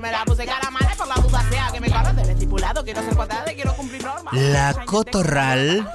me 0.00 0.10
la 0.10 0.24
puse 0.24 0.46
cara 0.46 0.70
mala 0.70 0.94
por 0.96 1.06
la 1.06 1.14
duda 1.16 1.44
sea 1.50 1.68
que 1.72 1.80
me 1.80 1.90
corre 1.90 2.12
del 2.14 2.30
estipulado. 2.30 2.84
Quiero 2.84 3.02
ser 3.02 3.14
cuadrada 3.14 3.52
y 3.52 3.54
quiero 3.54 3.74
cumplir 3.74 4.02
normas. 4.02 4.34
La 4.34 4.74
cotorral, 4.86 5.90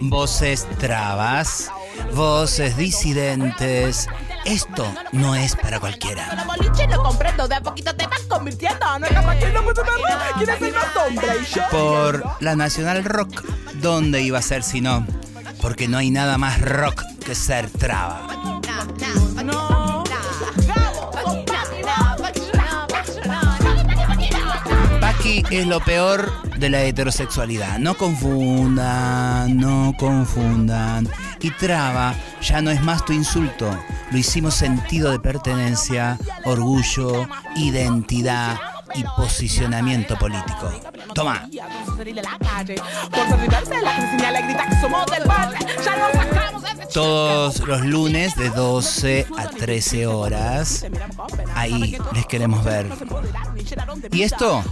voces 0.00 0.66
trabas, 0.78 1.70
voces 2.14 2.76
disidentes. 2.76 4.08
Esto 4.44 4.86
no 5.12 5.34
es 5.34 5.56
para 5.56 5.80
cualquiera. 5.80 6.34
Los 6.34 6.46
boliches 6.46 6.88
lo 6.90 7.02
comprendo, 7.02 7.48
de 7.48 7.56
a 7.56 7.60
poquito 7.60 7.94
te 7.96 8.06
vas 8.06 8.20
convirtiendo. 8.28 8.98
No 8.98 9.06
es 9.06 9.12
capaz 9.12 9.36
que 9.36 9.50
no 9.50 9.62
puede 9.64 9.82
verlo. 9.82 10.06
¿Quieres 10.36 10.58
ser 10.58 10.74
más 10.74 10.96
hombre? 10.96 11.28
Y 11.40 11.54
yo. 11.54 11.62
Por 11.70 12.24
la 12.40 12.54
Nacional 12.54 13.04
Rock, 13.04 13.44
¿dónde 13.74 14.22
iba 14.22 14.38
a 14.38 14.42
ser 14.42 14.62
si 14.62 14.80
no? 14.80 15.06
Porque 15.60 15.88
no 15.88 15.98
hay 15.98 16.10
nada 16.10 16.38
más 16.38 16.60
rock 16.60 17.02
que 17.24 17.34
ser 17.34 17.70
traba. 17.70 18.53
Es 25.50 25.66
lo 25.66 25.80
peor 25.80 26.30
de 26.58 26.70
la 26.70 26.82
heterosexualidad. 26.82 27.78
No 27.78 27.96
confundan, 27.96 29.56
no 29.56 29.92
confundan. 29.98 31.08
Y 31.40 31.50
traba 31.50 32.14
ya 32.40 32.62
no 32.62 32.70
es 32.70 32.80
más 32.82 33.04
tu 33.04 33.12
insulto. 33.12 33.76
Lo 34.12 34.18
hicimos 34.18 34.54
sentido 34.54 35.10
de 35.10 35.18
pertenencia, 35.18 36.18
orgullo, 36.44 37.26
identidad 37.56 38.60
y 38.94 39.02
posicionamiento 39.16 40.16
político. 40.16 40.70
Toma. 41.14 41.48
Todos 46.92 47.58
los 47.66 47.84
lunes 47.84 48.36
de 48.36 48.50
12 48.50 49.26
a 49.36 49.48
13 49.48 50.06
horas. 50.06 50.86
Ahí 51.56 51.98
les 52.12 52.26
queremos 52.26 52.64
ver. 52.64 52.86
Y 54.12 54.22
esto, 54.22 54.62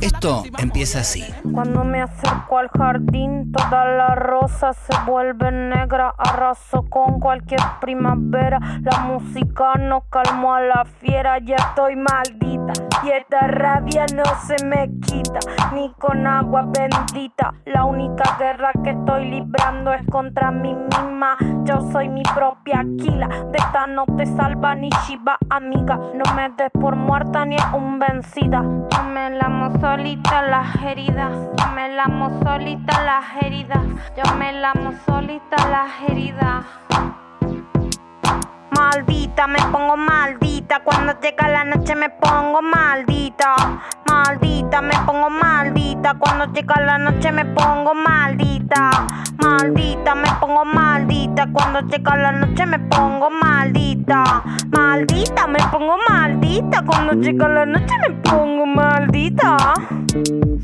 esto 0.00 0.42
empieza 0.58 1.00
así. 1.00 1.24
Cuando 1.52 1.84
me 1.84 2.02
acerco 2.02 2.58
al 2.58 2.68
jardín, 2.68 3.52
toda 3.52 3.84
la 3.84 4.14
rosa 4.14 4.72
se 4.72 4.92
vuelve 5.06 5.50
negra. 5.50 6.14
Arraso 6.16 6.84
con 6.88 7.20
cualquier 7.20 7.60
primavera. 7.80 8.58
La 8.82 9.00
música 9.00 9.74
no 9.78 10.04
calmó 10.10 10.54
a 10.54 10.60
la 10.60 10.84
fiera. 11.00 11.38
Ya 11.38 11.56
estoy 11.56 11.96
maldita 11.96 12.72
y 13.04 13.10
esta 13.10 13.46
rabia 13.48 14.06
no 14.14 14.24
se 14.46 14.64
me 14.64 14.90
quita. 15.00 15.38
Ni 15.72 15.92
con 15.94 16.26
agua 16.26 16.66
bendita. 16.66 17.54
La 17.66 17.84
única 17.84 18.36
guerra 18.38 18.72
que 18.82 18.90
estoy 18.90 19.30
librando 19.30 19.92
es 19.92 20.06
contra 20.10 20.50
mí 20.50 20.74
misma. 20.74 21.36
Yo 21.64 21.80
soy 21.92 22.08
mi 22.08 22.22
propia 22.22 22.80
Aquila. 22.80 23.28
De 23.28 23.58
esta 23.58 23.86
no 23.86 24.04
te 24.16 24.26
salva 24.26 24.74
ni 24.74 24.88
Shiva, 25.06 25.38
amiga. 25.50 25.96
No 25.96 26.34
me 26.34 26.50
des 26.50 26.70
por 26.72 26.96
muerta 26.96 27.44
ni 27.44 27.56
un 27.74 27.98
Yo 28.90 29.02
me 29.12 29.30
lamo 29.30 29.78
solita 29.80 30.42
las 30.42 30.76
heridas. 30.82 31.32
Yo 31.58 31.72
me 31.74 31.88
lamo 31.88 32.40
solita 32.42 33.02
las 33.04 33.42
heridas. 33.42 33.82
Yo 34.16 34.34
me 34.36 34.52
lamo 34.52 34.92
solita 35.06 35.56
las 35.68 35.90
heridas. 36.08 36.64
Maldita, 38.82 39.46
me 39.46 39.60
pongo 39.70 39.96
maldita. 39.96 40.80
Cuando 40.80 41.12
llega 41.20 41.46
la 41.46 41.62
noche 41.64 41.94
me 41.94 42.10
pongo 42.10 42.60
maldita. 42.60 43.54
Maldita, 44.08 44.82
me 44.82 44.94
pongo 45.06 45.30
maldita. 45.30 46.14
Cuando 46.18 46.52
llega 46.52 46.80
la 46.80 46.98
noche 46.98 47.30
me 47.30 47.44
pongo 47.44 47.94
maldita. 47.94 48.90
Maldita, 49.40 50.16
me 50.16 50.28
pongo 50.40 50.64
maldita. 50.64 51.46
Cuando 51.52 51.80
llega 51.82 52.16
la 52.16 52.32
noche 52.32 52.66
me 52.66 52.80
pongo 52.80 53.30
maldita. 53.30 54.42
Maldita, 54.72 55.46
me 55.46 55.60
pongo 55.70 55.96
maldita. 56.08 56.82
Cuando 56.84 57.12
llega 57.12 57.48
la 57.48 57.64
noche 57.64 57.94
me 58.08 58.14
pongo 58.16 58.66
maldita. 58.66 59.74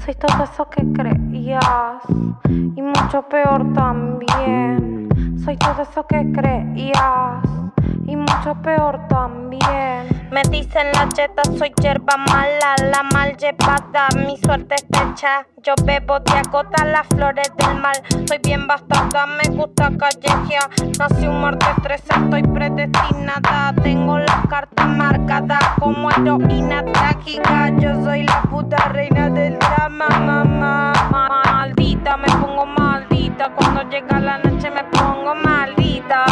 Soy 0.05 0.15
todo 0.17 0.43
eso 0.43 0.69
que 0.69 0.83
creías. 0.93 2.03
Y 2.49 2.83
mucho 2.83 3.23
peor 3.29 3.73
también. 3.75 5.09
Soy 5.45 5.57
todo 5.57 5.83
eso 5.83 6.05
que 6.09 6.33
creías 6.33 7.69
y 8.09 8.17
mucho 8.17 8.55
peor 8.63 9.07
también. 9.09 10.29
Me 10.31 10.43
dicen 10.51 10.89
la 10.95 11.09
cheta, 11.09 11.43
soy 11.59 11.73
yerba 11.81 12.17
mala, 12.17 12.75
la 12.91 13.03
mal 13.03 13.37
llevada, 13.37 14.09
mi 14.27 14.37
suerte 14.39 14.77
está 14.77 15.03
hecha. 15.11 15.47
Yo 15.63 15.75
bebo 15.85 16.19
de 16.21 16.33
agota 16.33 16.85
las 16.85 17.07
flores 17.09 17.51
del 17.57 17.77
mal. 17.81 17.97
Soy 18.27 18.39
bien 18.43 18.67
bastarda, 18.67 19.27
me 19.27 19.55
gusta 19.55 19.91
callejear. 19.99 20.71
Nací 20.99 21.27
un 21.27 21.41
martes 21.41 21.69
13, 21.83 22.05
estoy 22.25 22.43
predestinada. 22.43 23.75
Tengo 23.83 24.19
la 24.19 24.43
carta 24.49 24.87
marcada 24.87 25.59
como 25.79 26.11
heroína 26.11 26.85
trágica. 26.85 27.71
Yo 27.79 28.03
soy 28.05 28.23
la 28.23 28.43
puta 28.43 28.77
reina 28.89 29.29
del 29.29 29.59
drama, 29.59 30.09
mamá. 30.09 30.93
Maldita, 31.11 32.17
me 32.17 32.29
pongo 32.41 32.65
maldita. 32.67 33.51
Cuando 33.55 33.83
llega 33.91 34.19
la 34.21 34.39
noche 34.39 34.71
me 34.71 34.85
pongo 34.85 35.35
maldita. 35.35 36.25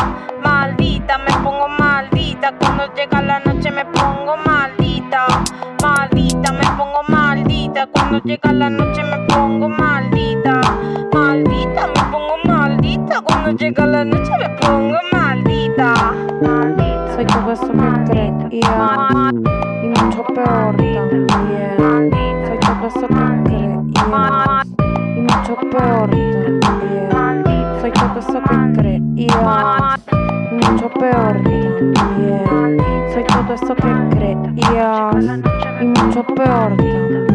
Maldita, 0.42 1.18
me 1.18 1.35
maldita. 2.36 2.52
Cuando 2.58 2.94
llega 2.94 3.22
la 3.22 3.40
noche 3.40 3.70
me 3.70 3.84
pongo 3.86 4.36
maldita. 4.44 5.26
Maldita, 5.82 6.52
me 6.52 6.66
pongo 6.76 7.02
maldita. 7.08 7.86
Cuando 7.86 8.18
llega 8.24 8.52
la 8.52 8.70
noche 8.70 9.02
me 9.04 9.18
pongo 9.26 9.68
maldita. 9.68 10.60
Maldita, 11.12 11.86
me 11.88 12.02
pongo 12.10 12.36
maldita. 12.44 13.20
Cuando 13.22 13.50
llega 13.52 13.86
la 13.86 14.04
noche 14.04 14.32
me 14.38 14.48
pongo 14.60 14.98
maldita. 15.12 15.94
Soy 17.14 17.26
todo 17.26 17.52
eso 17.52 17.72
que 17.72 18.32
creía 18.48 19.32
y 19.82 19.88
mucho 19.88 20.24
peor 20.24 20.76
también. 20.76 22.46
Soy 22.46 22.58
todo 22.58 22.86
eso 22.86 23.06
que 23.08 23.14
creía 23.44 24.62
y 25.16 25.20
mucho 25.20 25.56
peor 25.70 26.10
también. 27.10 27.80
Soy 27.80 27.90
todo 27.92 28.18
eso 28.18 28.40
que 28.42 28.72
creía 28.78 29.00
y 29.16 30.25
mucho 30.70 30.88
peor 30.90 31.42
también. 31.94 32.76
Soy 33.12 33.24
todo 33.24 33.54
eso 33.54 33.74
que 33.74 34.16
creías 34.16 35.40
y 35.80 35.86
mucho 35.86 36.24
peor 36.24 37.25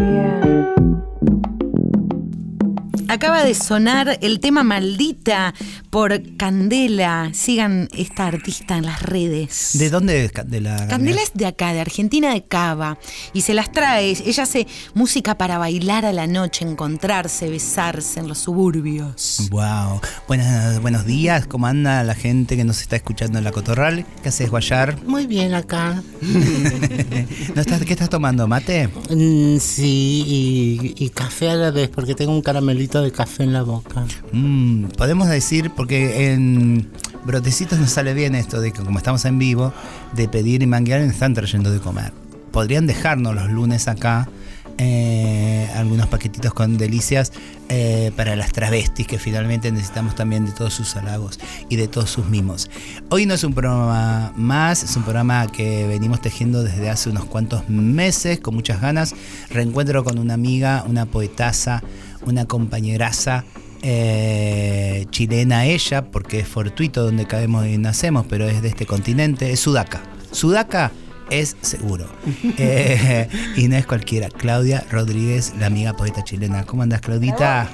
Acaba 3.11 3.43
de 3.43 3.53
sonar 3.55 4.19
el 4.21 4.39
tema 4.39 4.63
Maldita 4.63 5.53
por 5.89 6.37
Candela. 6.37 7.31
Sigan 7.33 7.89
esta 7.91 8.27
artista 8.27 8.77
en 8.77 8.85
las 8.85 9.01
redes. 9.01 9.71
¿De 9.73 9.89
dónde 9.89 10.23
es 10.23 10.31
Candela? 10.31 10.87
Candela 10.87 11.21
es 11.21 11.33
de 11.33 11.45
acá, 11.45 11.73
de 11.73 11.81
Argentina, 11.81 12.33
de 12.33 12.45
Cava. 12.45 12.97
Y 13.33 13.41
se 13.41 13.53
las 13.53 13.69
trae. 13.69 14.11
Ella 14.11 14.43
hace 14.43 14.65
música 14.93 15.37
para 15.37 15.57
bailar 15.57 16.05
a 16.05 16.13
la 16.13 16.25
noche, 16.25 16.63
encontrarse, 16.63 17.49
besarse 17.49 18.21
en 18.21 18.29
los 18.29 18.37
suburbios. 18.37 19.49
Wow. 19.51 19.99
Buenas, 20.29 20.81
buenos 20.81 21.05
días. 21.05 21.47
¿Cómo 21.47 21.67
anda 21.67 22.05
la 22.05 22.15
gente 22.15 22.55
que 22.55 22.63
nos 22.63 22.79
está 22.79 22.95
escuchando 22.95 23.39
en 23.39 23.43
la 23.43 23.51
Cotorral? 23.51 24.05
¿Qué 24.23 24.29
haces, 24.29 24.49
Guayar? 24.49 25.03
Muy 25.03 25.27
bien 25.27 25.53
acá. 25.53 26.01
¿No 27.55 27.59
estás, 27.59 27.83
¿Qué 27.83 27.91
estás 27.91 28.09
tomando? 28.09 28.47
¿Mate? 28.47 28.87
Mm, 29.09 29.57
sí, 29.57 30.23
y, 30.25 31.03
y 31.03 31.09
café 31.09 31.49
a 31.49 31.55
la 31.55 31.71
vez, 31.71 31.89
porque 31.89 32.15
tengo 32.15 32.31
un 32.31 32.41
caramelito 32.41 33.00
de 33.03 33.11
café 33.11 33.43
en 33.43 33.53
la 33.53 33.63
boca. 33.63 34.05
Mm, 34.31 34.85
podemos 34.97 35.27
decir, 35.27 35.71
porque 35.75 36.31
en 36.33 36.89
Brotecitos 37.25 37.79
nos 37.79 37.91
sale 37.91 38.13
bien 38.13 38.35
esto 38.35 38.61
de 38.61 38.71
que 38.71 38.81
como 38.81 38.97
estamos 38.97 39.25
en 39.25 39.39
vivo, 39.39 39.73
de 40.13 40.27
pedir 40.27 40.63
y 40.63 40.67
manguear 40.67 41.01
y 41.01 41.05
nos 41.05 41.13
están 41.13 41.33
trayendo 41.33 41.71
de 41.71 41.79
comer. 41.79 42.13
Podrían 42.51 42.87
dejarnos 42.87 43.35
los 43.35 43.49
lunes 43.49 43.87
acá 43.87 44.27
eh, 44.77 45.69
algunos 45.75 46.07
paquetitos 46.07 46.53
con 46.53 46.77
delicias 46.77 47.31
eh, 47.69 48.11
para 48.15 48.35
las 48.35 48.51
travestis 48.51 49.07
que 49.07 49.17
finalmente 49.17 49.71
necesitamos 49.71 50.15
también 50.15 50.45
de 50.45 50.51
todos 50.51 50.73
sus 50.73 50.95
halagos 50.95 51.39
y 51.69 51.75
de 51.75 51.87
todos 51.87 52.09
sus 52.09 52.25
mimos. 52.27 52.69
Hoy 53.09 53.25
no 53.25 53.33
es 53.33 53.43
un 53.43 53.53
programa 53.53 54.33
más, 54.35 54.83
es 54.83 54.95
un 54.95 55.03
programa 55.03 55.47
que 55.47 55.87
venimos 55.87 56.21
tejiendo 56.21 56.63
desde 56.63 56.89
hace 56.89 57.09
unos 57.09 57.25
cuantos 57.25 57.69
meses 57.69 58.39
con 58.39 58.55
muchas 58.55 58.81
ganas. 58.81 59.15
Reencuentro 59.49 60.03
con 60.03 60.17
una 60.19 60.33
amiga, 60.33 60.83
una 60.87 61.05
poetasa, 61.05 61.83
una 62.25 62.45
compañeraza 62.45 63.45
eh, 63.83 65.07
chilena 65.09 65.65
ella, 65.65 66.11
porque 66.11 66.39
es 66.39 66.47
fortuito 66.47 67.03
donde 67.03 67.25
caemos 67.25 67.65
y 67.65 67.77
nacemos, 67.77 68.25
pero 68.29 68.47
es 68.47 68.61
de 68.61 68.69
este 68.69 68.85
continente, 68.85 69.51
es 69.51 69.59
Sudaca. 69.59 70.03
Sudaca 70.31 70.91
es 71.31 71.55
seguro. 71.61 72.07
Eh, 72.57 73.27
y 73.55 73.67
no 73.67 73.75
es 73.77 73.85
cualquiera. 73.87 74.29
Claudia 74.29 74.85
Rodríguez, 74.91 75.53
la 75.57 75.67
amiga 75.67 75.93
poeta 75.93 76.23
chilena. 76.23 76.65
¿Cómo 76.65 76.83
andas, 76.83 77.01
Claudita? 77.01 77.69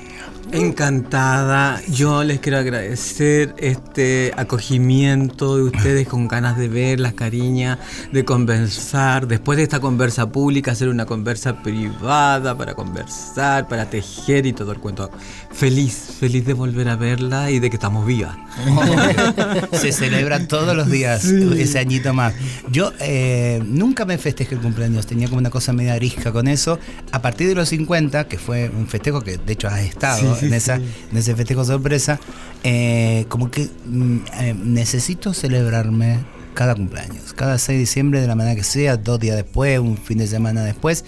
Encantada. 0.51 1.81
Yo 1.89 2.23
les 2.23 2.39
quiero 2.39 2.57
agradecer 2.57 3.53
este 3.57 4.31
acogimiento 4.37 5.57
de 5.57 5.63
ustedes 5.63 6.07
con 6.07 6.27
ganas 6.29 6.57
de 6.57 6.69
ver 6.69 7.01
las 7.01 7.13
cariñas, 7.13 7.79
de 8.13 8.23
conversar. 8.23 9.27
Después 9.27 9.57
de 9.57 9.63
esta 9.63 9.81
conversa 9.81 10.31
pública, 10.31 10.71
hacer 10.71 10.87
una 10.87 11.05
conversa 11.05 11.61
privada 11.61 12.57
para 12.57 12.75
conversar, 12.75 13.67
para 13.67 13.89
tejer 13.89 14.45
y 14.45 14.53
todo 14.53 14.71
el 14.71 14.79
cuento. 14.79 15.11
Feliz, 15.51 16.15
feliz 16.17 16.45
de 16.45 16.53
volver 16.53 16.87
a 16.89 16.95
verla 16.95 17.51
y 17.51 17.59
de 17.59 17.69
que 17.69 17.75
estamos 17.75 18.05
vivas. 18.05 18.37
Se 19.73 19.91
celebra 19.91 20.47
todos 20.47 20.75
los 20.75 20.89
días 20.89 21.25
ese 21.25 21.79
añito 21.79 22.13
más. 22.13 22.33
Yo 22.71 22.93
eh, 22.99 23.61
nunca 23.65 24.05
me 24.05 24.17
festejé 24.17 24.55
el 24.55 24.61
cumpleaños, 24.61 25.07
tenía 25.07 25.27
como 25.27 25.39
una 25.39 25.49
cosa 25.49 25.73
media 25.73 25.93
arisca 25.93 26.31
con 26.31 26.47
eso. 26.47 26.79
A 27.11 27.21
partir 27.21 27.49
de 27.49 27.55
los 27.55 27.69
50, 27.69 28.27
que 28.27 28.37
fue 28.37 28.69
un 28.69 28.87
festejo 28.87 29.21
que 29.21 29.37
de 29.37 29.53
hecho 29.53 29.67
has 29.67 29.81
estado 29.81 30.35
sí, 30.35 30.36
en, 30.41 30.53
esa, 30.53 30.75
en 30.75 31.17
ese 31.17 31.35
festejo 31.35 31.65
sorpresa, 31.65 32.19
eh, 32.63 33.25
como 33.29 33.51
que 33.51 33.69
mm, 33.85 34.17
eh, 34.39 34.55
necesito 34.57 35.33
celebrarme 35.33 36.19
cada 36.53 36.75
cumpleaños, 36.75 37.33
cada 37.33 37.57
6 37.57 37.75
de 37.75 37.79
diciembre 37.79 38.21
de 38.21 38.27
la 38.27 38.35
manera 38.35 38.55
que 38.55 38.63
sea, 38.63 38.97
dos 38.97 39.19
días 39.19 39.35
después, 39.35 39.79
un 39.79 39.97
fin 39.97 40.17
de 40.17 40.27
semana 40.27 40.63
después. 40.63 41.05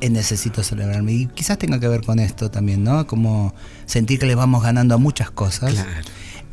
eh, 0.00 0.10
necesito 0.10 0.62
celebrarme 0.62 1.12
y 1.12 1.26
quizás 1.26 1.58
tenga 1.58 1.80
que 1.80 1.88
ver 1.88 2.02
con 2.02 2.18
esto 2.18 2.50
también, 2.50 2.84
¿no? 2.84 3.06
Como 3.06 3.54
sentir 3.86 4.18
que 4.18 4.26
le 4.26 4.34
vamos 4.34 4.62
ganando 4.62 4.94
a 4.94 4.98
muchas 4.98 5.30
cosas. 5.30 5.72
Claro. 5.72 5.90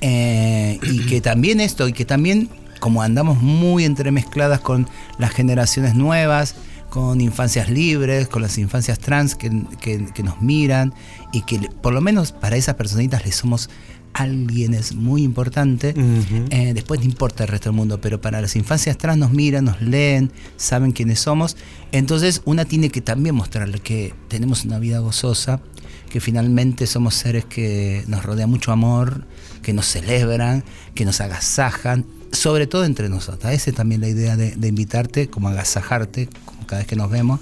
Y 0.01 1.05
que 1.07 1.19
también 1.19 1.59
esto, 1.59 1.87
y 1.87 1.93
que 1.93 2.05
también 2.05 2.49
como 2.79 3.01
andamos 3.01 3.41
muy 3.41 3.85
entremezcladas 3.85 4.59
con 4.59 4.87
las 5.17 5.31
generaciones 5.31 5.95
nuevas, 5.95 6.55
con 6.89 7.21
infancias 7.21 7.69
libres, 7.69 8.27
con 8.27 8.41
las 8.41 8.57
infancias 8.57 8.99
trans 8.99 9.35
que, 9.35 9.49
que- 9.81 10.05
que 10.13 10.23
nos 10.23 10.41
miran 10.41 10.93
y 11.31 11.41
que 11.43 11.59
por 11.81 11.93
lo 11.93 12.01
menos 12.01 12.31
para 12.31 12.55
esas 12.57 12.75
personitas 12.75 13.25
le 13.25 13.31
somos 13.31 13.69
alguienes 14.13 14.95
muy 14.95 15.21
importante. 15.23 15.93
Ujú. 15.95 16.45
Eh, 16.49 16.73
después 16.73 16.99
no 16.99 17.05
importa 17.05 17.43
el 17.43 17.49
resto 17.49 17.69
del 17.69 17.75
mundo, 17.77 18.01
pero 18.01 18.19
para 18.19 18.41
las 18.41 18.55
infancias 18.55 18.97
trans 18.97 19.19
nos 19.19 19.31
miran, 19.31 19.65
nos 19.65 19.81
leen, 19.81 20.31
saben 20.57 20.91
quiénes 20.91 21.19
somos. 21.19 21.55
Entonces 21.91 22.41
una 22.45 22.65
tiene 22.65 22.89
que 22.89 23.01
también 23.01 23.35
mostrarle 23.35 23.79
que 23.79 24.13
tenemos 24.27 24.65
una 24.65 24.79
vida 24.79 24.99
gozosa, 24.99 25.61
que 26.09 26.19
finalmente 26.19 26.87
somos 26.87 27.13
seres 27.15 27.45
que 27.45 28.03
nos 28.07 28.23
rodea 28.25 28.47
mucho 28.47 28.71
amor, 28.71 29.25
que 29.61 29.73
nos 29.73 29.85
celebran, 29.85 30.63
que 30.95 31.05
nos 31.05 31.21
agasajan, 31.21 32.03
sobre 32.31 32.65
todo 32.65 32.85
entre 32.85 33.09
nosotras. 33.09 33.53
Esa 33.53 33.69
es 33.69 33.75
también 33.75 34.01
la 34.01 34.07
idea 34.07 34.35
de, 34.35 34.55
de 34.55 34.67
invitarte, 34.67 35.29
como 35.29 35.49
agasajarte, 35.49 36.29
cada 36.69 36.81
vez 36.81 36.87
que 36.87 36.95
nos 36.95 37.09
vemos, 37.09 37.39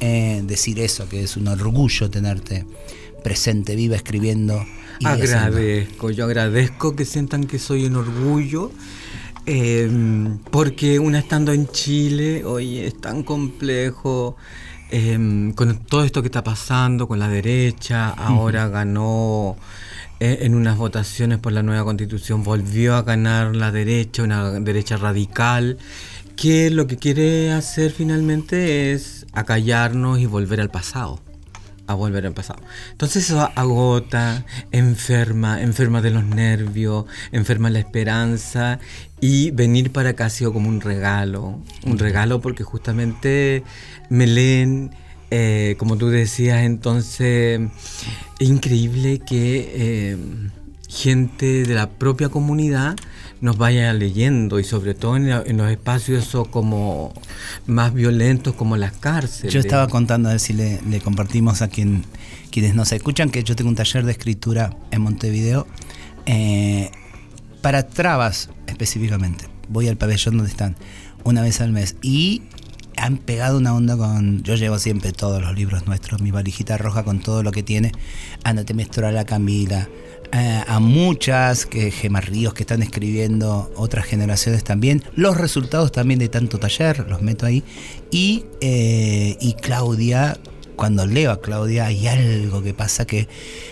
eh, 0.00 0.42
decir 0.44 0.80
eso, 0.80 1.08
que 1.08 1.22
es 1.22 1.36
un 1.36 1.46
orgullo 1.48 2.10
tenerte 2.10 2.66
presente, 3.22 3.76
viva, 3.76 3.96
escribiendo. 3.96 4.64
y 4.98 5.06
haciendo. 5.06 5.36
Agradezco, 5.38 6.10
yo 6.10 6.24
agradezco 6.24 6.96
que 6.96 7.04
sientan 7.04 7.44
que 7.44 7.58
soy 7.58 7.86
un 7.86 7.96
orgullo, 7.96 8.72
eh, 9.46 9.88
porque 10.50 10.98
una 10.98 11.20
estando 11.20 11.52
en 11.52 11.68
Chile, 11.68 12.44
oye, 12.44 12.86
es 12.86 13.00
tan 13.00 13.22
complejo, 13.22 14.36
eh, 14.90 15.52
con 15.54 15.78
todo 15.86 16.04
esto 16.04 16.22
que 16.22 16.28
está 16.28 16.44
pasando 16.44 17.08
con 17.08 17.18
la 17.18 17.28
derecha, 17.28 18.10
ahora 18.10 18.68
ganó 18.68 19.56
eh, 20.20 20.38
en 20.42 20.54
unas 20.54 20.78
votaciones 20.78 21.38
por 21.38 21.52
la 21.52 21.62
nueva 21.62 21.84
constitución, 21.84 22.44
volvió 22.44 22.94
a 22.94 23.02
ganar 23.02 23.56
la 23.56 23.72
derecha, 23.72 24.22
una 24.22 24.52
derecha 24.52 24.96
radical, 24.96 25.78
que 26.36 26.70
lo 26.70 26.86
que 26.86 26.96
quiere 26.96 27.52
hacer 27.52 27.90
finalmente 27.90 28.92
es 28.92 29.26
acallarnos 29.32 30.18
y 30.18 30.26
volver 30.26 30.60
al 30.60 30.70
pasado 30.70 31.20
a 31.86 31.94
volver 31.94 32.26
al 32.26 32.32
pasado. 32.32 32.60
Entonces 32.92 33.24
eso 33.24 33.50
agota, 33.54 34.44
enferma, 34.72 35.60
enferma 35.60 36.00
de 36.00 36.10
los 36.10 36.24
nervios, 36.24 37.04
enferma 37.32 37.70
la 37.70 37.78
esperanza 37.78 38.78
y 39.20 39.50
venir 39.50 39.92
para 39.92 40.10
acá 40.10 40.26
ha 40.26 40.30
sido 40.30 40.52
como 40.52 40.68
un 40.68 40.80
regalo, 40.80 41.60
un 41.84 41.98
regalo 41.98 42.40
porque 42.40 42.64
justamente 42.64 43.64
me 44.08 44.26
leen, 44.26 44.92
eh, 45.30 45.76
como 45.78 45.96
tú 45.96 46.08
decías, 46.08 46.62
entonces 46.62 47.60
es 48.38 48.48
increíble 48.48 49.18
que 49.18 49.72
eh, 49.74 50.16
gente 50.88 51.64
de 51.64 51.74
la 51.74 51.90
propia 51.90 52.28
comunidad 52.28 52.96
nos 53.44 53.58
vaya 53.58 53.92
leyendo 53.92 54.58
y 54.58 54.64
sobre 54.64 54.94
todo 54.94 55.16
en, 55.16 55.28
la- 55.28 55.42
en 55.44 55.58
los 55.58 55.70
espacios 55.70 56.26
esos 56.26 56.48
como 56.48 57.12
más 57.66 57.92
violentos 57.92 58.54
como 58.54 58.78
las 58.78 58.92
cárceles. 58.92 59.52
Yo 59.52 59.60
estaba 59.60 59.86
contando 59.88 60.30
a 60.30 60.32
ver 60.32 60.40
si 60.40 60.54
le, 60.54 60.80
compartimos 61.04 61.60
a 61.60 61.68
quien, 61.68 62.04
quienes 62.50 62.74
nos 62.74 62.90
escuchan 62.92 63.28
que 63.28 63.44
yo 63.44 63.54
tengo 63.54 63.68
un 63.68 63.76
taller 63.76 64.04
de 64.06 64.12
escritura 64.12 64.74
en 64.90 65.02
Montevideo 65.02 65.66
eh, 66.24 66.90
para 67.60 67.86
trabas 67.86 68.48
específicamente. 68.66 69.44
Voy 69.68 69.88
al 69.88 69.96
pabellón 69.98 70.38
donde 70.38 70.50
están 70.50 70.76
una 71.22 71.42
vez 71.42 71.60
al 71.60 71.70
mes 71.70 71.96
y 72.00 72.42
han 72.96 73.18
pegado 73.18 73.58
una 73.58 73.74
onda 73.74 73.96
con. 73.96 74.42
Yo 74.42 74.54
llevo 74.54 74.78
siempre 74.78 75.12
todos 75.12 75.42
los 75.42 75.54
libros 75.54 75.86
nuestros, 75.86 76.22
mi 76.22 76.30
valijita 76.30 76.78
roja 76.78 77.02
con 77.02 77.20
todo 77.20 77.42
lo 77.42 77.52
que 77.52 77.62
tiene. 77.62 77.92
Ana 78.44 78.64
Temestora, 78.64 79.18
a 79.20 79.24
Camila, 79.26 79.88
a 80.32 80.80
muchas 80.80 81.66
que 81.66 81.90
Ríos 82.20 82.54
que 82.54 82.62
están 82.62 82.82
escribiendo, 82.82 83.72
otras 83.76 84.04
generaciones 84.06 84.64
también. 84.64 85.02
Los 85.14 85.36
resultados 85.36 85.92
también 85.92 86.18
de 86.18 86.28
tanto 86.28 86.58
taller, 86.58 87.06
los 87.08 87.22
meto 87.22 87.46
ahí. 87.46 87.62
Y, 88.10 88.44
eh, 88.60 89.36
y 89.40 89.54
Claudia, 89.54 90.38
cuando 90.76 91.06
leo 91.06 91.30
a 91.30 91.40
Claudia, 91.40 91.86
hay 91.86 92.06
algo 92.08 92.62
que 92.62 92.74
pasa 92.74 93.06
que 93.06 93.28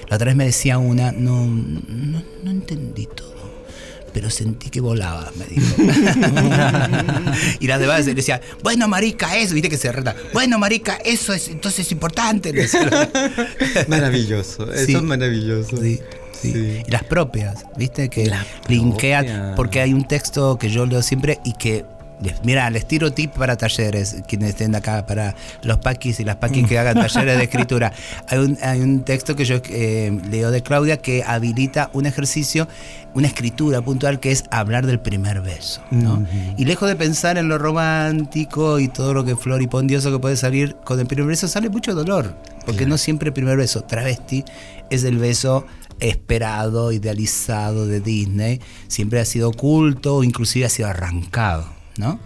la 0.09 0.17
otra 0.17 0.27
vez 0.27 0.37
me 0.37 0.45
decía 0.47 0.79
una, 0.79 1.13
no, 1.13 1.47
no, 1.47 2.23
no 2.45 2.51
entendí 2.51 3.07
todo 3.07 3.33
pero 4.13 4.29
sentí 4.31 4.69
que 4.69 4.81
volaba, 4.81 5.33
me 5.37 5.47
dijo. 5.47 5.75
y 7.61 7.67
las 7.67 7.81
demás 7.81 8.05
le 8.05 8.15
decía, 8.15 8.41
bueno, 8.63 8.87
marica, 8.89 9.37
eso, 9.39 9.55
viste 9.55 9.71
que 9.71 9.79
se 9.79 9.91
reta. 9.91 10.15
Bueno, 10.33 10.59
marica, 10.59 10.97
eso 11.05 11.33
es 11.33 11.49
entonces 11.49 11.91
importante. 11.93 12.53
le 12.53 12.63
decía. 12.63 13.11
Maravilloso, 13.89 14.71
eso 14.71 14.87
Sí. 14.87 14.95
es 14.97 15.03
maravilloso. 15.03 15.77
Sí, 15.79 16.01
sí. 16.43 16.53
Sí. 16.53 16.83
Y 16.87 16.91
las 16.91 17.05
propias, 17.05 17.67
viste, 17.77 18.09
que 18.09 18.27
La 18.27 18.45
linkean, 18.69 19.55
porque 19.57 19.81
hay 19.81 19.93
un 19.93 20.05
texto 20.05 20.59
que 20.59 20.69
yo 20.69 20.87
leo 20.87 21.03
siempre 21.03 21.41
y 21.45 21.53
que. 21.53 21.85
Mira, 22.45 22.71
les 22.71 22.87
tiro 22.87 23.13
tip 23.13 23.33
para 23.33 23.57
talleres, 23.57 24.23
quienes 24.29 24.51
estén 24.51 24.73
acá, 24.77 25.05
para 25.07 25.35
los 25.63 25.79
paquis 25.79 26.21
y 26.21 26.25
las 26.25 26.37
paquis 26.37 26.69
que 26.69 26.79
hagan 26.79 26.95
talleres 26.95 27.37
de 27.37 27.43
escritura. 27.43 27.93
Hay 28.29 28.39
un, 28.39 28.57
hay 28.63 28.81
un 28.81 29.03
texto 29.03 29.35
que 29.35 29.45
yo 29.45 29.57
eh, 29.71 30.17
leo 30.31 30.53
de 30.53 30.63
Claudia 30.63 30.99
que 30.99 31.25
habilita 31.27 31.91
un 31.93 32.07
ejercicio, 32.07 32.69
una 33.15 33.27
escritura 33.27 33.83
puntual 33.83 34.21
que 34.21 34.31
es 34.31 34.45
hablar 34.53 34.87
del 34.87 35.01
primer 35.01 35.41
beso. 35.41 35.83
¿no? 35.91 36.25
Y 36.57 36.65
lejos 36.65 36.89
de 36.89 36.95
pensar 36.95 37.39
en 37.39 37.49
lo 37.49 37.59
romántico 37.59 38.79
y 38.79 38.87
todo 38.87 39.15
lo 39.15 39.25
que 39.25 39.35
floripondioso 39.35 40.13
que 40.13 40.21
puede 40.21 40.37
salir 40.37 40.77
con 40.85 41.01
el 41.01 41.07
primer 41.07 41.27
beso, 41.27 41.49
sale 41.49 41.71
mucho 41.71 41.93
dolor. 41.93 42.37
Porque 42.65 42.87
no 42.87 42.97
siempre 42.99 43.31
el 43.31 43.33
primer 43.33 43.57
beso 43.57 43.83
travesti 43.83 44.45
es 44.91 45.05
el 45.05 45.19
beso 45.19 45.67
esperado, 46.03 46.93
idealizado 46.93 47.87
de 47.87 48.01
Disney. 48.01 48.61
Siempre 48.89 49.21
ha 49.21 49.25
sido 49.25 49.49
oculto 49.51 50.17
o 50.17 50.25
inclusive 50.25 50.67
ha 50.67 50.69
sido 50.69 50.89
arrancado, 50.89 51.67
¿no? 51.97 52.19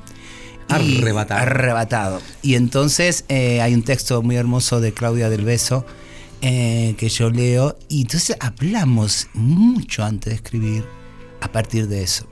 Y- 0.69 0.99
Arrebatado. 0.99 1.41
arrebatado. 1.43 2.21
Y 2.43 2.55
entonces 2.57 3.25
eh, 3.29 3.61
hay 3.61 3.73
un 3.75 3.83
texto 3.85 4.21
muy 4.23 4.37
hermoso 4.37 4.81
de 4.81 4.93
Claudia 4.93 5.31
del 5.31 5.45
Beso 5.45 5.87
eh, 6.43 6.95
que 6.99 7.09
yo 7.09 7.31
leo 7.31 7.79
y 7.89 8.03
entonces 8.03 8.37
hablamos 8.41 9.29
mucho 9.35 10.05
antes 10.05 10.31
de 10.33 10.37
escribir 10.37 10.85
a 11.41 11.53
partir 11.53 11.87
de 11.87 12.03
eso. 12.03 12.27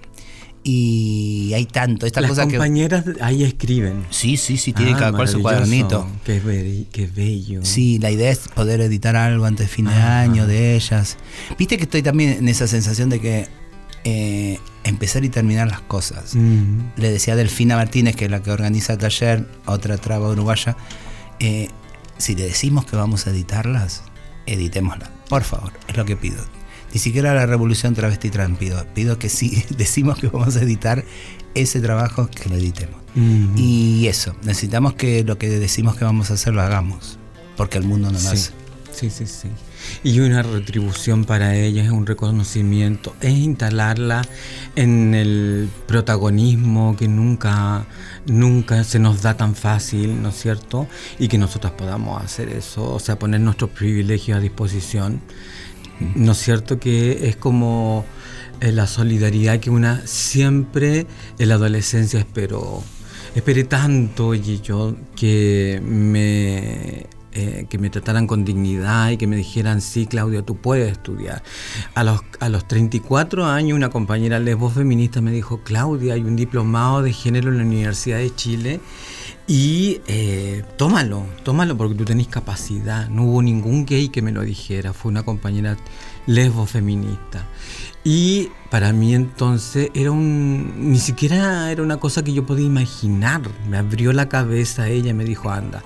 Y 0.67 1.53
hay 1.55 1.67
tanto, 1.67 2.07
esta 2.07 2.23
Las 2.23 2.31
que... 2.33 2.37
compañeras 2.43 3.05
ahí 3.21 3.45
escriben. 3.45 4.07
Sí, 4.09 4.39
sí, 4.39 4.57
sí, 4.57 4.73
tiene 4.73 4.93
Ah, 4.95 4.99
cada 4.99 5.13
cual 5.13 5.29
su 5.29 5.43
cuadernito. 5.43 6.09
Qué, 6.25 6.41
be- 6.41 6.87
qué 6.91 7.07
bello. 7.07 7.61
Sí, 7.65 7.99
la 7.99 8.11
idea 8.11 8.31
es 8.31 8.49
poder 8.49 8.81
editar 8.81 9.15
algo 9.15 9.45
antes 9.45 9.67
de 9.69 9.73
fin 9.75 9.85
de 9.85 9.93
año 9.95 10.47
de 10.47 10.75
ellas. 10.75 11.19
Viste 11.59 11.77
que 11.77 11.83
estoy 11.85 12.01
también 12.03 12.31
en 12.39 12.49
esa 12.49 12.67
sensación 12.67 13.11
de 13.11 13.21
que 13.21 13.49
eh, 14.05 14.59
empezar 14.85 15.23
y 15.25 15.29
terminar 15.29 15.69
las 15.69 15.83
cosas. 15.83 16.35
Mm. 16.35 16.79
Le 16.97 17.11
decía 17.11 17.35
a 17.35 17.37
Delfina 17.37 17.77
Martínez, 17.77 18.17
que 18.17 18.25
es 18.25 18.31
la 18.31 18.43
que 18.43 18.51
organiza 18.51 18.95
el 18.95 18.99
taller, 19.01 19.47
otra 19.67 19.99
traba 19.99 20.31
uruguaya, 20.31 20.79
eh, 21.41 21.69
si 22.17 22.35
le 22.35 22.45
decimos 22.45 22.87
que 22.87 22.97
vamos 22.97 23.27
a 23.27 23.31
editarlas, 23.31 24.03
editémoslas. 24.47 25.11
Por 25.29 25.43
favor, 25.43 25.73
es 25.89 25.97
lo 25.97 26.07
que 26.07 26.17
pido. 26.17 26.43
Ni 26.95 27.01
siquiera 27.01 27.35
la 27.35 27.45
revolución 27.45 27.95
travesti 27.95 28.31
trans 28.31 28.57
pido. 28.57 28.85
Pido 28.95 29.19
que 29.19 29.29
si 29.29 29.65
decimos 29.77 30.19
que 30.19 30.29
vamos 30.29 30.57
a 30.57 30.63
editar 30.63 31.05
ese 31.55 31.81
trabajo, 31.81 32.29
que 32.31 32.49
lo 32.49 32.57
editemos. 32.57 32.97
Mm. 33.17 33.57
Y 33.59 34.07
eso, 34.07 34.35
necesitamos 34.43 34.95
que 34.95 35.23
lo 35.25 35.37
que 35.39 35.49
decimos 35.49 35.97
que 35.97 36.05
vamos 36.05 36.31
a 36.31 36.35
hacer 36.35 36.55
lo 36.55 36.63
hagamos. 36.63 37.19
Porque 37.57 37.79
el 37.79 37.85
mundo 37.85 38.11
no 38.11 38.19
Sí, 38.19 38.25
nace. 38.27 38.53
sí, 38.93 39.11
sí, 39.11 39.27
sí. 39.27 39.49
Y 40.03 40.19
una 40.21 40.43
retribución 40.43 41.25
para 41.25 41.57
ellas, 41.57 41.87
es 41.87 41.93
un 41.93 42.07
reconocimiento, 42.07 43.15
es 43.21 43.33
instalarla 43.35 44.23
en 44.77 45.15
el 45.15 45.69
protagonismo 45.87 46.97
que 46.97 47.07
nunca, 47.07 47.87
nunca 48.27 48.83
se 48.85 48.99
nos 48.99 49.21
da 49.23 49.37
tan 49.37 49.55
fácil, 49.55 50.23
¿no 50.23 50.31
es 50.31 50.37
cierto? 50.37 50.89
Y 51.19 51.29
que 51.29 51.39
nosotras 51.39 51.73
podamos 51.75 52.23
hacer 52.23 52.49
eso, 52.49 52.95
o 52.95 52.99
sea, 52.99 53.19
poner 53.19 53.41
nuestros 53.41 53.71
privilegios 53.71 54.39
a 54.39 54.41
disposición. 54.41 55.21
¿No 56.15 56.33
es 56.33 56.39
cierto? 56.39 56.79
Que 56.79 57.29
es 57.29 57.37
como 57.37 58.05
eh, 58.61 58.73
la 58.73 58.87
solidaridad 58.87 59.61
que 59.61 59.71
una 59.71 60.07
siempre 60.07 61.07
en 61.39 61.49
la 61.49 61.55
adolescencia 61.55 62.19
esperó. 62.19 62.83
Esperé 63.35 63.65
tanto, 63.65 64.35
y 64.35 64.61
yo, 64.61 64.95
que 65.17 65.81
me 65.85 67.07
eh, 67.37 67.67
que 67.69 67.79
me 67.79 67.91
trataran 67.91 68.29
con 68.29 68.45
dignidad 68.45 69.11
y 69.11 69.17
que 69.17 69.27
me 69.27 69.35
dijeran, 69.35 69.81
sí, 69.81 70.07
Claudio, 70.07 70.45
tú 70.45 70.57
puedes 70.57 70.93
estudiar. 70.93 71.43
A 71.97 72.05
los, 72.05 72.21
a 72.39 72.49
los 72.49 72.69
34 72.69 73.45
años, 73.45 73.75
una 73.75 73.91
compañera 73.91 74.39
lesbo 74.39 74.71
feminista 74.71 75.21
me 75.21 75.33
dijo, 75.33 75.61
Claudia, 75.65 76.15
hay 76.15 76.21
un 76.21 76.37
diplomado 76.37 77.03
de 77.03 77.13
género 77.13 77.49
en 77.51 77.59
la 77.59 77.65
Universidad 77.65 78.19
de 78.19 78.33
Chile 78.33 78.81
y 79.47 80.01
eh, 80.07 80.65
tómalo, 80.79 81.27
tómalo 81.43 81.77
porque 81.77 81.95
tú 81.95 82.05
tenés 82.05 82.29
capacidad. 82.29 83.09
No 83.09 83.25
hubo 83.25 83.43
ningún 83.43 83.85
gay 83.85 84.09
que 84.09 84.23
me 84.23 84.33
lo 84.33 84.43
dijera, 84.43 84.93
fue 84.93 85.11
una 85.11 85.23
compañera 85.23 85.77
lesbo 86.27 86.65
feminista. 86.67 87.47
Y 88.05 88.51
para 88.71 88.93
mí 88.93 89.15
entonces 89.15 89.91
era 89.95 90.11
un, 90.11 90.91
ni 90.91 90.99
siquiera 90.99 91.71
era 91.71 91.83
una 91.83 91.99
cosa 91.99 92.25
que 92.25 92.33
yo 92.33 92.47
podía 92.47 92.67
imaginar. 92.67 93.43
Me 93.69 93.77
abrió 93.77 94.13
la 94.13 94.29
cabeza 94.29 94.89
ella 94.89 95.11
y 95.11 95.15
me 95.15 95.25
dijo, 95.25 95.51
anda. 95.51 95.83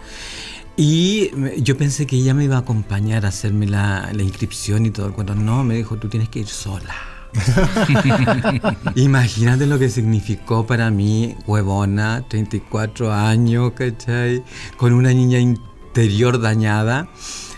Y 0.77 1.31
yo 1.61 1.77
pensé 1.77 2.07
que 2.07 2.15
ella 2.15 2.35
me 2.35 2.45
iba 2.45 2.57
a 2.57 2.61
acompañar 2.61 3.25
a 3.25 3.31
hacerme 3.31 3.67
la, 3.67 4.11
la 4.13 4.23
inscripción 4.23 4.87
y 4.87 4.91
todo 4.91 5.07
el 5.07 5.13
cuento. 5.13 5.35
No, 5.35 5.65
me 5.65 5.75
dijo, 5.75 5.97
tú 5.97 6.09
tienes 6.09 6.29
que 6.29 6.39
ir 6.39 6.47
sola. 6.47 7.18
Imagínate 8.97 9.67
lo 9.67 9.79
que 9.79 9.89
significó 9.89 10.67
para 10.67 10.91
mí, 10.91 11.37
huevona, 11.47 12.25
34 12.29 13.13
años, 13.13 13.73
¿cachai? 13.73 14.43
Con 14.77 14.93
una 14.93 15.13
niña 15.13 15.39
interior 15.39 16.41
dañada. 16.41 17.09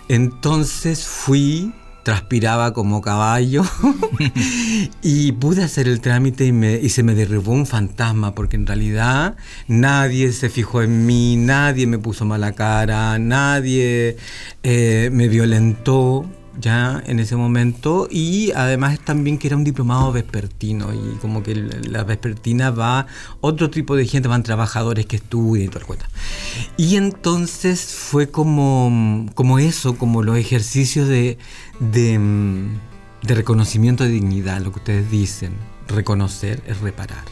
Entonces 0.09 1.07
fui, 1.07 1.73
transpiraba 2.05 2.73
como 2.73 3.01
caballo 3.01 3.63
y 5.03 5.33
pude 5.33 5.63
hacer 5.63 5.87
el 5.87 6.01
trámite 6.01 6.47
y, 6.47 6.53
me- 6.53 6.81
y 6.81 6.89
se 6.89 7.03
me 7.03 7.15
derribó 7.15 7.53
un 7.53 7.67
fantasma 7.67 8.35
porque 8.35 8.57
en 8.57 8.67
realidad 8.67 9.37
nadie 9.69 10.33
se 10.33 10.49
fijó 10.49 10.83
en 10.83 11.07
mí, 11.07 11.37
nadie 11.37 11.87
me 11.87 11.99
puso 11.99 12.25
mala 12.25 12.53
cara, 12.53 13.19
nadie 13.19 14.17
eh, 14.63 15.11
me 15.13 15.29
violentó 15.29 16.27
ya 16.59 17.03
en 17.07 17.21
ese 17.21 17.37
momento 17.37 18.09
y 18.11 18.53
además 18.53 18.99
también 19.01 19.39
que 19.39 19.47
era 19.47 19.57
un 19.57 19.65
diplomado 19.65 20.13
vespertino 20.13 20.93
y 20.93 21.17
como 21.19 21.43
que 21.43 21.55
la 21.55 22.05
vespertina 22.05 22.71
va 22.71 23.07
otro 23.41 23.71
tipo 23.71 23.97
de 23.97 24.07
gente, 24.07 24.29
van 24.29 24.43
trabajadores 24.43 25.07
que 25.07 25.17
estudian 25.17 25.67
y 25.67 25.69
todo 25.69 25.81
el 25.81 25.87
cuento. 25.87 26.07
Y 26.77 26.97
entonces 26.97 27.95
fue 27.95 28.31
como, 28.31 29.27
como 29.35 29.59
eso, 29.59 29.97
como 29.97 30.23
los 30.23 30.37
ejercicios 30.37 31.09
de, 31.09 31.39
de, 31.79 32.19
de 33.23 33.35
reconocimiento 33.35 34.05
de 34.05 34.11
dignidad, 34.11 34.61
lo 34.61 34.73
que 34.73 34.79
ustedes 34.79 35.11
dicen. 35.11 35.53
Reconocer 35.89 36.63
es 36.67 36.81
reparar. 36.81 37.25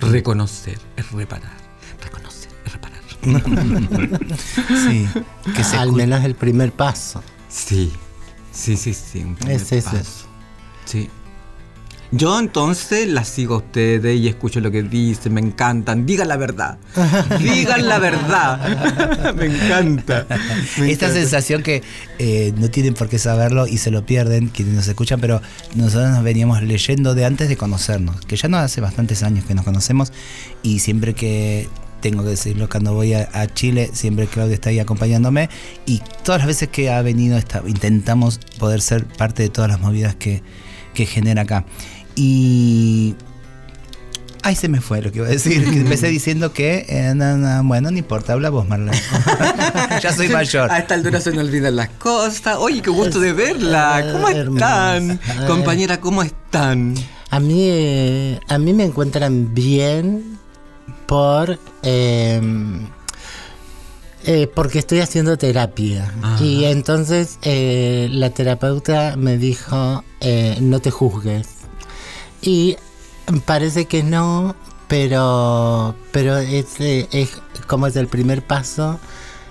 Reconocer 0.00 0.78
es 0.96 1.10
reparar. 1.12 1.56
Reconocer 2.02 2.50
es 2.64 2.72
reparar. 2.72 2.98
Sí, 4.68 5.08
que 5.54 5.64
se 5.64 5.76
Al 5.76 5.92
menos 5.92 6.24
el 6.24 6.34
primer 6.34 6.72
paso. 6.72 7.22
Sí, 7.48 7.92
sí, 8.58 8.76
sí, 8.76 8.94
sí. 8.94 9.20
un 9.20 9.34
primer 9.36 9.56
Es 9.56 9.84
paso. 9.84 10.26
Sí. 10.84 11.08
Yo 12.10 12.38
entonces 12.38 13.06
las 13.06 13.28
sigo 13.28 13.56
a 13.56 13.58
ustedes 13.58 14.18
y 14.18 14.28
escucho 14.28 14.60
lo 14.60 14.70
que 14.70 14.82
dicen, 14.82 15.34
me 15.34 15.42
encantan. 15.42 16.06
Digan 16.06 16.28
la 16.28 16.38
verdad. 16.38 16.78
Digan 17.38 17.86
la 17.86 17.98
verdad. 17.98 19.34
me 19.36 19.44
encanta. 19.44 20.26
me 20.78 20.90
Esta 20.90 21.06
encanta. 21.06 21.20
sensación 21.20 21.62
que 21.62 21.82
eh, 22.18 22.54
no 22.56 22.70
tienen 22.70 22.94
por 22.94 23.10
qué 23.10 23.18
saberlo 23.18 23.66
y 23.66 23.76
se 23.76 23.90
lo 23.90 24.06
pierden 24.06 24.48
quienes 24.48 24.74
nos 24.74 24.88
escuchan, 24.88 25.20
pero 25.20 25.42
nosotros 25.74 26.10
nos 26.10 26.22
veníamos 26.24 26.62
leyendo 26.62 27.14
de 27.14 27.26
antes 27.26 27.50
de 27.50 27.58
conocernos, 27.58 28.24
que 28.24 28.36
ya 28.36 28.48
no 28.48 28.56
hace 28.56 28.80
bastantes 28.80 29.22
años 29.22 29.44
que 29.44 29.54
nos 29.54 29.66
conocemos 29.66 30.10
y 30.62 30.78
siempre 30.78 31.12
que 31.12 31.68
tengo 32.00 32.22
que 32.22 32.30
decirlo, 32.30 32.68
cuando 32.68 32.94
voy 32.94 33.14
a, 33.14 33.28
a 33.32 33.46
Chile, 33.46 33.90
siempre 33.92 34.26
Claudia 34.26 34.54
está 34.54 34.70
ahí 34.70 34.78
acompañándome 34.80 35.48
y 35.86 36.00
todas 36.24 36.40
las 36.40 36.46
veces 36.46 36.68
que 36.68 36.90
ha 36.90 37.02
venido 37.02 37.36
está- 37.38 37.62
intentamos 37.66 38.38
poder 38.58 38.80
ser 38.80 39.04
parte 39.06 39.42
de 39.42 39.48
todas 39.48 39.70
las 39.70 39.80
movidas 39.80 40.14
que, 40.14 40.42
que 40.94 41.06
genera 41.06 41.42
acá. 41.42 41.64
Y 42.16 43.14
Ay, 44.42 44.54
se 44.54 44.68
me 44.68 44.80
fue 44.80 45.02
lo 45.02 45.10
que 45.10 45.18
iba 45.18 45.26
a 45.26 45.30
decir. 45.30 45.68
Que 45.68 45.76
empecé 45.78 46.06
diciendo 46.08 46.52
que, 46.52 46.86
eh, 46.88 47.12
no, 47.14 47.36
no, 47.36 47.64
bueno, 47.64 47.90
no 47.90 47.98
importa, 47.98 48.32
habla 48.34 48.50
vos, 48.50 48.66
Marlene. 48.68 48.96
ya 50.02 50.12
soy 50.12 50.28
mayor. 50.28 50.70
A 50.70 50.78
esta 50.78 50.94
altura 50.94 51.20
se 51.20 51.32
me 51.32 51.40
olvidan 51.40 51.74
las 51.76 51.88
cosas. 51.90 52.56
Oye, 52.58 52.80
qué 52.80 52.88
gusto 52.90 53.18
de 53.20 53.32
verla. 53.32 54.04
¿Cómo 54.12 54.28
están? 54.28 55.20
Compañera, 55.46 56.00
¿cómo 56.00 56.22
están? 56.22 56.94
A 57.30 57.40
mí, 57.40 57.66
eh, 57.68 58.40
a 58.48 58.58
mí 58.58 58.72
me 58.72 58.84
encuentran 58.84 59.52
bien 59.54 60.38
por... 61.06 61.58
eh, 61.82 62.40
eh, 64.24 64.46
porque 64.46 64.78
estoy 64.78 65.00
haciendo 65.00 65.38
terapia. 65.38 66.12
Ajá. 66.22 66.44
Y 66.44 66.64
entonces 66.66 67.38
eh, 67.42 68.08
la 68.10 68.30
terapeuta 68.30 69.16
me 69.16 69.38
dijo, 69.38 70.04
eh, 70.20 70.58
no 70.60 70.80
te 70.80 70.90
juzgues. 70.90 71.48
Y 72.42 72.76
parece 73.46 73.86
que 73.86 74.02
no, 74.02 74.54
pero, 74.86 75.94
pero 76.12 76.36
es, 76.38 76.78
es 76.80 77.30
como 77.66 77.86
es 77.86 77.96
el 77.96 78.08
primer 78.08 78.42
paso. 78.42 78.98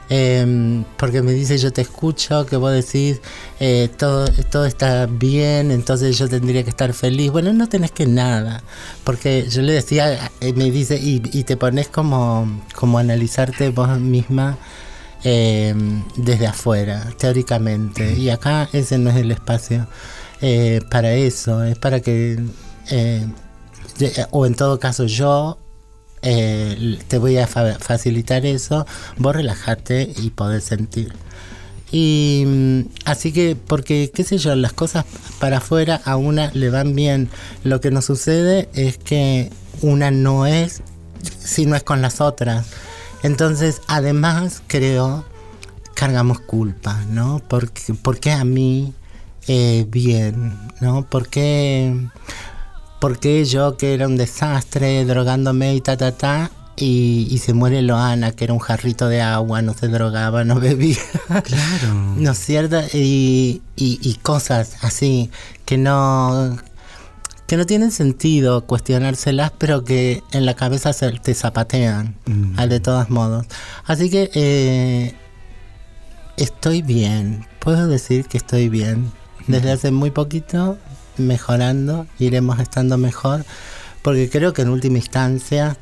Eh, 0.10 0.84
porque 0.98 1.22
me 1.22 1.34
dice 1.34 1.58
yo 1.58 1.72
te 1.72 1.82
escucho, 1.82 2.46
que 2.46 2.56
vos 2.58 2.72
decís 2.72 3.20
eh, 3.60 3.90
todo, 3.98 4.28
todo 4.50 4.66
está 4.66 5.06
bien, 5.06 5.72
entonces 5.72 6.18
yo 6.18 6.28
tendría 6.30 6.64
que 6.64 6.70
estar 6.70 6.94
feliz. 6.94 7.32
Bueno, 7.32 7.52
no 7.54 7.68
tenés 7.68 7.92
que 7.92 8.06
nada, 8.06 8.64
porque 9.04 9.48
yo 9.50 9.62
le 9.62 9.74
decía, 9.74 10.32
eh, 10.42 10.54
me 10.54 10.72
dice, 10.72 10.98
y, 10.98 11.22
y 11.34 11.44
te 11.44 11.58
pones 11.58 11.88
como, 11.90 12.62
como 12.76 13.00
analizarte 13.00 13.70
vos 13.70 14.00
misma 14.00 14.58
eh, 15.24 15.74
desde 16.16 16.48
afuera, 16.48 17.08
teóricamente. 17.18 18.14
Y 18.14 18.30
acá 18.30 18.70
ese 18.74 18.98
no 18.98 19.10
es 19.10 19.18
el 19.18 19.32
espacio 19.32 19.88
eh, 20.42 20.80
para 20.90 21.14
eso, 21.14 21.64
es 21.64 21.78
para 21.78 22.00
que, 22.00 22.40
de- 22.90 24.28
o 24.32 24.46
en 24.46 24.56
todo 24.56 24.80
caso 24.80 25.06
yo 25.06 25.58
eh, 26.30 27.00
te 27.08 27.18
voy 27.20 27.38
a 27.38 27.48
fa- 27.48 27.78
facilitar 27.80 28.46
eso, 28.46 28.86
vos 29.18 29.34
relajate 29.34 30.12
y 30.18 30.30
podés 30.32 30.66
sentir. 30.66 31.14
Y 31.90 32.44
mm, 32.46 32.82
así 33.06 33.32
que, 33.32 33.56
porque, 33.56 34.12
qué 34.14 34.26
sé 34.26 34.38
yo, 34.38 34.54
las 34.56 34.74
cosas 34.74 35.06
para 35.40 35.60
afuera 35.60 36.02
a 36.04 36.18
una 36.18 36.52
le 36.54 36.70
van 36.70 36.96
bien. 36.96 37.30
Lo 37.64 37.80
que 37.80 37.92
nos 37.92 38.04
sucede 38.06 38.68
es 38.74 38.98
que 38.98 39.50
una 39.82 40.12
no 40.12 40.46
es 40.46 40.82
si 41.40 41.66
no 41.66 41.76
es 41.78 41.84
con 41.84 42.02
las 42.02 42.20
otras. 42.20 42.68
Entonces, 43.24 43.82
además, 43.88 44.62
creo, 44.68 45.24
cargamos 45.94 46.40
culpa, 46.42 47.04
¿no? 47.10 47.42
Porque, 47.48 47.94
porque 48.02 48.32
a 48.32 48.44
mí 48.44 48.94
eh, 49.48 49.86
bien, 49.90 50.54
¿no? 50.82 51.08
Porque, 51.10 51.96
porque 53.00 53.46
yo 53.46 53.78
que 53.78 53.94
era 53.94 54.08
un 54.08 54.18
desastre, 54.18 55.06
drogándome 55.06 55.76
y 55.76 55.82
ta, 55.82 55.98
ta, 55.98 56.12
ta, 56.12 56.52
y, 56.76 57.28
y 57.32 57.38
se 57.40 57.54
muere 57.54 57.82
Loana, 57.82 58.32
que 58.34 58.44
era 58.44 58.54
un 58.54 58.60
jarrito 58.60 59.08
de 59.08 59.22
agua, 59.22 59.62
no 59.62 59.74
se 59.74 59.88
drogaba, 59.88 60.44
no 60.44 60.56
bebía. 60.60 60.98
Claro. 61.44 61.94
¿No 62.18 62.32
es 62.32 62.38
cierto? 62.38 62.80
Y, 62.94 63.62
y- 63.76 64.00
y 64.02 64.14
cosas 64.22 64.76
así 64.82 65.30
que 65.66 65.78
no 65.78 66.58
que 67.48 67.56
no 67.56 67.66
tienen 67.66 67.92
sentido 67.92 68.66
cuestionárselas, 68.66 69.54
pero 69.58 69.86
que 69.86 70.22
en 70.34 70.46
la 70.46 70.54
cabeza 70.56 70.92
se 70.92 71.10
te 71.14 71.34
zapatean, 71.34 72.16
Mm. 72.26 72.54
ah, 72.58 72.68
de 72.68 72.80
todos 72.82 73.10
modos. 73.10 73.46
Así 73.86 74.10
que 74.10 74.30
eh, 74.34 75.16
estoy 76.36 76.82
bien, 76.82 77.46
puedo 77.60 77.88
decir 77.88 78.26
que 78.26 78.38
estoy 78.38 78.68
bien. 78.70 79.12
Desde 79.48 79.72
hace 79.72 79.92
muy 79.92 80.12
poquito, 80.12 80.78
mejorando, 81.18 82.08
iremos 82.20 82.60
estando 82.60 82.98
mejor, 82.98 83.46
porque 84.02 84.30
creo 84.30 84.54
que 84.54 84.62
en 84.62 84.70
última 84.70 84.98
instancia 84.98 85.78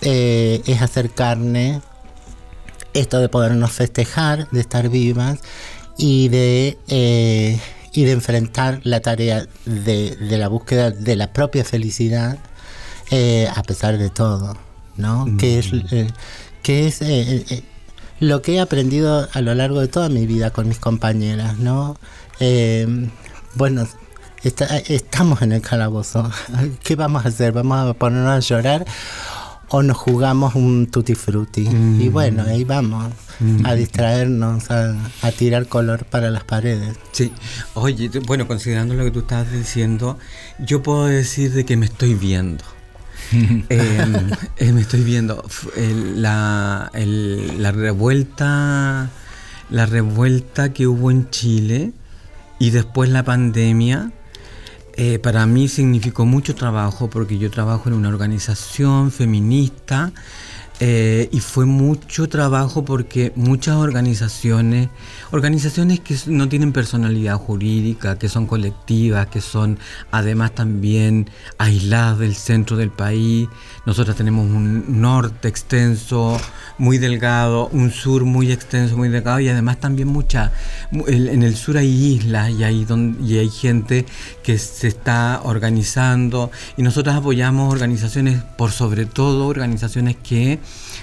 eh, 0.00 0.62
es 0.66 0.80
hacer 0.82 1.10
carne 1.10 1.80
esto 2.94 3.20
de 3.20 3.28
podernos 3.28 3.72
festejar, 3.72 4.48
de 4.50 4.60
estar 4.60 4.88
vivas 4.88 5.40
y 5.96 6.28
de, 6.28 6.78
eh, 6.88 7.60
y 7.92 8.04
de 8.04 8.12
enfrentar 8.12 8.80
la 8.84 9.00
tarea 9.00 9.46
de, 9.64 10.16
de 10.16 10.38
la 10.38 10.48
búsqueda 10.48 10.90
de 10.90 11.16
la 11.16 11.32
propia 11.32 11.64
felicidad 11.64 12.38
eh, 13.10 13.48
a 13.54 13.62
pesar 13.62 13.98
de 13.98 14.10
todo, 14.10 14.56
¿no? 14.96 15.26
Que 15.38 15.58
es, 15.58 15.70
eh, 15.72 16.08
que 16.62 16.86
es 16.86 17.00
lo 18.20 18.42
que 18.42 18.54
he 18.54 18.60
aprendido 18.60 19.28
a 19.32 19.40
lo 19.40 19.54
largo 19.54 19.80
de 19.80 19.88
toda 19.88 20.08
mi 20.08 20.26
vida 20.26 20.50
con 20.50 20.68
mis 20.68 20.78
compañeras, 20.78 21.58
¿no? 21.58 21.96
Bueno, 23.54 23.88
está- 24.42 24.78
estamos 24.78 25.42
en 25.42 25.52
el 25.52 25.60
calabozo. 25.62 26.30
¿Qué 26.82 26.96
vamos 26.96 27.24
a 27.24 27.28
hacer? 27.28 27.52
¿Vamos 27.52 27.88
a 27.90 27.94
ponernos 27.94 28.32
a 28.32 28.40
llorar? 28.40 28.84
o 29.70 29.82
nos 29.82 29.98
jugamos 29.98 30.54
un 30.54 30.86
tutti 30.86 31.14
frutti. 31.14 31.68
Mm. 31.68 32.00
Y 32.00 32.08
bueno, 32.08 32.42
ahí 32.42 32.64
vamos 32.64 33.12
a 33.64 33.74
distraernos, 33.74 34.70
a, 34.70 34.94
a 35.20 35.30
tirar 35.30 35.66
color 35.66 36.06
para 36.06 36.30
las 36.30 36.42
paredes. 36.42 36.96
Sí, 37.12 37.30
oye, 37.74 38.08
bueno, 38.26 38.46
considerando 38.48 38.94
lo 38.94 39.04
que 39.04 39.10
tú 39.10 39.18
estás 39.18 39.52
diciendo, 39.52 40.18
yo 40.58 40.82
puedo 40.82 41.04
decir 41.04 41.52
de 41.52 41.66
que 41.66 41.76
me 41.76 41.84
estoy 41.84 42.14
viendo. 42.14 42.64
Eh, 43.68 44.30
eh, 44.56 44.72
me 44.72 44.80
estoy 44.80 45.02
viendo 45.02 45.44
el- 45.76 46.22
la, 46.22 46.90
el- 46.94 47.62
la 47.62 47.70
revuelta, 47.72 49.10
la 49.68 49.84
revuelta 49.84 50.72
que 50.72 50.86
hubo 50.86 51.10
en 51.10 51.28
Chile 51.28 51.92
y 52.58 52.70
después 52.70 53.10
la 53.10 53.22
pandemia. 53.22 54.12
Eh, 55.00 55.20
para 55.20 55.46
mí 55.46 55.68
significó 55.68 56.26
mucho 56.26 56.56
trabajo 56.56 57.08
porque 57.08 57.38
yo 57.38 57.52
trabajo 57.52 57.88
en 57.88 57.94
una 57.94 58.08
organización 58.08 59.12
feminista 59.12 60.12
eh, 60.80 61.28
y 61.30 61.38
fue 61.38 61.66
mucho 61.66 62.28
trabajo 62.28 62.84
porque 62.84 63.32
muchas 63.36 63.76
organizaciones, 63.76 64.88
organizaciones 65.30 66.00
que 66.00 66.16
no 66.26 66.48
tienen 66.48 66.72
personalidad 66.72 67.36
jurídica, 67.36 68.18
que 68.18 68.28
son 68.28 68.46
colectivas, 68.46 69.28
que 69.28 69.40
son 69.40 69.78
además 70.10 70.52
también 70.56 71.30
aisladas 71.58 72.18
del 72.18 72.34
centro 72.34 72.76
del 72.76 72.90
país. 72.90 73.48
Nosotros 73.88 74.16
tenemos 74.16 74.44
un 74.44 75.00
norte 75.00 75.48
extenso, 75.48 76.38
muy 76.76 76.98
delgado, 76.98 77.68
un 77.72 77.90
sur 77.90 78.26
muy 78.26 78.52
extenso, 78.52 78.98
muy 78.98 79.08
delgado 79.08 79.40
y 79.40 79.48
además 79.48 79.80
también 79.80 80.08
mucha, 80.08 80.52
en 80.92 81.42
el 81.42 81.56
sur 81.56 81.78
hay 81.78 81.88
islas 81.88 82.50
y 82.50 82.64
hay, 82.64 82.84
don- 82.84 83.16
y 83.24 83.38
hay 83.38 83.48
gente 83.48 84.04
que 84.42 84.58
se 84.58 84.88
está 84.88 85.40
organizando 85.42 86.50
y 86.76 86.82
nosotros 86.82 87.16
apoyamos 87.16 87.72
organizaciones, 87.72 88.42
por 88.58 88.72
sobre 88.72 89.06
todo 89.06 89.46
organizaciones 89.46 90.16
que 90.22 90.58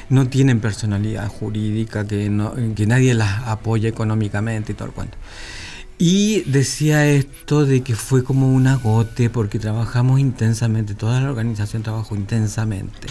no 0.10 0.28
tienen 0.28 0.60
personalidad 0.60 1.28
jurídica, 1.28 2.06
que, 2.06 2.30
no, 2.30 2.54
que 2.76 2.86
nadie 2.86 3.16
las 3.16 3.48
apoya 3.48 3.90
económicamente 3.90 4.74
y 4.74 4.76
todo 4.76 4.90
el 4.90 4.94
cuento. 4.94 5.18
Y 5.98 6.42
decía 6.42 7.08
esto 7.08 7.66
de 7.66 7.82
que 7.82 7.96
fue 7.96 8.24
como 8.24 8.52
un 8.52 8.68
agote 8.68 9.30
porque 9.30 9.60
trabajamos 9.60 10.20
intensamente, 10.20 10.94
toda 10.94 11.22
la 11.22 11.30
organización 11.30 11.84
trabajó 11.84 12.16
intensamente. 12.16 13.08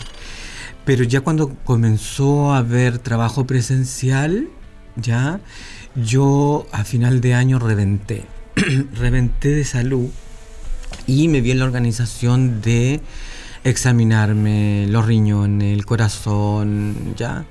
Pero 0.85 1.03
ya 1.05 1.23
cuando 1.23 1.55
comenzó 1.65 2.53
a 2.53 2.59
haber 2.59 2.99
trabajo 2.99 3.47
presencial, 3.47 4.49
ya, 4.97 5.41
yo 5.95 6.67
a 6.73 6.85
final 6.85 7.23
de 7.23 7.35
año 7.35 7.59
reventé. 7.59 8.27
reventé 8.95 9.49
de 9.49 9.65
salud 9.65 10.11
y 11.07 11.29
me 11.29 11.41
vi 11.41 11.53
en 11.53 11.59
la 11.59 11.65
organización 11.65 12.61
de 12.61 13.01
examinarme 13.65 14.87
los 14.89 15.07
riñones, 15.07 15.77
el 15.77 15.87
corazón, 15.87 17.15
ya. 17.17 17.47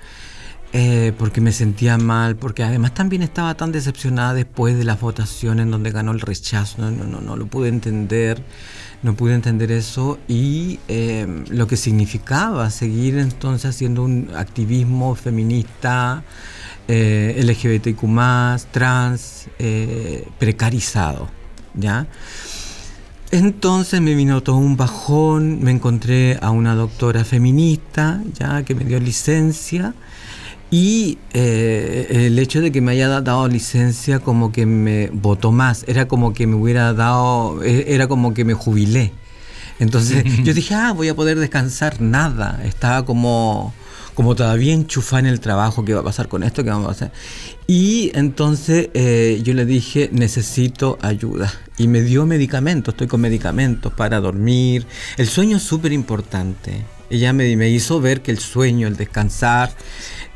Eh, 0.76 1.14
porque 1.20 1.40
me 1.40 1.52
sentía 1.52 2.00
mal, 2.00 2.36
porque 2.36 2.64
además 2.64 2.96
también 2.96 3.22
estaba 3.22 3.54
tan 3.54 3.72
decepcionada 3.72 4.34
después 4.34 4.76
de 4.76 4.84
las 4.84 5.00
votaciones 5.00 5.70
donde 5.70 5.92
ganó 5.92 6.12
el 6.12 6.20
rechazo, 6.20 6.82
no, 6.82 6.90
no, 6.90 7.04
no, 7.04 7.22
no 7.22 7.36
lo 7.36 7.46
pude 7.46 7.70
entender, 7.70 8.42
no 9.04 9.16
pude 9.16 9.36
entender 9.36 9.72
eso 9.72 10.18
y 10.28 10.80
eh, 10.88 11.44
lo 11.50 11.68
que 11.68 11.78
significaba 11.78 12.70
seguir 12.72 13.20
entonces 13.20 13.70
haciendo 13.70 14.02
un 14.02 14.30
activismo 14.36 15.14
feminista, 15.14 16.24
eh, 16.88 17.40
LGBTQ+, 17.44 18.66
trans, 18.72 19.48
eh, 19.60 20.28
precarizado, 20.40 21.30
¿ya? 21.76 22.08
Entonces 23.32 24.00
me 24.00 24.16
vino 24.16 24.42
todo 24.42 24.58
un 24.58 24.78
bajón, 24.78 25.62
me 25.62 25.72
encontré 25.72 26.38
a 26.42 26.52
una 26.52 26.76
doctora 26.76 27.26
feminista, 27.26 28.22
ya 28.34 28.64
que 28.64 28.76
me 28.76 28.86
dio 28.86 29.00
licencia, 29.00 29.94
y 30.74 31.20
eh, 31.36 32.08
el 32.26 32.40
hecho 32.40 32.60
de 32.60 32.72
que 32.72 32.82
me 32.82 32.94
haya 32.94 33.08
da- 33.08 33.22
dado 33.22 33.48
licencia 33.48 34.18
como 34.18 34.52
que 34.52 34.66
me 34.66 35.10
votó 35.14 35.52
más, 35.52 35.86
era 35.88 36.08
como 36.08 36.34
que 36.34 36.48
me 36.48 36.56
hubiera 36.56 36.94
dado, 36.94 37.62
eh, 37.64 37.86
era 37.90 38.08
como 38.08 38.34
que 38.34 38.44
me 38.44 38.56
jubilé. 38.56 39.12
Entonces 39.78 40.24
yo 40.44 40.52
dije, 40.56 40.74
ah, 40.74 40.92
voy 40.92 41.10
a 41.10 41.16
poder 41.16 41.38
descansar, 41.38 42.02
nada, 42.02 42.60
estaba 42.66 43.06
como, 43.06 43.72
como 44.16 44.34
todavía 44.34 44.74
enchufada 44.74 45.20
en 45.20 45.26
el 45.28 45.40
trabajo, 45.40 45.86
¿qué 45.86 45.94
va 45.94 46.00
a 46.00 46.04
pasar 46.04 46.28
con 46.28 46.42
esto? 46.42 46.64
¿Qué 46.64 46.72
vamos 46.72 46.88
a 46.88 46.92
hacer? 46.94 47.12
Y 47.68 48.10
entonces 48.16 48.90
eh, 48.96 49.42
yo 49.44 49.54
le 49.54 49.68
dije, 49.68 50.10
necesito 50.12 50.98
ayuda. 51.04 51.54
Y 51.78 51.88
me 51.88 52.02
dio 52.02 52.26
medicamentos, 52.26 52.96
estoy 52.96 53.06
con 53.06 53.22
medicamentos 53.22 53.94
para 53.94 54.20
dormir. 54.20 54.88
El 55.18 55.28
sueño 55.28 55.58
es 55.58 55.64
súper 55.64 55.92
importante. 55.92 56.84
Ella 57.14 57.32
me, 57.34 57.56
me 57.56 57.70
hizo 57.70 58.02
ver 58.02 58.22
que 58.22 58.32
el 58.32 58.40
sueño, 58.40 58.88
el 58.88 58.96
descansar, 58.98 59.72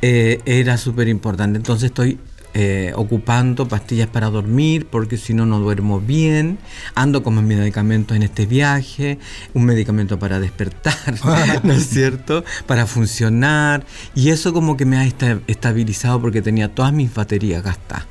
eh, 0.01 0.39
era 0.45 0.77
súper 0.77 1.07
importante. 1.07 1.57
Entonces 1.57 1.85
estoy 1.87 2.19
eh, 2.53 2.91
ocupando 2.95 3.67
pastillas 3.67 4.07
para 4.07 4.29
dormir 4.29 4.87
porque 4.89 5.17
si 5.17 5.33
no 5.33 5.45
no 5.45 5.59
duermo 5.59 5.99
bien. 5.99 6.57
Ando 6.95 7.21
con 7.23 7.35
mis 7.45 7.57
medicamentos 7.57 8.15
en 8.15 8.23
este 8.23 8.45
viaje, 8.45 9.19
un 9.53 9.65
medicamento 9.65 10.17
para 10.19 10.39
despertar, 10.39 10.93
¿no 11.63 11.73
es 11.73 11.87
cierto? 11.89 12.43
Para 12.65 12.85
funcionar. 12.87 13.85
Y 14.15 14.29
eso 14.29 14.53
como 14.53 14.77
que 14.77 14.85
me 14.85 14.97
ha 14.97 15.05
esta- 15.05 15.39
estabilizado 15.47 16.21
porque 16.21 16.41
tenía 16.41 16.73
todas 16.73 16.93
mis 16.93 17.13
baterías 17.13 17.63
gastadas. 17.63 18.05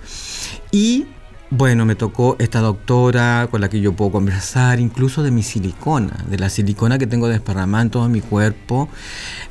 Y 0.73 1.07
bueno, 1.49 1.87
me 1.87 1.95
tocó 1.95 2.35
esta 2.41 2.61
doctora 2.61 3.47
con 3.51 3.61
la 3.61 3.69
que 3.69 3.81
yo 3.81 3.93
puedo 3.93 4.11
conversar, 4.11 4.81
incluso 4.81 5.23
de 5.23 5.31
mi 5.31 5.45
silicona, 5.45 6.25
de 6.29 6.39
la 6.39 6.51
silicona 6.51 6.99
que 6.99 7.07
tengo 7.07 7.29
desparramada 7.29 7.83
en 7.85 7.91
todo 7.91 8.09
mi 8.09 8.21
cuerpo, 8.21 8.89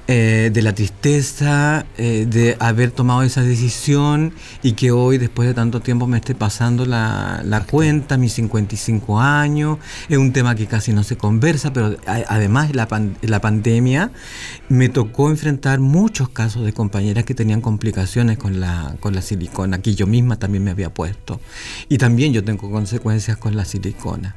eh, 0.08 0.52
de 0.54 0.62
la 0.62 0.76
tristeza 0.76 1.86
eh, 1.98 2.28
de 2.30 2.58
haber 2.60 2.92
tomado 2.92 3.24
esa 3.24 3.42
decisión 3.44 4.34
y 4.62 4.74
que 4.74 4.92
hoy, 4.92 5.18
después 5.18 5.48
de 5.48 5.54
tanto 5.54 5.80
tiempo, 5.80 6.06
me 6.06 6.18
esté 6.18 6.36
pasando 6.36 6.86
la, 6.86 7.42
la 7.46 7.62
cuenta, 7.62 8.18
mis 8.18 8.34
55 8.34 9.20
años. 9.22 9.78
Es 10.10 10.18
un 10.18 10.34
tema 10.34 10.54
que 10.54 10.68
casi 10.68 10.92
no 10.94 11.02
se 11.04 11.16
conversa, 11.16 11.72
pero 11.72 11.96
además 12.06 12.76
la, 12.76 12.88
pan- 12.90 13.18
la 13.22 13.40
pandemia 13.40 14.12
me 14.68 14.90
tocó 14.90 15.30
enfrentar 15.30 15.80
muchos 15.80 16.28
casos 16.30 16.66
de 16.66 16.74
compañeras 16.74 17.24
que 17.24 17.34
tenían 17.34 17.62
complicaciones 17.62 18.38
con 18.38 18.60
la, 18.60 18.96
con 19.00 19.16
la 19.16 19.22
silicona, 19.22 19.80
que 19.82 19.96
yo 19.96 20.06
misma 20.08 20.36
también 20.36 20.64
me 20.66 20.72
había 20.72 20.94
puesto. 20.94 21.40
Y 21.90 21.98
también 21.98 22.34
yo 22.34 22.44
tengo 22.44 22.70
consecuencias 22.72 23.38
con 23.38 23.56
la 23.56 23.66
silicona. 23.66 24.36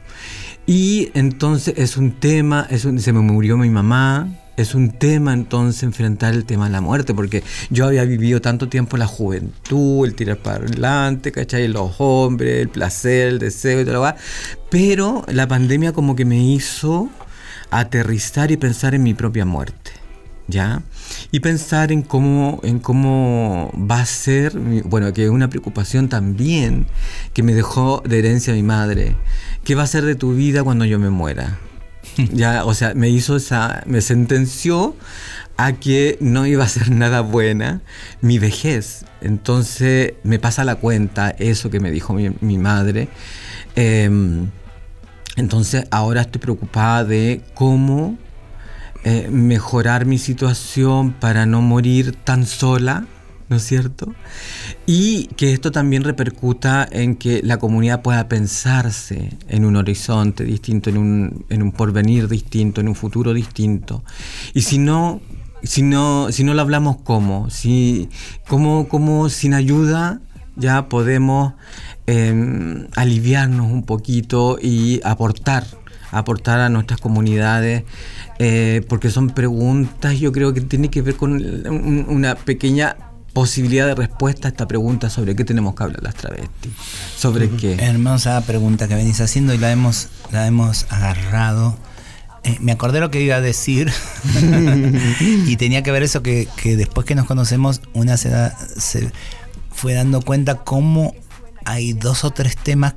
Y 0.66 1.10
entonces 1.14 1.74
es 1.76 1.96
un 1.96 2.12
tema, 2.12 2.66
es 2.70 2.84
un- 2.84 3.00
se 3.00 3.12
me 3.12 3.20
murió 3.20 3.56
mi 3.56 3.70
mamá, 3.70 4.28
es 4.58 4.74
un 4.74 4.90
tema 4.90 5.32
entonces 5.32 5.82
enfrentar 5.84 6.34
el 6.34 6.44
tema 6.44 6.66
de 6.66 6.72
la 6.72 6.80
muerte, 6.80 7.14
porque 7.14 7.42
yo 7.70 7.86
había 7.86 8.04
vivido 8.04 8.40
tanto 8.40 8.68
tiempo 8.68 8.96
la 8.96 9.06
juventud, 9.06 10.04
el 10.04 10.14
tirar 10.14 10.38
para 10.38 10.56
adelante, 10.56 11.32
¿cachai? 11.32 11.68
Los 11.68 11.92
hombres, 11.98 12.60
el 12.60 12.68
placer, 12.68 13.28
el 13.28 13.38
deseo 13.38 13.80
y 13.80 13.84
todo 13.84 13.94
lo 13.94 14.00
demás. 14.04 14.20
Pero 14.68 15.24
la 15.28 15.46
pandemia 15.46 15.92
como 15.92 16.16
que 16.16 16.24
me 16.24 16.42
hizo 16.42 17.08
aterrizar 17.70 18.50
y 18.50 18.56
pensar 18.56 18.94
en 18.94 19.04
mi 19.04 19.14
propia 19.14 19.44
muerte. 19.44 19.92
¿Ya? 20.48 20.82
Y 21.30 21.40
pensar 21.40 21.92
en 21.92 22.02
cómo, 22.02 22.60
en 22.62 22.78
cómo 22.78 23.70
va 23.76 24.00
a 24.00 24.06
ser, 24.06 24.58
bueno, 24.84 25.12
que 25.12 25.24
es 25.24 25.30
una 25.30 25.50
preocupación 25.50 26.08
también 26.08 26.86
que 27.34 27.42
me 27.42 27.54
dejó 27.54 28.02
de 28.06 28.18
herencia 28.18 28.54
mi 28.54 28.62
madre. 28.62 29.14
¿Qué 29.64 29.74
va 29.74 29.82
a 29.82 29.86
ser 29.86 30.04
de 30.04 30.14
tu 30.14 30.34
vida 30.34 30.64
cuando 30.64 30.86
yo 30.86 30.98
me 30.98 31.10
muera? 31.10 31.58
Ya, 32.32 32.64
o 32.64 32.74
sea, 32.74 32.94
me 32.94 33.10
hizo 33.10 33.36
esa, 33.36 33.82
me 33.86 34.00
sentenció 34.00 34.96
a 35.56 35.72
que 35.72 36.16
no 36.20 36.46
iba 36.46 36.64
a 36.64 36.68
ser 36.68 36.90
nada 36.90 37.20
buena 37.20 37.82
mi 38.20 38.38
vejez. 38.38 39.04
Entonces 39.20 40.14
me 40.22 40.38
pasa 40.38 40.64
la 40.64 40.76
cuenta 40.76 41.30
eso 41.30 41.68
que 41.68 41.80
me 41.80 41.90
dijo 41.90 42.14
mi, 42.14 42.30
mi 42.40 42.58
madre. 42.58 43.08
Em, 43.76 44.50
entonces 45.36 45.84
ahora 45.90 46.22
estoy 46.22 46.40
preocupada 46.40 47.04
de 47.04 47.42
cómo 47.54 48.16
eh, 49.04 49.28
mejorar 49.30 50.06
mi 50.06 50.18
situación 50.18 51.12
para 51.12 51.46
no 51.46 51.62
morir 51.62 52.16
tan 52.24 52.46
sola, 52.46 53.06
¿no 53.48 53.56
es 53.56 53.62
cierto? 53.62 54.12
Y 54.86 55.26
que 55.36 55.52
esto 55.52 55.72
también 55.72 56.04
repercuta 56.04 56.86
en 56.90 57.16
que 57.16 57.40
la 57.42 57.58
comunidad 57.58 58.02
pueda 58.02 58.28
pensarse 58.28 59.36
en 59.48 59.64
un 59.64 59.76
horizonte 59.76 60.44
distinto, 60.44 60.90
en 60.90 60.98
un, 60.98 61.46
en 61.48 61.62
un 61.62 61.72
porvenir 61.72 62.28
distinto, 62.28 62.80
en 62.80 62.88
un 62.88 62.94
futuro 62.94 63.32
distinto. 63.32 64.02
Y 64.52 64.62
si 64.62 64.78
no, 64.78 65.20
si 65.62 65.82
no, 65.82 66.30
si 66.30 66.44
no 66.44 66.54
lo 66.54 66.62
hablamos, 66.62 66.98
¿cómo? 67.04 67.50
Si, 67.50 68.08
¿cómo, 68.46 68.88
cómo 68.88 69.28
sin 69.28 69.54
ayuda 69.54 70.20
ya 70.56 70.88
podemos 70.88 71.54
eh, 72.06 72.86
aliviarnos 72.96 73.70
un 73.70 73.84
poquito 73.84 74.58
y 74.60 75.00
aportar, 75.04 75.64
aportar 76.10 76.60
a 76.60 76.68
nuestras 76.68 77.00
comunidades, 77.00 77.84
eh, 78.38 78.82
porque 78.88 79.10
son 79.10 79.30
preguntas, 79.30 80.18
yo 80.18 80.32
creo 80.32 80.52
que 80.54 80.60
tiene 80.60 80.90
que 80.90 81.02
ver 81.02 81.16
con 81.16 81.32
un- 81.32 82.06
una 82.08 82.34
pequeña 82.34 82.96
posibilidad 83.32 83.86
de 83.86 83.94
respuesta 83.94 84.48
a 84.48 84.50
esta 84.50 84.66
pregunta 84.66 85.10
sobre 85.10 85.36
qué 85.36 85.44
tenemos 85.44 85.74
que 85.74 85.82
hablar 85.84 86.02
las 86.02 86.14
travestis, 86.14 86.72
sobre 87.16 87.48
qué. 87.50 87.74
Hermosa 87.74 88.40
pregunta 88.42 88.88
que 88.88 88.94
venís 88.94 89.20
haciendo 89.20 89.54
y 89.54 89.58
la 89.58 89.70
hemos, 89.70 90.08
la 90.32 90.46
hemos 90.46 90.86
agarrado. 90.90 91.76
Eh, 92.44 92.56
me 92.60 92.72
acordé 92.72 93.00
lo 93.00 93.10
que 93.10 93.20
iba 93.20 93.36
a 93.36 93.40
decir 93.40 93.92
y 95.46 95.56
tenía 95.56 95.82
que 95.82 95.90
ver 95.90 96.02
eso 96.02 96.22
que, 96.22 96.48
que 96.56 96.76
después 96.76 97.06
que 97.06 97.14
nos 97.14 97.26
conocemos 97.26 97.80
una 97.94 98.16
se, 98.16 98.30
da- 98.30 98.56
se 98.76 99.10
fue 99.70 99.94
dando 99.94 100.22
cuenta 100.22 100.56
cómo 100.56 101.14
hay 101.64 101.92
dos 101.92 102.24
o 102.24 102.30
tres 102.30 102.56
temas 102.56 102.94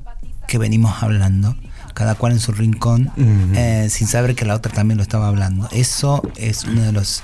que 0.47 0.57
venimos 0.57 1.01
hablando, 1.03 1.55
cada 1.93 2.15
cual 2.15 2.33
en 2.33 2.39
su 2.39 2.51
rincón, 2.51 3.11
eh, 3.55 3.87
sin 3.89 4.07
saber 4.07 4.35
que 4.35 4.45
la 4.45 4.55
otra 4.55 4.71
también 4.71 4.97
lo 4.97 5.03
estaba 5.03 5.27
hablando. 5.27 5.67
Eso 5.71 6.21
es 6.35 6.63
uno 6.65 6.81
de 6.81 6.91
los, 6.91 7.23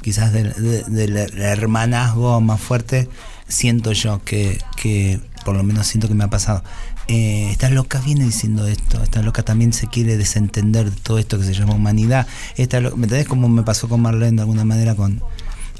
quizás 0.00 0.32
del, 0.32 0.52
de- 0.54 0.84
del 0.84 1.16
hermanazgo 1.40 2.40
más 2.40 2.60
fuerte, 2.60 3.08
siento 3.48 3.92
yo, 3.92 4.22
que, 4.24 4.58
que 4.76 5.20
por 5.44 5.56
lo 5.56 5.62
menos 5.62 5.86
siento 5.86 6.08
que 6.08 6.14
me 6.14 6.24
ha 6.24 6.30
pasado. 6.30 6.62
Eh, 7.08 7.50
esta 7.50 7.68
loca 7.68 8.00
viene 8.00 8.24
diciendo 8.24 8.66
esto, 8.66 9.02
esta 9.02 9.22
loca 9.22 9.42
también 9.42 9.72
se 9.72 9.88
quiere 9.88 10.16
desentender 10.16 10.90
de 10.90 10.96
todo 11.00 11.18
esto 11.18 11.38
que 11.38 11.44
se 11.44 11.52
llama 11.52 11.74
humanidad. 11.74 12.26
Esta 12.56 12.80
¿Me 12.80 12.88
entendés 12.88 13.26
cómo 13.26 13.48
me 13.48 13.62
pasó 13.64 13.88
con 13.88 14.00
Marlene 14.02 14.36
de 14.36 14.42
alguna 14.42 14.64
manera 14.64 14.94
con 14.94 15.20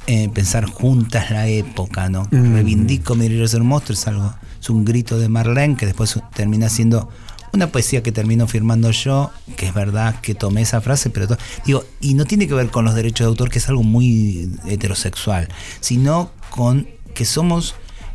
eh, 0.08 0.28
pensar 0.34 0.66
juntas 0.66 1.30
la 1.30 1.46
época, 1.46 2.08
¿no? 2.08 2.26
Reivindico 2.32 3.14
mi 3.14 3.28
ser 3.46 3.60
un 3.62 3.68
monstruo, 3.68 3.94
es 3.96 4.06
algo, 4.08 4.34
es 4.60 4.68
un 4.68 4.84
grito 4.84 5.16
de 5.18 5.28
Marlene 5.28 5.76
que 5.76 5.86
después 5.86 6.18
termina 6.34 6.68
siendo 6.68 7.08
una 7.52 7.68
poesía 7.68 8.02
que 8.02 8.12
termino 8.12 8.46
firmando 8.46 8.90
yo, 8.90 9.30
que 9.56 9.66
es 9.66 9.74
verdad 9.74 10.20
que 10.20 10.34
tomé 10.34 10.62
esa 10.62 10.80
frase, 10.80 11.10
pero 11.10 11.26
digo, 11.66 11.84
y 12.00 12.14
no 12.14 12.24
tiene 12.24 12.48
que 12.48 12.54
ver 12.54 12.70
con 12.70 12.84
los 12.84 12.94
derechos 12.94 13.26
de 13.26 13.28
autor, 13.28 13.50
que 13.50 13.58
es 13.58 13.68
algo 13.68 13.82
muy 13.82 14.50
heterosexual, 14.66 15.48
sino 15.80 16.30
con 16.50 16.88
que 17.14 17.24
somos 17.24 17.74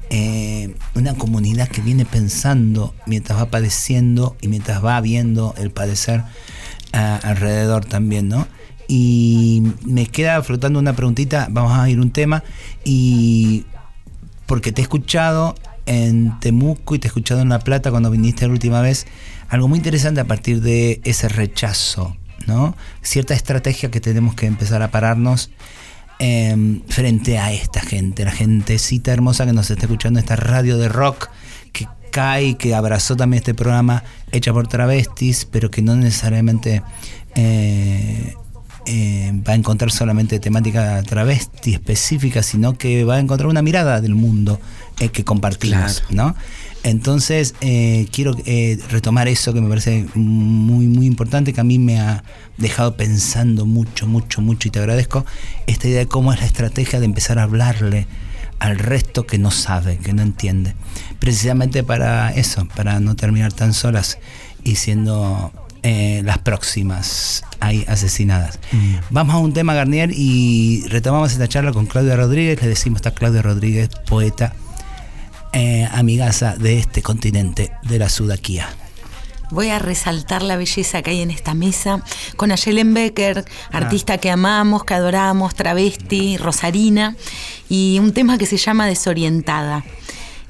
eh, 0.10 0.76
una 0.96 1.16
comunidad 1.16 1.68
que 1.68 1.82
viene 1.82 2.06
pensando 2.06 2.96
mientras 3.06 3.38
va 3.38 3.52
padeciendo 3.52 4.38
y 4.42 4.48
mientras 4.48 4.84
va 4.84 5.00
viendo 5.02 5.54
el 5.58 5.70
padecer 5.70 6.24
alrededor 6.92 7.86
también, 7.86 8.28
¿no? 8.28 8.48
Y 8.88 9.62
me 9.86 10.08
queda 10.08 10.42
flotando 10.42 10.80
una 10.80 10.94
preguntita, 10.94 11.48
vamos 11.52 11.78
a 11.78 11.88
ir 11.90 12.00
un 12.00 12.12
tema, 12.12 12.44
y 12.84 13.66
porque 14.48 14.72
te 14.72 14.82
he 14.82 14.84
escuchado 14.84 15.56
en 15.88 16.40
Temuco 16.40 16.94
y 16.94 17.00
te 17.00 17.08
he 17.08 17.10
escuchado 17.10 17.42
en 17.42 17.50
La 17.50 17.60
Plata 17.60 17.90
cuando 17.90 18.12
viniste 18.12 18.46
la 18.46 18.54
última 18.54 18.82
vez, 18.82 19.08
algo 19.50 19.68
muy 19.68 19.78
interesante 19.78 20.20
a 20.22 20.26
partir 20.26 20.62
de 20.62 21.02
ese 21.04 21.30
rechazo, 21.30 22.16
¿no? 22.46 22.76
Cierta 23.02 23.34
estrategia 23.34 23.90
que 23.90 24.00
tenemos 24.00 24.36
que 24.36 24.46
empezar 24.46 24.82
a 24.84 24.92
pararnos 24.92 25.50
eh, 26.20 26.82
frente 26.88 27.40
a 27.40 27.52
esta 27.52 27.82
gente, 27.82 28.26
la 28.26 28.32
gentecita 28.32 29.12
hermosa 29.14 29.46
que 29.46 29.54
nos 29.54 29.70
está 29.72 29.86
escuchando, 29.86 30.20
esta 30.20 30.36
radio 30.36 30.78
de 30.78 30.90
rock 30.90 31.30
que 31.72 31.88
cae, 32.12 32.58
que 32.58 32.76
abrazó 32.76 33.16
también 33.16 33.40
este 33.40 33.54
programa 33.54 34.04
hecha 34.32 34.52
por 34.52 34.68
travestis, 34.68 35.46
pero 35.46 35.72
que 35.72 35.82
no 35.82 35.96
necesariamente 35.96 36.82
eh, 37.36 38.34
eh, 38.88 39.32
va 39.48 39.54
a 39.54 39.56
encontrar 39.56 39.92
solamente 39.92 40.40
temática 40.40 41.04
travesti 41.04 41.74
específica, 41.74 42.42
sino 42.42 42.78
que 42.78 43.04
va 43.04 43.16
a 43.16 43.20
encontrar 43.20 43.50
una 43.50 43.62
mirada 43.62 44.02
del 44.02 44.16
mundo 44.16 44.60
eh, 45.00 45.10
que 45.10 45.24
compartimos, 45.24 46.04
¿no? 46.10 46.36
Entonces, 46.84 47.54
eh, 47.62 48.08
quiero 48.12 48.36
eh, 48.46 48.80
retomar 48.90 49.28
eso 49.28 49.54
que 49.54 49.62
me 49.62 49.68
parece 49.68 50.06
muy, 50.16 50.88
muy 50.88 51.06
importante, 51.06 51.52
que 51.52 51.60
a 51.60 51.64
mí 51.64 51.80
me 51.80 52.00
ha 52.00 52.24
dejado 52.58 52.96
pensando 52.96 53.66
mucho, 53.66 54.08
mucho, 54.08 54.42
mucho, 54.42 54.68
y 54.68 54.72
te 54.72 54.80
agradezco 54.80 55.26
esta 55.66 55.88
idea 55.88 56.00
de 56.00 56.08
cómo 56.08 56.32
es 56.32 56.40
la 56.40 56.46
estrategia 56.46 57.00
de 57.00 57.06
empezar 57.06 57.40
a 57.40 57.44
hablarle 57.44 58.08
al 58.60 58.80
resto 58.80 59.28
que 59.28 59.38
no 59.38 59.52
sabe, 59.52 59.98
que 59.98 60.14
no 60.14 60.22
entiende. 60.22 60.76
Precisamente 61.20 61.84
para 61.84 62.32
eso, 62.32 62.68
para 62.76 63.00
no 63.00 63.16
terminar 63.16 63.54
tan 63.54 63.74
solas 63.74 64.18
y 64.64 64.76
siendo 64.76 65.52
eh, 65.84 66.22
las 66.24 66.40
próximas 66.40 67.44
ahí 67.60 67.86
asesinadas. 67.88 68.60
Vamos 69.10 69.36
a 69.36 69.40
un 69.40 69.54
tema, 69.54 69.74
Garnier, 69.74 70.12
y 70.14 70.86
retomamos 70.88 71.32
esta 71.32 71.48
charla 71.48 71.72
con 71.72 71.86
Claudia 71.86 72.16
Rodríguez. 72.16 72.62
Le 72.62 72.70
decimos, 72.70 72.98
está 72.98 73.12
Claudia 73.12 73.42
Rodríguez, 73.42 73.90
poeta, 74.08 74.54
eh, 75.54 75.88
amigaza 75.92 76.56
de 76.56 76.80
este 76.80 77.02
continente, 77.02 77.72
de 77.84 78.00
la 78.00 78.10
Sudaquía. 78.10 78.70
Voy 79.50 79.70
a 79.70 79.80
resaltar 79.80 80.44
la 80.44 80.58
belleza 80.58 81.02
que 81.02 81.12
hay 81.12 81.22
en 81.22 81.32
esta 81.32 81.54
mesa 81.54 82.04
con 82.36 82.52
Ayelen 82.52 82.94
Becker, 82.94 83.46
artista 83.72 84.18
que 84.18 84.30
amamos, 84.30 84.84
que 84.84 84.94
adoramos, 84.94 85.56
travesti, 85.56 86.36
rosarina, 86.36 87.16
y 87.70 87.98
un 88.00 88.12
tema 88.12 88.38
que 88.38 88.46
se 88.46 88.58
llama 88.58 88.88
Desorientada, 88.88 89.86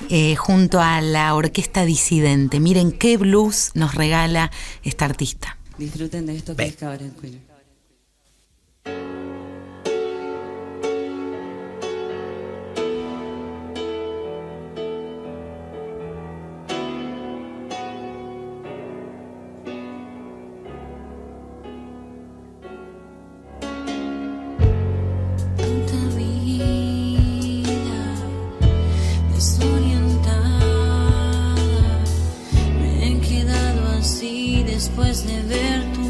eh, 0.09 0.35
junto 0.35 0.81
a 0.81 1.01
la 1.01 1.35
orquesta 1.35 1.85
disidente. 1.85 2.59
Miren 2.59 2.91
qué 2.91 3.17
blues 3.17 3.71
nos 3.75 3.93
regala 3.93 4.51
esta 4.83 5.05
artista. 5.05 5.57
Disfruten 5.77 6.25
de 6.25 6.35
esto 6.35 6.55
que 6.55 6.63
Ve. 6.63 6.69
es 6.69 6.75
Cabaret 6.75 7.19
Queen. 7.21 7.46
Después 34.97 35.27
de 35.27 35.41
ver 35.43 35.83
tu 35.93 36.06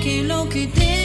que 0.00 0.22
lo 0.22 0.48
que 0.48 0.66
tengo 0.66 0.99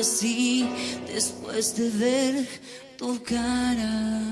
así 0.00 0.66
después 1.06 1.76
de 1.76 1.90
ver 1.90 2.48
tu 2.96 3.22
cara. 3.22 4.22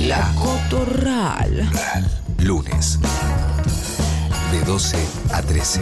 La 0.00 0.32
Cotorral. 0.40 1.70
lunes 2.38 2.98
de 4.50 4.60
12 4.64 4.96
a 5.32 5.42
13. 5.42 5.80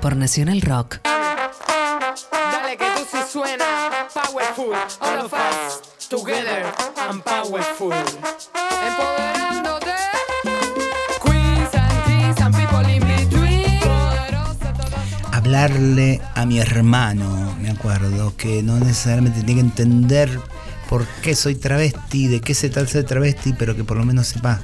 Por 0.00 0.16
Nacional 0.16 0.60
Rock. 0.62 1.00
Dale 1.02 2.76
que 2.76 2.84
tú 2.96 3.06
sí 3.10 3.18
suena 3.30 4.08
powerful. 4.14 4.72
All 5.00 5.24
of 5.24 5.32
us 5.32 6.08
together 6.08 6.72
and 7.08 7.22
powerful. 7.24 7.92
Empoderándote. 8.86 9.91
Hablarle 15.52 16.18
a 16.34 16.46
mi 16.46 16.58
hermano, 16.60 17.54
me 17.60 17.68
acuerdo, 17.68 18.34
que 18.38 18.62
no 18.62 18.78
necesariamente 18.78 19.42
tiene 19.42 19.60
que 19.60 19.66
entender 19.66 20.40
por 20.88 21.06
qué 21.20 21.34
soy 21.34 21.56
travesti, 21.56 22.26
de 22.26 22.40
qué 22.40 22.54
se 22.54 22.70
trata 22.70 22.88
ser 22.88 23.04
travesti, 23.04 23.52
pero 23.58 23.76
que 23.76 23.84
por 23.84 23.98
lo 23.98 24.04
menos 24.06 24.28
sepa 24.28 24.62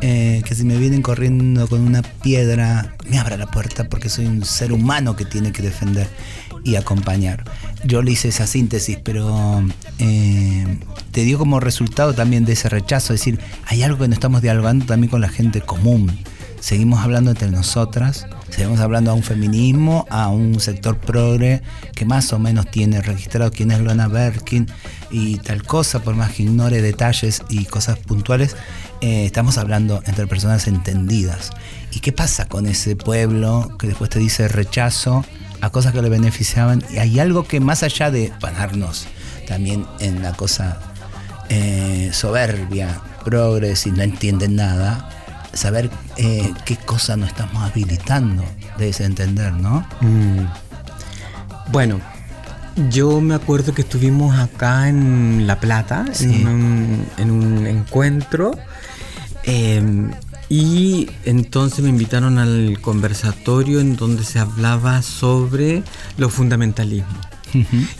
eh, 0.00 0.42
que 0.44 0.56
si 0.56 0.64
me 0.64 0.76
vienen 0.76 1.02
corriendo 1.02 1.68
con 1.68 1.82
una 1.82 2.02
piedra, 2.02 2.96
me 3.08 3.20
abra 3.20 3.36
la 3.36 3.46
puerta 3.46 3.88
porque 3.88 4.08
soy 4.08 4.26
un 4.26 4.44
ser 4.44 4.72
humano 4.72 5.14
que 5.14 5.24
tiene 5.24 5.52
que 5.52 5.62
defender 5.62 6.08
y 6.64 6.74
acompañar. 6.74 7.44
Yo 7.84 8.02
le 8.02 8.10
hice 8.10 8.26
esa 8.26 8.48
síntesis, 8.48 8.98
pero 9.04 9.62
eh, 10.00 10.78
te 11.12 11.22
dio 11.22 11.38
como 11.38 11.60
resultado 11.60 12.12
también 12.12 12.44
de 12.44 12.54
ese 12.54 12.68
rechazo, 12.68 13.14
es 13.14 13.20
decir, 13.20 13.38
hay 13.66 13.84
algo 13.84 13.98
que 13.98 14.08
no 14.08 14.14
estamos 14.14 14.42
dialogando 14.42 14.84
también 14.84 15.12
con 15.12 15.20
la 15.20 15.28
gente 15.28 15.60
común 15.60 16.10
seguimos 16.64 17.00
hablando 17.00 17.30
entre 17.30 17.50
nosotras, 17.50 18.26
seguimos 18.54 18.78
hablando 18.78 19.10
a 19.10 19.14
un 19.14 19.24
feminismo, 19.24 20.06
a 20.10 20.28
un 20.28 20.60
sector 20.60 20.96
progre 20.96 21.60
que 21.96 22.04
más 22.04 22.32
o 22.32 22.38
menos 22.38 22.70
tiene 22.70 23.02
registrado 23.02 23.50
quién 23.50 23.72
es 23.72 23.80
Luana 23.80 24.06
Berkin 24.06 24.68
y 25.10 25.38
tal 25.38 25.64
cosa, 25.64 26.02
por 26.02 26.14
más 26.14 26.32
que 26.32 26.44
ignore 26.44 26.80
detalles 26.80 27.42
y 27.48 27.64
cosas 27.64 27.98
puntuales, 27.98 28.54
eh, 29.00 29.24
estamos 29.24 29.58
hablando 29.58 30.02
entre 30.06 30.28
personas 30.28 30.68
entendidas. 30.68 31.50
¿Y 31.90 31.98
qué 31.98 32.12
pasa 32.12 32.44
con 32.44 32.66
ese 32.66 32.94
pueblo 32.94 33.76
que 33.76 33.88
después 33.88 34.10
te 34.10 34.20
dice 34.20 34.46
rechazo 34.46 35.24
a 35.60 35.70
cosas 35.70 35.92
que 35.92 36.02
le 36.02 36.08
beneficiaban? 36.08 36.84
Y 36.92 36.98
hay 36.98 37.18
algo 37.18 37.42
que 37.42 37.58
más 37.58 37.82
allá 37.82 38.12
de 38.12 38.32
pararnos 38.40 39.08
también 39.48 39.84
en 39.98 40.22
la 40.22 40.32
cosa 40.32 40.78
eh, 41.48 42.10
soberbia, 42.12 43.00
progre, 43.24 43.74
si 43.74 43.90
no 43.90 44.02
entienden 44.02 44.54
nada, 44.54 45.10
saber 45.56 45.90
eh, 46.16 46.52
qué 46.64 46.76
cosa 46.76 47.16
nos 47.16 47.28
estamos 47.28 47.62
habilitando 47.62 48.44
de 48.78 48.88
ese 48.88 49.04
entender, 49.04 49.52
¿no? 49.52 49.86
Mm. 50.00 50.46
Bueno, 51.72 52.00
yo 52.90 53.20
me 53.20 53.34
acuerdo 53.34 53.72
que 53.72 53.82
estuvimos 53.82 54.38
acá 54.38 54.88
en 54.88 55.46
La 55.46 55.60
Plata, 55.60 56.04
Sí. 56.12 56.24
en, 56.26 56.46
un, 56.48 57.06
en 57.18 57.30
un 57.30 57.66
encuentro, 57.66 58.52
eh, 59.44 60.10
y 60.48 61.08
entonces 61.24 61.82
me 61.82 61.88
invitaron 61.88 62.38
al 62.38 62.78
conversatorio 62.80 63.80
en 63.80 63.96
donde 63.96 64.24
se 64.24 64.38
hablaba 64.38 65.02
sobre 65.02 65.82
los 66.18 66.32
fundamentalismos. 66.32 67.14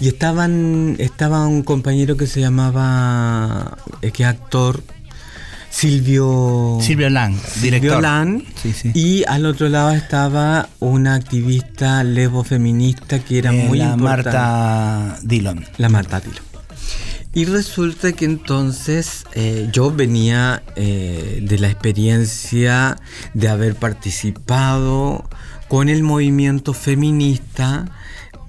Y 0.01 0.09
estaban, 0.09 0.97
estaba 0.99 1.47
un 1.47 1.63
compañero 1.63 2.17
que 2.17 2.27
se 2.27 2.41
llamaba, 2.41 3.79
eh, 4.03 4.11
que 4.11 4.25
es 4.25 4.29
actor, 4.29 4.83
Silvio... 5.75 6.79
Silvio 6.81 7.11
Lang, 7.11 7.35
Silvio 7.37 7.63
director. 7.81 8.03
Lang, 8.03 8.43
Sí, 8.63 8.73
sí. 8.73 8.93
Y 8.95 9.25
al 9.27 9.45
otro 9.45 9.69
lado 9.69 9.91
estaba 9.91 10.69
una 10.79 11.15
activista 11.17 12.05
lesbo 12.05 12.45
feminista 12.45 13.19
que 13.19 13.39
era 13.39 13.53
Eh, 13.53 13.67
muy 13.69 13.79
la 13.79 13.87
importante. 13.95 14.31
Marta 14.31 15.19
Dillon. 15.25 15.65
La 15.79 15.89
Marta 15.89 16.21
Tilo. 16.21 16.41
Y 17.33 17.47
resulta 17.47 18.13
que 18.13 18.25
entonces 18.25 19.25
eh, 19.35 19.69
yo 19.73 19.91
venía 19.91 20.63
eh, 20.77 21.41
de 21.43 21.59
la 21.59 21.69
experiencia 21.69 22.97
de 23.35 23.49
haber 23.49 23.75
participado 23.75 25.29
con 25.67 25.89
el 25.89 26.05
movimiento 26.05 26.73
feminista 26.73 27.87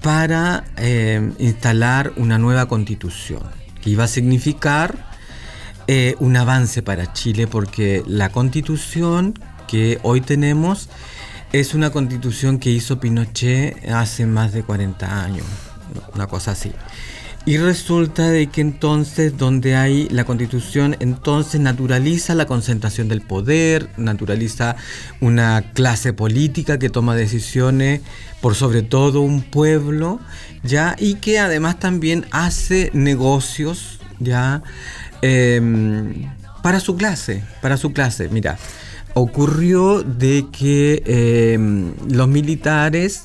para 0.04 0.66
eh, 0.78 1.32
instalar 1.40 2.14
una 2.18 2.38
nueva 2.38 2.68
constitución 2.68 3.42
que 3.82 3.90
iba 3.90 4.04
a 4.04 4.08
significar 4.08 5.15
eh, 5.88 6.16
un 6.20 6.36
avance 6.36 6.82
para 6.82 7.14
Chile 7.14 7.48
porque 7.48 8.04
la 8.08 8.30
constitución 8.30 9.34
que 9.68 10.00
hoy 10.04 10.22
tenemos 10.22 10.90
es 11.54 11.74
una 11.74 11.90
constitución 11.90 12.60
que 12.60 12.70
hizo 12.70 13.00
Pinochet 13.00 13.90
hace 13.90 14.26
más 14.26 14.52
de 14.52 14.64
40 14.64 15.24
años, 15.24 15.46
una 16.14 16.28
cosa 16.28 16.52
así. 16.52 16.72
Y 17.48 17.58
resulta 17.58 18.32
de 18.32 18.48
que 18.48 18.62
entonces 18.62 19.38
donde 19.38 19.76
hay 19.76 20.10
la 20.10 20.24
constitución, 20.24 20.98
entonces 21.00 21.62
naturaliza 21.62 22.34
la 22.34 22.48
concentración 22.48 23.08
del 23.08 23.22
poder, 23.22 23.88
naturaliza 23.98 24.76
una 25.22 25.62
clase 25.74 26.12
política 26.12 26.80
que 26.80 26.90
toma 26.90 27.16
decisiones 27.16 28.02
por 28.42 28.56
sobre 28.56 28.82
todo 28.82 29.22
un 29.22 29.44
pueblo, 29.44 30.20
ya, 30.64 30.96
y 30.98 31.16
que 31.16 31.38
además 31.38 31.78
también 31.78 32.26
hace 32.32 32.90
negocios, 32.94 34.00
ya, 34.20 34.64
em, 35.22 36.30
para 36.62 36.80
su 36.80 36.96
clase, 36.96 37.44
para 37.62 37.78
su 37.78 37.94
clase. 37.94 38.30
Mira, 38.30 38.58
ocurrió 39.14 40.04
de 40.04 40.46
que 40.52 41.04
em, 41.06 41.94
los 42.10 42.28
militares 42.28 43.24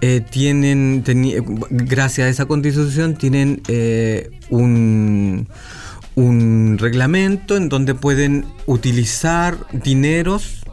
eh, 0.00 0.20
tienen, 0.20 1.02
gracias 1.70 2.26
a 2.26 2.30
esa 2.30 2.46
constitución, 2.46 3.16
tienen 3.16 3.62
eh, 3.68 4.30
un, 4.48 5.48
un 6.14 6.76
reglamento 6.78 7.56
en 7.56 7.68
donde 7.68 7.94
pueden 7.94 8.46
utilizar 8.66 9.56
dineros 9.72 10.64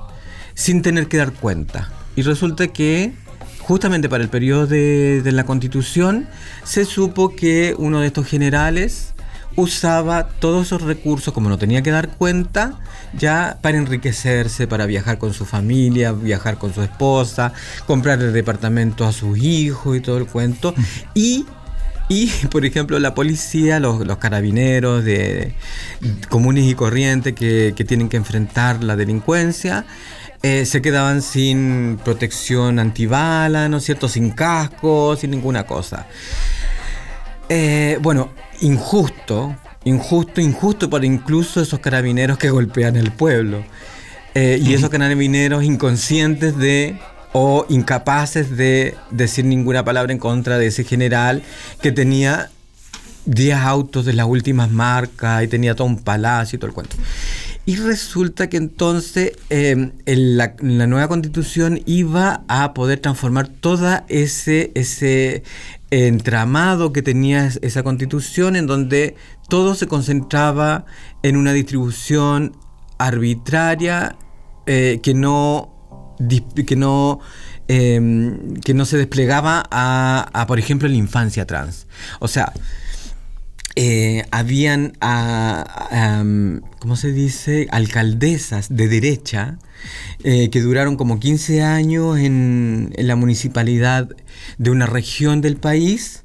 sin 0.53 0.81
tener 0.81 1.07
que 1.07 1.17
dar 1.17 1.33
cuenta. 1.33 1.91
Y 2.15 2.21
resulta 2.21 2.67
que 2.67 3.13
justamente 3.59 4.09
para 4.09 4.23
el 4.23 4.29
periodo 4.29 4.67
de 4.67 5.31
la 5.31 5.43
constitución 5.43 6.27
se 6.63 6.85
supo 6.85 7.35
que 7.35 7.73
uno 7.77 8.01
de 8.01 8.07
estos 8.07 8.27
generales 8.27 9.14
usaba 9.55 10.27
todos 10.27 10.67
esos 10.67 10.81
recursos, 10.81 11.33
como 11.33 11.49
no 11.49 11.57
tenía 11.57 11.81
que 11.81 11.91
dar 11.91 12.09
cuenta, 12.09 12.79
ya 13.13 13.57
para 13.61 13.77
enriquecerse, 13.77 14.67
para 14.67 14.85
viajar 14.85 15.17
con 15.17 15.33
su 15.33 15.45
familia, 15.45 16.11
viajar 16.11 16.57
con 16.57 16.73
su 16.73 16.81
esposa, 16.81 17.53
comprar 17.87 18.21
el 18.21 18.33
departamento 18.33 19.05
a 19.05 19.11
sus 19.11 19.37
hijos 19.37 19.97
y 19.97 20.01
todo 20.01 20.17
el 20.17 20.25
cuento. 20.25 20.73
Y, 21.13 21.45
y 22.09 22.27
por 22.51 22.65
ejemplo, 22.65 22.99
la 22.99 23.13
policía, 23.13 23.79
los, 23.79 24.05
los 24.05 24.17
carabineros 24.17 25.03
de, 25.03 25.53
comunes 26.29 26.65
y 26.65 26.75
corrientes 26.75 27.33
que, 27.33 27.73
que 27.75 27.85
tienen 27.85 28.09
que 28.09 28.17
enfrentar 28.17 28.83
la 28.83 28.95
delincuencia, 28.95 29.85
eh, 30.43 30.65
se 30.67 30.79
quedaban 30.79 31.23
sin 31.23 31.99
protección 32.03 32.77
antibala, 32.77 33.67
¿no 33.67 33.77
es 33.77 33.83
cierto? 33.83 34.07
Sin 34.07 34.29
casco, 34.29 35.15
sin 35.15 35.31
ninguna 35.31 35.65
cosa. 35.65 36.05
Eh, 37.49 37.97
bueno, 38.01 38.29
injusto, 38.61 39.55
injusto, 39.83 40.41
injusto 40.41 40.89
para 40.89 41.05
incluso 41.05 41.61
esos 41.61 41.79
carabineros 41.79 42.37
que 42.37 42.49
golpean 42.49 42.95
el 42.95 43.11
pueblo. 43.11 43.63
Eh, 44.33 44.59
y 44.61 44.73
esos 44.73 44.89
carabineros 44.89 45.63
inconscientes 45.63 46.57
de 46.57 46.99
o 47.31 47.65
incapaces 47.69 48.55
de 48.55 48.95
decir 49.11 49.45
ninguna 49.45 49.83
palabra 49.83 50.13
en 50.13 50.19
contra 50.19 50.57
de 50.57 50.67
ese 50.67 50.83
general 50.83 51.41
que 51.81 51.91
tenía 51.91 52.49
10 53.25 53.57
autos 53.57 54.05
de 54.05 54.13
las 54.13 54.25
últimas 54.25 54.71
marcas 54.71 55.43
y 55.43 55.47
tenía 55.47 55.75
todo 55.75 55.87
un 55.87 55.97
palacio 55.97 56.55
y 56.55 56.59
todo 56.59 56.67
el 56.67 56.73
cuento. 56.73 56.95
Y 57.65 57.77
resulta 57.77 58.47
que 58.47 58.57
entonces 58.57 59.33
eh, 59.49 59.91
en 60.05 60.37
la, 60.37 60.55
la 60.61 60.87
nueva 60.87 61.07
constitución 61.07 61.81
iba 61.85 62.43
a 62.47 62.73
poder 62.73 62.99
transformar 62.99 63.47
todo 63.47 64.01
ese, 64.07 64.71
ese 64.75 65.43
entramado 65.95 66.91
que 66.91 67.01
tenía 67.01 67.45
es- 67.47 67.59
esa 67.61 67.83
constitución 67.83 68.55
en 68.55 68.67
donde 68.67 69.15
todo 69.47 69.75
se 69.75 69.87
concentraba 69.87 70.85
en 71.23 71.37
una 71.37 71.53
distribución 71.53 72.55
arbitraria 72.97 74.15
eh, 74.65 74.99
que 75.01 75.13
no 75.13 75.71
que 76.65 76.75
no 76.75 77.19
eh, 77.67 78.37
que 78.63 78.73
no 78.73 78.85
se 78.85 78.97
desplegaba 78.97 79.63
a, 79.71 80.29
a, 80.33 80.47
por 80.47 80.59
ejemplo 80.59 80.87
la 80.87 80.95
infancia 80.95 81.45
trans. 81.45 81.87
O 82.19 82.27
sea 82.27 82.51
eh, 83.75 84.23
habían, 84.31 84.93
¿cómo 86.79 86.95
se 86.95 87.11
dice? 87.11 87.67
Alcaldesas 87.71 88.73
de 88.75 88.87
derecha 88.87 89.59
eh, 90.23 90.49
que 90.49 90.61
duraron 90.61 90.95
como 90.95 91.19
15 91.19 91.61
años 91.61 92.17
en, 92.17 92.93
la 92.97 93.15
municipalidad 93.15 94.09
de 94.57 94.69
una 94.69 94.85
región 94.85 95.41
del 95.41 95.57
país 95.57 96.23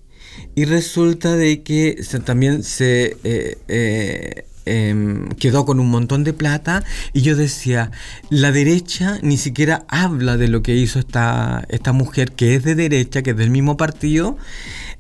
y 0.55 0.65
resulta 0.65 1.37
de 1.37 1.63
que 1.63 2.01
también 2.25 2.63
se 2.63 3.17
eh, 3.25 4.45
em, 4.67 5.29
quedó 5.31 5.65
con 5.65 5.81
un 5.81 5.91
montón 5.91 6.25
de 6.25 6.33
plata 6.33 6.85
y 7.13 7.23
yo 7.23 7.37
decía, 7.37 7.91
la 8.29 8.53
derecha 8.53 9.19
ni 9.23 9.37
siquiera 9.37 9.85
habla 9.89 10.37
de 10.37 10.49
lo 10.49 10.63
que 10.63 10.75
hizo 10.75 10.99
esta, 10.99 11.65
esta 11.69 11.93
mujer 11.93 12.33
que 12.33 12.55
es 12.55 12.65
de 12.65 12.75
derecha, 12.75 13.23
que 13.23 13.31
es 13.31 13.37
del 13.37 13.51
mismo 13.51 13.77
partido, 13.77 14.39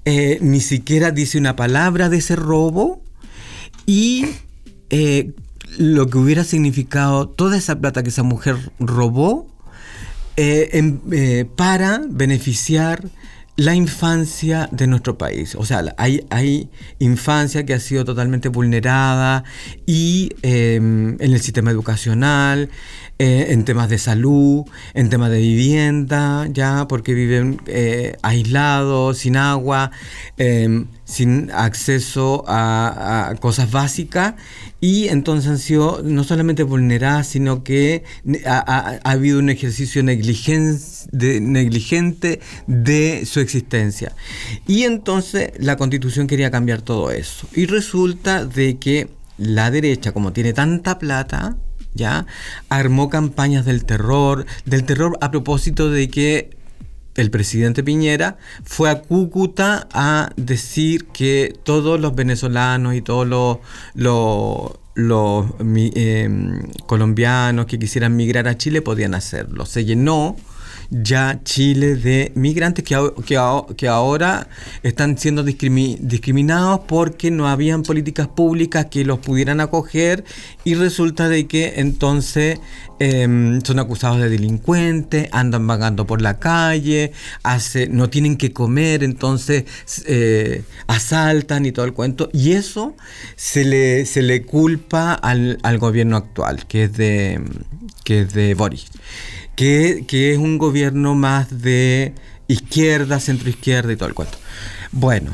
eh, 0.05 0.39
ni 0.41 0.61
siquiera 0.61 1.11
dice 1.11 1.39
una 1.39 1.57
palabra 1.57 2.09
de 2.09 2.19
ese 2.19 2.37
robo 2.37 3.03
y 3.87 4.27
eh, 4.89 5.33
lo 5.79 6.09
que 6.09 6.19
hubiera 6.19 6.45
significado 6.45 7.29
toda 7.29 7.57
esa 7.57 7.79
plata 7.79 8.03
que 8.03 8.09
esa 8.09 8.23
mujer 8.23 8.57
robó 8.79 9.47
eh, 10.37 11.47
para 11.57 12.01
beneficiar 12.09 13.05
la 13.61 13.75
infancia 13.75 14.71
de 14.73 14.87
nuestro 14.87 15.19
país. 15.19 15.55
O 15.55 15.67
sea, 15.67 15.85
hay, 15.99 16.25
hay 16.31 16.71
infancia 16.99 17.67
que 17.67 17.75
ha 17.75 17.79
sido 17.79 18.07
totalmente 18.07 18.49
vulnerada 18.49 19.45
y 19.85 20.31
eh, 20.41 20.77
en 20.77 21.19
el 21.21 21.41
sistema 21.43 21.71
educacional, 21.71 22.71
eh, 23.21 23.53
en 23.53 23.65
temas 23.67 23.91
de 23.91 23.99
salud, 23.99 24.65
en 24.95 25.11
temas 25.11 25.31
de 25.31 25.39
vivienda, 25.39 26.49
ya, 26.51 26.89
porque 26.89 27.13
viven 27.13 27.61
eh, 27.67 28.17
aislados, 28.23 29.19
sin 29.19 29.37
agua, 29.37 29.91
eh, 30.39 30.87
sin 31.05 31.51
acceso 31.53 32.45
a, 32.49 33.35
cosas 33.41 33.71
básicas 33.71 34.35
y 34.81 35.09
entonces 35.09 35.51
han 35.51 35.59
sido 35.59 36.01
no 36.03 36.25
solamente 36.25 36.63
vulneradas, 36.63 37.27
sino 37.27 37.63
que 37.63 38.05
ha, 38.47 38.59
ha- 38.59 39.01
ha 39.05 39.11
habido 39.11 39.39
un 39.39 39.51
ejercicio 39.51 40.03
negligente 40.03 42.41
de 42.67 43.27
su 43.27 43.41
existencia. 43.41 44.13
Y 44.67 44.85
entonces 44.85 45.51
la 45.59 45.77
constitución 45.77 46.27
quería 46.27 46.51
cambiar 46.51 46.81
todo 46.83 47.11
eso. 47.11 47.47
Y 47.55 47.67
resulta 47.67 48.47
de 48.47 48.79
que 48.79 49.11
la 49.37 49.71
derecha, 49.71 50.13
como 50.13 50.33
tiene 50.33 50.53
tanta 50.55 50.99
plata, 50.99 51.57
ya 51.95 52.27
armó 52.69 53.09
campañas 53.11 53.65
del 53.65 53.85
terror, 53.85 54.47
del 54.65 54.85
terror 54.85 55.19
a 55.21 55.31
propósito 55.31 55.91
de 55.91 56.09
que 56.09 56.51
el 57.17 57.31
presidente 57.31 57.83
Piñera 57.83 58.39
fue 58.65 58.91
a 58.91 59.03
Cúcuta 59.03 59.89
a 59.93 60.31
decir 60.37 61.07
que 61.07 61.55
todos 61.65 62.01
los 62.01 62.15
venezolanos 62.15 62.95
y 62.95 63.03
todos 63.03 63.27
los, 63.27 63.59
los, 64.95 65.47
em, 65.61 66.63
colombianos 66.87 67.67
que 67.67 67.79
quisieran 67.79 68.17
migrar 68.17 68.49
a 68.49 68.57
Chile 68.57 68.81
podían 68.81 69.15
hacerlo. 69.15 69.67
Se 69.67 69.85
llenó 69.85 70.37
ya 70.91 71.41
Chile 71.45 71.95
de 71.95 72.33
migrantes 72.35 72.85
que, 72.85 72.97
que, 73.25 73.39
que 73.77 73.89
ahora 73.89 74.49
están 74.83 75.17
siendo 75.17 75.45
discrimi- 75.45 75.99
discriminados 76.01 76.81
porque 76.89 77.31
no 77.31 77.49
habían 77.49 77.83
políticas 77.83 78.27
públicas 78.27 78.87
que 78.91 79.05
los 79.05 79.21
pudieran 79.21 79.61
acoger 79.61 80.25
y 80.65 80.75
resulta 80.75 81.29
de 81.29 81.47
que 81.47 81.75
entonces 81.77 82.59
em, 82.99 83.61
son 83.63 83.79
acusados 83.79 84.19
de 84.19 84.29
delincuentes, 84.29 85.29
andan 85.33 85.67
vagando 85.67 86.07
por 86.07 86.21
la 86.21 86.39
calle, 86.39 87.13
hace, 87.45 87.89
no 87.89 88.11
tienen 88.11 88.37
que 88.37 88.53
comer, 88.53 89.05
entonces 89.05 89.65
eh, 90.07 90.65
asaltan 90.89 91.67
y 91.67 91.73
todo 91.73 91.87
el 91.87 91.93
cuento. 91.93 92.29
Y 92.33 92.53
eso 92.53 92.97
se 93.37 93.65
le, 93.65 94.07
se 94.07 94.23
le 94.23 94.43
culpa 94.45 95.15
al, 95.15 95.59
al 95.63 95.79
gobierno 95.79 96.17
actual, 96.17 96.67
que 96.67 96.85
es 96.85 96.93
de, 96.93 97.41
que 98.05 98.23
es 98.23 98.35
de 98.35 98.55
Boris 98.55 98.87
que, 99.61 100.33
es 100.33 100.39
un 100.39 100.57
gobierno 100.57 101.15
más 101.15 101.61
de 101.61 102.15
izquierda, 102.49 103.21
centroizquierda 103.21 103.93
y 103.93 103.97
todo 103.97 104.09
el 104.09 104.15
cuento. 104.15 104.39
Bueno, 104.91 105.33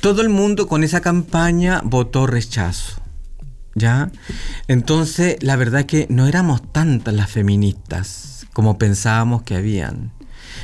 todo 0.00 0.22
el 0.22 0.30
mundo 0.30 0.66
con 0.66 0.82
esa 0.82 1.02
campaña 1.02 1.82
votó 1.84 2.26
rechazo. 2.26 3.02
¿Ya? 3.74 4.10
Entonces, 4.68 5.36
la 5.42 5.56
verdad 5.56 5.80
es 5.80 5.86
que 5.86 6.06
no 6.08 6.26
éramos 6.26 6.72
tantas 6.72 7.12
las 7.12 7.30
feministas 7.30 8.46
como 8.54 8.78
pensábamos 8.78 9.42
que 9.42 9.54
habían. 9.54 10.12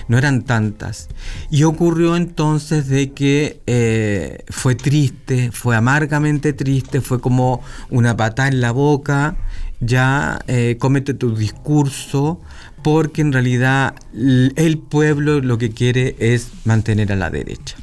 No 0.08 0.16
eran 0.16 0.44
tantas. 0.44 1.08
Y 1.50 1.64
ocurrió 1.64 2.16
entonces 2.16 2.88
de 2.88 3.12
que 3.12 3.61
eh, 3.66 4.44
fue 4.48 4.74
triste, 4.74 5.52
fue 5.52 5.76
amargamente 5.76 6.54
triste, 6.54 7.02
fue 7.02 7.20
como 7.20 7.61
una 7.90 8.16
patada 8.16 8.48
en 8.48 8.62
la 8.62 8.70
boca, 8.70 9.37
ya 9.80 10.38
eh, 10.46 10.76
cómete 10.78 11.12
tu 11.12 11.35
discurso, 11.35 12.40
porque 12.83 13.21
en 13.21 13.33
realidad 13.33 13.95
el 14.12 14.79
pueblo 14.79 15.40
lo 15.40 15.59
que 15.59 15.71
quiere 15.71 16.16
es 16.18 16.49
mantener 16.64 17.12
a 17.12 17.16
la 17.16 17.31
derecha 17.31 17.77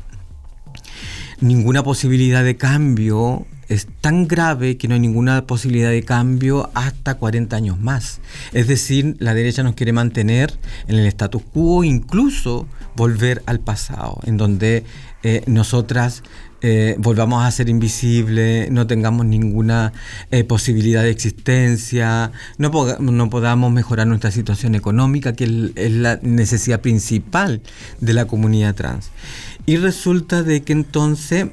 ninguna 1.42 1.84
posibilidad 1.84 2.44
de 2.44 2.58
cambio 2.58 3.46
es 3.70 3.88
tan 4.02 4.28
grave 4.28 4.78
que 4.78 4.88
no 4.88 4.96
hay 4.96 5.00
ninguna 5.00 5.46
posibilidad 5.46 5.92
de 5.92 6.04
cambio 6.04 6.72
hasta 6.74 7.16
40 7.16 7.56
años 7.56 7.80
más. 7.80 8.20
Es 8.52 8.68
decir, 8.68 9.16
la 9.20 9.36
derecha 9.36 9.62
nos 9.62 9.76
quiere 9.76 9.94
mantener 9.94 10.58
en 10.88 10.98
el 10.98 11.06
status 11.06 11.44
quo, 11.54 11.84
incluso 11.84 12.68
volver 12.96 13.44
al 13.46 13.60
pasado, 13.60 14.20
en 14.26 14.38
donde 14.38 14.84
eh, 15.24 15.44
nosotras 15.48 16.24
eh, 16.62 16.96
volvamos 16.98 17.44
a 17.46 17.52
ser 17.52 17.70
invisibles, 17.70 18.70
no 18.72 18.86
tengamos 18.88 19.26
ninguna 19.26 19.94
eh, 20.32 20.44
posibilidad 20.44 21.04
de 21.04 21.10
existencia, 21.10 22.32
no, 22.58 22.72
poga- 22.72 22.98
no 23.00 23.30
podamos 23.30 23.72
mejorar 23.72 24.08
nuestra 24.08 24.32
situación 24.32 24.76
económica, 24.76 25.34
que 25.34 25.72
es 25.76 25.92
la 25.92 26.20
necesidad 26.22 26.82
principal 26.82 27.62
de 28.02 28.14
la 28.14 28.26
comunidad 28.26 28.76
trans. 28.76 29.10
Y 29.66 29.78
resulta 29.78 30.44
de 30.44 30.62
que 30.64 30.74
entonces 30.74 31.48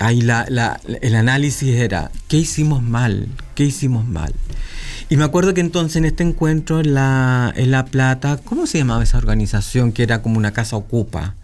ahí 0.00 0.20
la- 0.20 0.46
la- 0.48 0.80
el 1.02 1.14
análisis 1.14 1.74
era, 1.76 2.10
¿qué 2.28 2.38
hicimos 2.38 2.82
mal? 2.82 3.28
¿Qué 3.54 3.64
hicimos 3.64 4.06
mal? 4.06 4.34
Y 5.10 5.16
me 5.16 5.24
acuerdo 5.24 5.54
que 5.54 5.60
entonces 5.60 5.96
en 5.96 6.04
este 6.04 6.22
encuentro 6.22 6.80
en 6.80 6.94
La, 6.94 7.52
en 7.56 7.70
la 7.72 7.84
Plata, 7.86 8.38
¿cómo 8.44 8.66
se 8.66 8.78
llamaba 8.78 9.02
esa 9.02 9.18
organización 9.18 9.92
que 9.92 10.02
era 10.04 10.22
como 10.22 10.38
una 10.38 10.52
casa 10.52 10.76
ocupa? 10.76 11.34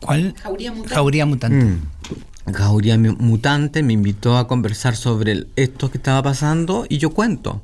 ¿Cuál? 0.00 0.34
Jauría 0.42 0.72
Mutante. 0.72 0.94
Jauría 0.94 1.26
Mutante. 1.26 1.64
Mm. 1.64 2.52
Jauría 2.52 2.98
Mutante 2.98 3.82
me 3.82 3.92
invitó 3.92 4.38
a 4.38 4.46
conversar 4.48 4.96
sobre 4.96 5.32
el- 5.32 5.48
esto 5.56 5.90
que 5.90 5.98
estaba 5.98 6.22
pasando 6.22 6.86
y 6.88 6.98
yo 6.98 7.10
cuento. 7.10 7.62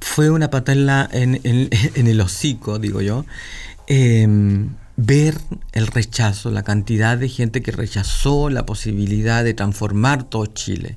Fue 0.00 0.30
una 0.30 0.50
patada 0.50 1.08
en, 1.12 1.40
el 1.44 2.20
hocico, 2.20 2.78
digo 2.78 3.00
yo, 3.00 3.24
em, 3.86 4.70
ver 4.96 5.36
el 5.72 5.86
rechazo, 5.88 6.50
la 6.50 6.62
cantidad 6.62 7.18
de 7.18 7.28
gente 7.28 7.60
que 7.62 7.72
rechazó 7.72 8.48
la 8.48 8.64
posibilidad 8.64 9.44
de 9.44 9.52
transformar 9.54 10.24
todo 10.24 10.46
Chile, 10.46 10.96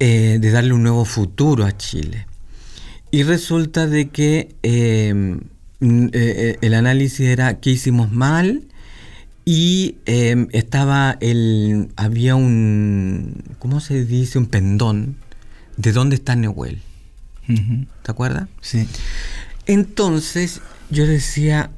eh, 0.00 0.38
de 0.40 0.50
darle 0.50 0.72
un 0.72 0.82
nuevo 0.82 1.04
futuro 1.04 1.64
a 1.64 1.76
Chile. 1.76 2.26
Y 3.12 3.22
resulta 3.24 3.86
de 3.86 4.08
que 4.08 4.56
em, 4.62 5.38
eh, 5.38 5.40
eh, 5.82 6.58
el 6.60 6.74
análisis 6.74 7.20
era 7.20 7.58
qué 7.60 7.70
hicimos 7.70 8.12
mal 8.12 8.62
y 9.44 9.96
em, 10.06 10.48
estaba 10.52 11.16
el 11.20 11.88
había 11.96 12.36
un 12.36 13.42
¿cómo 13.58 13.80
se 13.80 14.04
dice? 14.04 14.38
un 14.38 14.46
pendón 14.46 15.16
de 15.76 15.92
dónde 15.92 16.16
está 16.16 16.36
Neuel. 16.36 16.80
Ujú. 17.48 17.86
¿Te 18.02 18.10
acuerdas? 18.10 18.48
Sí. 18.60 18.86
Entonces 19.66 20.60
yo 20.90 21.06
decía, 21.06 21.70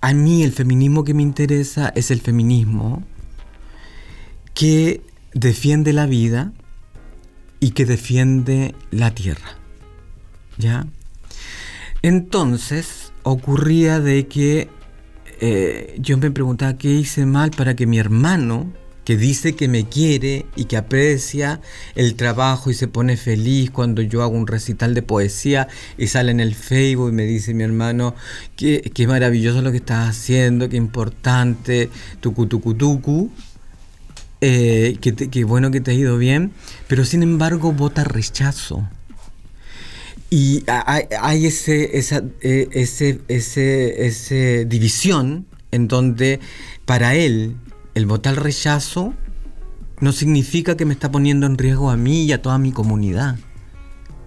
a 0.00 0.14
mí 0.14 0.42
el 0.42 0.52
feminismo 0.52 1.04
que 1.04 1.14
me 1.14 1.22
interesa 1.22 1.92
es 1.94 2.10
el 2.10 2.20
feminismo 2.20 3.02
que 4.54 5.02
defiende 5.34 5.92
la 5.92 6.06
vida 6.06 6.52
y 7.60 7.72
que 7.72 7.84
defiende 7.84 8.74
la 8.90 9.10
tierra. 9.10 9.58
¿Ya? 10.58 10.86
Entonces 12.06 13.10
ocurría 13.24 13.98
de 13.98 14.28
que 14.28 14.68
eh, 15.40 15.96
yo 15.98 16.16
me 16.18 16.30
preguntaba 16.30 16.78
qué 16.78 16.88
hice 16.92 17.26
mal 17.26 17.50
para 17.50 17.74
que 17.74 17.84
mi 17.84 17.98
hermano, 17.98 18.72
que 19.04 19.16
dice 19.16 19.56
que 19.56 19.66
me 19.66 19.88
quiere 19.88 20.46
y 20.54 20.66
que 20.66 20.76
aprecia 20.76 21.60
el 21.96 22.14
trabajo 22.14 22.70
y 22.70 22.74
se 22.74 22.86
pone 22.86 23.16
feliz 23.16 23.72
cuando 23.72 24.02
yo 24.02 24.22
hago 24.22 24.36
un 24.36 24.46
recital 24.46 24.94
de 24.94 25.02
poesía 25.02 25.66
y 25.98 26.06
sale 26.06 26.30
en 26.30 26.38
el 26.38 26.54
Facebook 26.54 27.08
y 27.08 27.12
me 27.12 27.24
dice 27.24 27.54
mi 27.54 27.64
hermano, 27.64 28.14
qué, 28.54 28.88
qué 28.94 29.08
maravilloso 29.08 29.60
lo 29.60 29.72
que 29.72 29.78
estás 29.78 30.08
haciendo, 30.08 30.68
qué 30.68 30.76
importante, 30.76 31.90
tucu 32.20 32.46
tucu 32.46 32.74
tucu, 32.74 33.32
eh, 34.40 34.96
que, 35.00 35.10
te- 35.10 35.28
que 35.28 35.42
bueno 35.42 35.72
que 35.72 35.80
te 35.80 35.90
ha 35.90 35.94
ido 35.94 36.18
bien, 36.18 36.52
pero 36.86 37.04
sin 37.04 37.24
embargo 37.24 37.72
vota 37.72 38.04
rechazo. 38.04 38.88
Y 40.36 40.64
ha- 40.66 40.84
hay, 40.86 41.04
hay 41.18 41.46
ese, 41.46 41.96
esa 41.96 42.22
eh, 42.42 42.68
ese, 42.72 43.22
ese, 43.28 44.06
ese 44.06 44.66
división 44.66 45.46
en 45.70 45.88
donde 45.88 46.40
para 46.84 47.14
él 47.14 47.56
el 47.94 48.04
votar 48.04 48.36
rechazo 48.42 49.14
no 50.00 50.12
significa 50.12 50.76
que 50.76 50.84
me 50.84 50.92
está 50.92 51.10
poniendo 51.10 51.46
en 51.46 51.56
riesgo 51.56 51.90
a 51.90 51.96
mí 51.96 52.24
y 52.24 52.32
a 52.32 52.42
toda 52.42 52.58
mi 52.58 52.70
comunidad. 52.70 53.38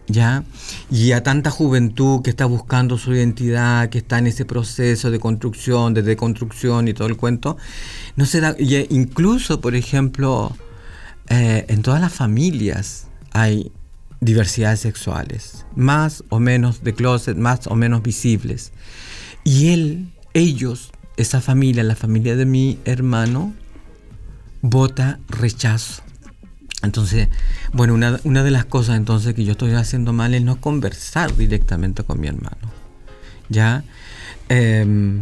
¿Ya? 0.08 0.44
Y 0.90 1.12
a 1.12 1.22
tanta 1.22 1.52
juventud 1.52 2.24
que 2.24 2.32
está 2.32 2.46
buscando 2.46 2.98
su 2.98 3.14
identidad, 3.14 3.90
que 3.90 4.00
está 4.00 4.18
en 4.18 4.26
ese 4.26 4.46
proceso 4.46 5.12
de 5.12 5.20
construcción, 5.20 5.94
de 5.94 6.02
deconstrucción 6.02 6.88
y 6.88 6.96
todo 6.96 7.08
el 7.08 7.18
cuento, 7.18 7.56
no 8.16 8.26
se 8.26 8.42
y 8.58 8.74
eh, 8.74 8.88
incluso, 8.90 9.62
por 9.62 9.76
ejemplo, 9.76 10.58
eh, 11.30 11.66
en 11.68 11.84
todas 11.84 12.02
las 12.02 12.12
familias 12.12 13.06
hay 13.32 13.72
diversidades 14.22 14.82
sexuales, 14.82 15.66
más 15.76 16.24
o 16.30 16.40
menos 16.40 16.84
de 16.84 16.94
closet, 16.94 17.38
más 17.38 17.68
o 17.68 17.76
menos 17.76 18.04
visibles. 18.04 18.72
Y 19.44 19.70
él, 19.70 20.10
ellos, 20.34 20.92
esa 21.18 21.42
familia, 21.42 21.84
la 21.84 21.96
familia 21.96 22.36
de 22.36 22.46
mi 22.46 22.80
hermano, 22.86 23.54
vota 24.62 25.20
rechazo. 25.28 26.04
Entonces, 26.82 27.28
bueno, 27.74 27.94
una, 27.94 28.20
una 28.24 28.44
de 28.44 28.52
las 28.52 28.66
cosas 28.66 28.98
entonces 28.98 29.34
que 29.34 29.44
yo 29.44 29.52
estoy 29.52 29.74
haciendo 29.74 30.14
mal 30.14 30.34
es 30.34 30.42
no 30.42 30.62
conversar 30.62 31.36
directamente 31.36 32.04
con 32.04 32.20
mi 32.20 32.28
hermano. 32.28 32.72
¿Ya? 33.50 33.84
Em, 34.48 35.22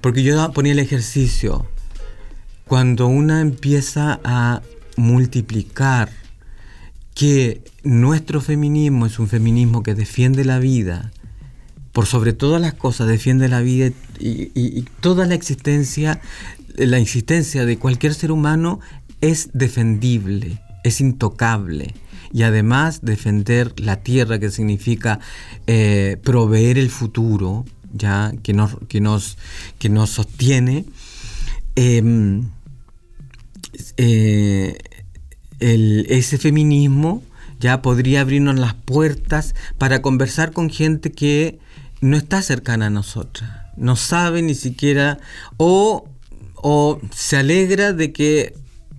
porque 0.00 0.22
yo 0.22 0.52
ponía 0.52 0.72
el 0.72 0.78
ejercicio. 0.78 1.66
Cuando 2.66 3.06
una 3.06 3.40
empieza 3.40 4.18
a 4.24 4.62
multiplicar 4.96 6.10
que 7.16 7.62
nuestro 7.82 8.42
feminismo 8.42 9.06
es 9.06 9.18
un 9.18 9.26
feminismo 9.26 9.82
que 9.82 9.94
defiende 9.94 10.44
la 10.44 10.58
vida, 10.58 11.12
por 11.92 12.04
sobre 12.04 12.34
todas 12.34 12.60
las 12.60 12.74
cosas 12.74 13.08
defiende 13.08 13.48
la 13.48 13.62
vida 13.62 13.90
y, 14.20 14.84
toda 15.00 15.24
la 15.24 15.34
existencia, 15.34 16.20
la 16.76 16.98
existencia 16.98 17.64
de 17.64 17.78
cualquier 17.78 18.12
ser 18.12 18.32
humano 18.32 18.80
es 19.22 19.48
defendible, 19.54 20.60
es 20.84 21.00
intocable. 21.00 21.94
Y 22.34 22.42
además 22.42 23.00
defender 23.00 23.72
la 23.80 24.02
tierra, 24.02 24.38
que 24.38 24.50
significa 24.50 25.18
eh, 25.66 26.18
proveer 26.22 26.76
el 26.76 26.90
futuro, 26.90 27.64
ya 27.94 28.34
que 28.42 28.52
nos, 28.52 28.76
que 28.88 29.00
nos, 29.00 29.38
que 29.78 29.88
nos 29.88 30.10
sostiene. 30.10 30.84
em, 31.76 32.50
eh, 33.96 34.76
el- 35.60 36.06
ese 36.08 36.38
feminismo 36.38 37.22
ya 37.60 37.80
podría 37.82 38.20
abrirnos 38.20 38.58
las 38.58 38.74
puertas 38.74 39.54
para 39.78 40.02
conversar 40.02 40.52
con 40.52 40.68
gente 40.70 41.12
que 41.12 41.58
no 42.00 42.16
está 42.16 42.42
cercana 42.42 42.86
a 42.86 42.90
nosotras, 42.90 43.50
no 43.76 43.96
sabe 43.96 44.42
ni 44.42 44.54
siquiera 44.54 45.18
o, 45.56 46.08
o 46.56 47.00
se 47.14 47.36
alegra 47.38 47.92
de 47.94 48.12
que 48.12 48.54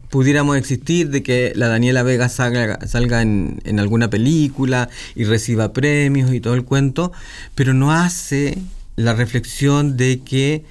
pudiéramos 0.10 0.58
existir, 0.58 1.10
de 1.10 1.22
que 1.22 1.51
la 1.55 1.68
Daniela 1.68 2.01
Vega 2.01 2.30
salga, 2.30 2.80
salga 2.88 3.22
en, 3.22 3.60
en 3.66 3.80
alguna 3.80 4.10
película 4.10 4.89
y 5.16 5.26
reciba 5.26 5.74
premios 5.74 6.34
y 6.34 6.39
todo 6.39 6.55
el 6.55 6.64
cuento, 6.64 7.12
pero 7.55 7.74
no 7.74 7.91
hace 7.91 8.58
la 8.95 9.14
reflexión 9.14 9.97
de 9.97 10.22
que 10.26 10.64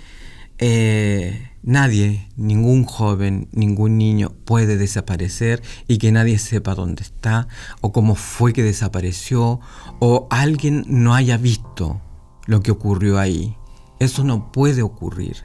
eh, 0.58 1.50
nadie, 1.66 2.28
ningún 2.36 2.84
joven, 2.84 3.48
ningún 3.52 3.98
niño 3.98 4.32
puede 4.46 4.78
desaparecer 4.78 5.62
y 5.86 5.98
que 5.98 6.12
nadie 6.12 6.38
sepa 6.38 6.74
dónde 6.74 7.02
está 7.02 7.48
o 7.82 7.92
cómo 7.92 8.14
fue 8.14 8.54
que 8.54 8.62
desapareció 8.62 9.60
o 9.98 10.26
alguien 10.30 10.84
no 10.88 11.14
haya 11.14 11.36
visto 11.36 12.00
lo 12.46 12.62
que 12.62 12.70
ocurrió 12.70 13.18
ahí. 13.18 13.54
Eso 13.98 14.24
no 14.24 14.52
puede 14.52 14.82
ocurrir 14.82 15.44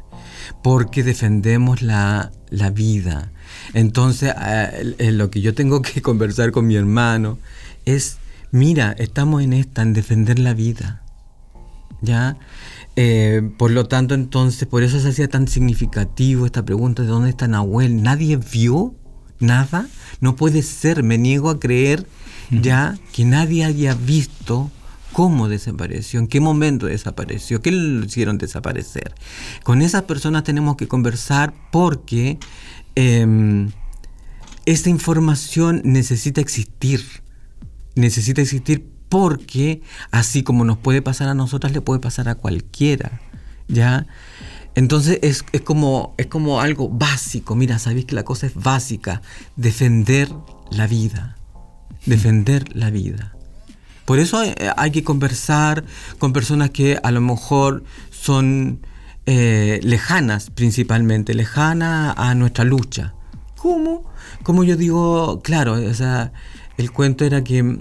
porque 0.61 1.03
defendemos 1.03 1.81
la, 1.81 2.31
la 2.49 2.69
vida. 2.69 3.31
Entonces, 3.73 4.33
eh, 4.37 5.11
lo 5.11 5.31
que 5.31 5.41
yo 5.41 5.53
tengo 5.53 5.81
que 5.81 6.01
conversar 6.03 6.51
con 6.51 6.67
mi 6.67 6.75
hermano 6.75 7.39
es, 7.85 8.17
mira, 8.51 8.95
estamos 8.97 9.41
en 9.41 9.53
esta, 9.53 9.81
en 9.81 9.93
defender 9.93 10.39
la 10.39 10.53
vida. 10.53 11.01
¿Ya? 12.01 12.37
Eh, 12.95 13.41
por 13.57 13.71
lo 13.71 13.87
tanto, 13.87 14.13
entonces, 14.13 14.67
por 14.67 14.83
eso 14.83 14.99
se 14.99 15.09
hacía 15.09 15.27
tan 15.27 15.47
significativo 15.47 16.45
esta 16.45 16.63
pregunta 16.63 17.03
de 17.03 17.09
dónde 17.09 17.29
está 17.29 17.47
Nahuel. 17.47 18.03
¿Nadie 18.03 18.37
vio 18.37 18.95
nada? 19.39 19.87
No 20.19 20.35
puede 20.35 20.61
ser, 20.61 21.03
me 21.03 21.17
niego 21.17 21.49
a 21.49 21.59
creer 21.59 22.05
ya 22.51 22.97
que 23.13 23.23
nadie 23.23 23.63
haya 23.63 23.95
visto 23.95 24.69
cómo 25.13 25.47
desapareció, 25.47 26.19
en 26.19 26.27
qué 26.27 26.41
momento 26.41 26.85
desapareció, 26.85 27.61
qué 27.61 27.71
lo 27.71 28.05
hicieron 28.05 28.37
desaparecer. 28.37 29.13
Con 29.63 29.81
esas 29.81 30.03
personas 30.03 30.43
tenemos 30.43 30.75
que 30.75 30.87
conversar 30.87 31.53
porque 31.71 32.39
em, 32.95 33.71
esta 34.65 34.89
información 34.89 35.81
necesita 35.85 36.41
existir 36.41 37.01
necesita 37.95 38.41
existir 38.41 38.87
porque 39.11 39.81
así 40.11 40.41
como 40.41 40.63
nos 40.63 40.77
puede 40.77 41.01
pasar 41.01 41.27
a 41.27 41.33
nosotras, 41.33 41.73
le 41.73 41.81
puede 41.81 41.99
pasar 41.99 42.29
a 42.29 42.35
cualquiera. 42.35 43.19
¿Ya? 43.67 44.07
Entonces 44.73 45.19
es, 45.21 45.43
es 45.51 45.59
como, 45.59 46.15
es 46.17 46.27
como 46.27 46.61
algo 46.61 46.87
básico. 46.87 47.53
Mira, 47.57 47.77
sabéis 47.77 48.05
que 48.05 48.15
la 48.15 48.23
cosa 48.23 48.47
es 48.47 48.55
básica. 48.55 49.21
Defender 49.57 50.29
la 50.71 50.87
vida. 50.87 51.35
Defender 52.05 52.73
la 52.73 52.89
vida. 52.89 53.35
Por 54.05 54.19
eso 54.19 54.37
hay, 54.37 54.55
hay 54.77 54.91
que 54.91 55.03
conversar 55.03 55.83
con 56.17 56.31
personas 56.31 56.69
que 56.69 56.97
a 57.03 57.11
lo 57.11 57.19
mejor 57.19 57.83
son 58.11 58.79
eh, 59.25 59.81
lejanas 59.83 60.51
principalmente, 60.51 61.33
lejanas 61.33 62.15
a 62.17 62.33
nuestra 62.33 62.63
lucha. 62.63 63.13
¿Cómo? 63.57 64.09
Como 64.43 64.63
yo 64.63 64.77
digo, 64.77 65.41
claro, 65.41 65.73
o 65.73 65.93
sea, 65.93 66.31
el 66.77 66.91
cuento 66.93 67.25
era 67.25 67.43
que 67.43 67.77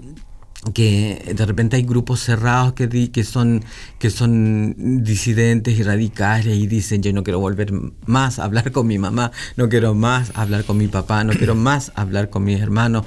que 0.74 1.32
de 1.34 1.46
repente 1.46 1.76
hay 1.76 1.82
grupos 1.84 2.20
cerrados 2.20 2.74
que, 2.74 2.86
di- 2.86 3.08
que, 3.08 3.24
son, 3.24 3.64
que 3.98 4.10
son 4.10 4.74
disidentes 5.02 5.78
y 5.78 5.82
radicales 5.82 6.54
y 6.56 6.66
dicen 6.66 7.02
yo 7.02 7.12
no 7.14 7.22
quiero 7.24 7.40
volver 7.40 7.72
más 8.04 8.38
a 8.38 8.44
hablar 8.44 8.70
con 8.70 8.86
mi 8.86 8.98
mamá, 8.98 9.32
no 9.56 9.68
quiero 9.70 9.94
más 9.94 10.32
hablar 10.34 10.64
con 10.64 10.76
mi 10.76 10.86
papá, 10.88 11.24
no 11.24 11.32
quiero 11.32 11.54
más 11.54 11.92
hablar 11.94 12.28
con 12.28 12.44
mis 12.44 12.60
hermanos. 12.60 13.06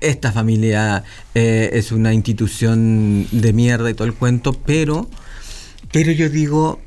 Esta 0.00 0.32
familia 0.32 1.04
eh, 1.34 1.70
es 1.72 1.92
una 1.92 2.12
institución 2.14 3.26
de 3.32 3.52
mierda 3.52 3.90
y 3.90 3.94
todo 3.94 4.06
el 4.08 4.14
cuento, 4.14 4.52
pero, 4.52 5.08
pero 5.92 6.10
yo 6.12 6.28
digo, 6.28 6.80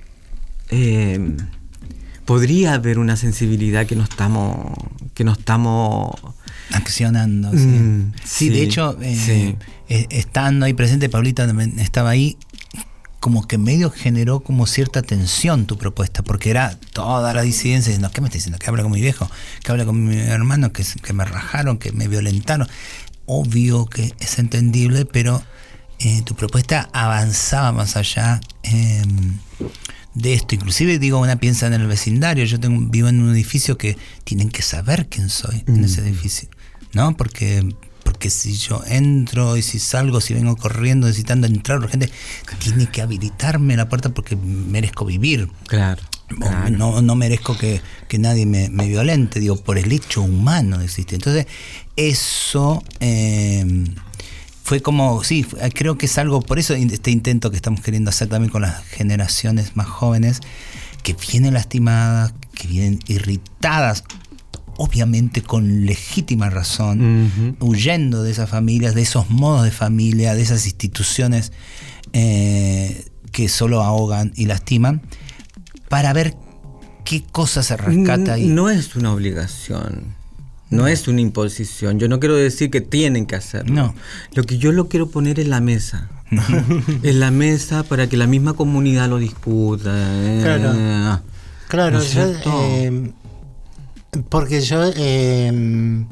eh, 0.69 1.35
podría 2.25 2.73
haber 2.73 2.99
una 2.99 3.15
sensibilidad 3.17 3.85
que 3.85 3.95
no 3.95 4.03
estamos, 4.03 4.73
que 5.13 5.23
no 5.23 5.31
estamos 5.33 6.11
Accionando. 6.73 7.51
Sí, 7.51 7.65
Mm, 7.67 8.13
Sí, 8.23 8.45
sí, 8.45 8.49
de 8.49 8.61
hecho, 8.63 8.97
eh, 9.01 9.15
sí. 9.15 9.55
Eh, 9.93 10.07
estando 10.09 10.65
ahí 10.65 10.73
presente, 10.73 11.09
Paulita 11.09 11.45
estaba 11.79 12.11
ahí, 12.11 12.37
como 13.19 13.45
que 13.45 13.57
medio 13.57 13.91
generó 13.91 14.39
como 14.39 14.65
cierta 14.65 15.01
tensión 15.01 15.65
tu 15.65 15.77
propuesta, 15.77 16.23
porque 16.23 16.49
era 16.49 16.79
toda 16.93 17.33
la 17.33 17.41
disidencia 17.41 17.89
diciendo, 17.89 18.09
¿qué 18.13 18.21
me 18.21 18.27
está 18.27 18.37
diciendo? 18.37 18.57
Que 18.57 18.69
habla 18.69 18.83
con 18.83 18.93
mi 18.93 19.01
viejo, 19.01 19.29
que 19.61 19.69
habla 19.69 19.83
con 19.83 20.01
mi 20.01 20.15
hermano, 20.15 20.71
que, 20.71 20.85
que 21.03 21.11
me 21.11 21.25
rajaron, 21.25 21.77
que 21.77 21.91
me 21.91 22.07
violentaron. 22.07 22.69
Obvio 23.25 23.85
que 23.85 24.13
es 24.21 24.39
entendible, 24.39 25.03
pero 25.03 25.43
eh, 25.99 26.21
tu 26.23 26.35
propuesta 26.35 26.89
avanzaba 26.93 27.73
más 27.73 27.97
allá 27.97 28.39
eh, 28.63 29.03
de 30.13 30.33
esto. 30.33 30.55
Inclusive, 30.55 30.99
digo, 30.99 31.19
una 31.19 31.35
piensa 31.35 31.67
en 31.67 31.73
el 31.73 31.85
vecindario. 31.85 32.45
Yo 32.45 32.61
tengo, 32.61 32.89
vivo 32.89 33.09
en 33.09 33.21
un 33.21 33.31
edificio 33.33 33.77
que 33.77 33.97
tienen 34.23 34.51
que 34.51 34.61
saber 34.61 35.09
quién 35.09 35.27
soy 35.27 35.65
en 35.67 35.83
ese 35.83 35.99
edificio, 35.99 36.47
¿no? 36.93 37.17
Porque 37.17 37.75
porque 38.11 38.29
si 38.29 38.57
yo 38.57 38.83
entro 38.87 39.55
y 39.55 39.61
si 39.61 39.79
salgo, 39.79 40.19
si 40.19 40.33
vengo 40.33 40.57
corriendo 40.57 41.07
necesitando 41.07 41.47
entrar 41.47 41.79
urgente, 41.79 42.11
tiene 42.59 42.87
que 42.87 43.01
habilitarme 43.01 43.77
la 43.77 43.87
puerta 43.87 44.09
porque 44.09 44.35
merezco 44.35 45.05
vivir. 45.05 45.47
Claro. 45.67 46.01
No, 46.69 47.01
no 47.01 47.15
merezco 47.15 47.57
que, 47.57 47.81
que 48.09 48.17
nadie 48.19 48.45
me, 48.45 48.69
me 48.69 48.87
violente, 48.87 49.39
digo, 49.39 49.55
por 49.57 49.77
el 49.77 49.91
hecho 49.91 50.21
humano 50.21 50.77
de 50.77 50.85
existir. 50.85 51.15
Entonces, 51.15 51.45
eso 51.95 52.83
eh, 52.99 53.65
fue 54.63 54.81
como, 54.81 55.23
sí, 55.23 55.43
fue- 55.43 55.69
creo 55.71 55.97
que 55.97 56.05
es 56.05 56.17
algo, 56.17 56.41
por 56.41 56.59
eso 56.59 56.73
este 56.73 57.11
intento 57.11 57.49
que 57.49 57.55
estamos 57.57 57.81
queriendo 57.81 58.09
hacer 58.09 58.27
también 58.29 58.51
con 58.51 58.61
las 58.61 58.83
generaciones 58.87 59.75
más 59.75 59.87
jóvenes, 59.87 60.39
que 61.03 61.13
vienen 61.31 61.53
lastimadas, 61.53 62.33
que 62.53 62.67
vienen 62.67 62.99
irritadas, 63.07 64.03
obviamente 64.83 65.43
con 65.43 65.85
legítima 65.85 66.49
razón, 66.49 67.55
huyendo 67.59 68.23
de 68.23 68.31
esas 68.31 68.49
familias, 68.49 68.95
de 68.95 69.03
esos 69.03 69.29
modos 69.29 69.63
de 69.63 69.69
familia, 69.71 70.33
de 70.33 70.41
esas 70.41 70.65
instituciones 70.65 71.51
eh, 72.13 73.05
que 73.31 73.47
solo 73.47 73.83
ahogan 73.83 74.31
y 74.35 74.45
lastiman, 74.45 75.01
para 75.87 76.13
ver 76.13 76.35
qué 77.05 77.23
cosa 77.31 77.61
se 77.61 77.77
rescata 77.77 78.33
ahí. 78.33 78.47
No 78.47 78.69
es 78.71 78.95
una 78.95 79.13
obligación. 79.13 80.15
No 80.71 80.87
es 80.87 81.07
una 81.07 81.21
imposición. 81.21 81.99
Yo 81.99 82.07
no 82.07 82.19
quiero 82.19 82.35
decir 82.35 82.71
que 82.71 82.81
tienen 82.81 83.25
que 83.27 83.35
hacerlo. 83.35 83.73
No. 83.75 83.95
Lo 84.33 84.43
que 84.45 84.57
yo 84.57 84.71
lo 84.71 84.87
quiero 84.87 85.09
poner 85.09 85.39
en 85.39 85.49
la 85.51 85.59
mesa. 85.61 86.09
en 87.03 87.19
la 87.19 87.29
mesa 87.29 87.83
para 87.83 88.07
que 88.07 88.17
la 88.17 88.25
misma 88.25 88.53
comunidad 88.53 89.09
lo 89.09 89.19
discuta. 89.19 89.91
eh. 89.93 90.39
Claro. 90.41 91.21
Claro, 91.67 91.97
¿No 91.97 92.01
es 92.03 92.13
yo, 92.13 92.25
cierto? 92.25 92.49
eh, 92.63 93.11
porque 94.29 94.61
yo, 94.61 94.83
eh, 94.95 96.05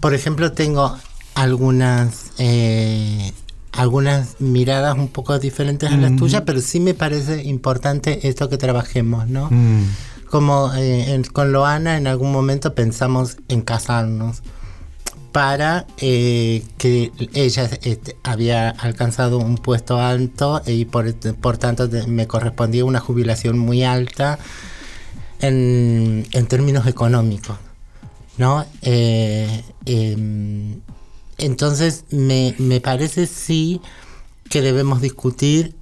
por 0.00 0.14
ejemplo, 0.14 0.52
tengo 0.52 0.96
algunas 1.34 2.32
eh, 2.38 3.32
algunas 3.72 4.40
miradas 4.40 4.96
un 4.96 5.08
poco 5.08 5.38
diferentes 5.38 5.90
a 5.90 5.96
las 5.98 6.12
Mm. 6.12 6.16
tuyas, 6.16 6.42
pero 6.46 6.60
sí 6.62 6.80
me 6.80 6.94
parece 6.94 7.44
importante 7.44 8.26
esto 8.26 8.48
que 8.48 8.56
trabajemos, 8.56 9.28
¿no? 9.28 9.48
Mm. 9.50 9.82
Como 10.30 10.72
eh, 10.74 11.12
en- 11.12 11.24
con 11.24 11.52
Loana 11.52 11.98
en 11.98 12.06
algún 12.06 12.32
momento 12.32 12.74
pensamos 12.74 13.36
en 13.48 13.60
casarnos, 13.60 14.42
para 15.30 15.84
eh, 15.98 16.62
que 16.78 17.12
ella 17.34 17.68
este, 17.82 18.16
había 18.24 18.70
alcanzado 18.70 19.36
un 19.38 19.56
puesto 19.58 20.00
alto 20.00 20.62
y 20.66 20.86
por, 20.86 21.14
por 21.14 21.58
tanto 21.58 21.88
me 22.08 22.26
correspondía 22.26 22.86
una 22.86 23.00
jubilación 23.00 23.58
muy 23.58 23.84
alta 23.84 24.38
en, 25.40 26.26
en 26.32 26.46
términos 26.46 26.86
económicos, 26.86 27.56
¿no? 28.38 28.64
Eh, 28.82 29.62
em, 29.84 30.80
entonces 31.38 32.04
me, 32.10 32.54
me 32.58 32.80
parece 32.80 33.26
sí 33.26 33.80
que 34.48 34.62
debemos 34.62 35.00
discutir 35.00 35.74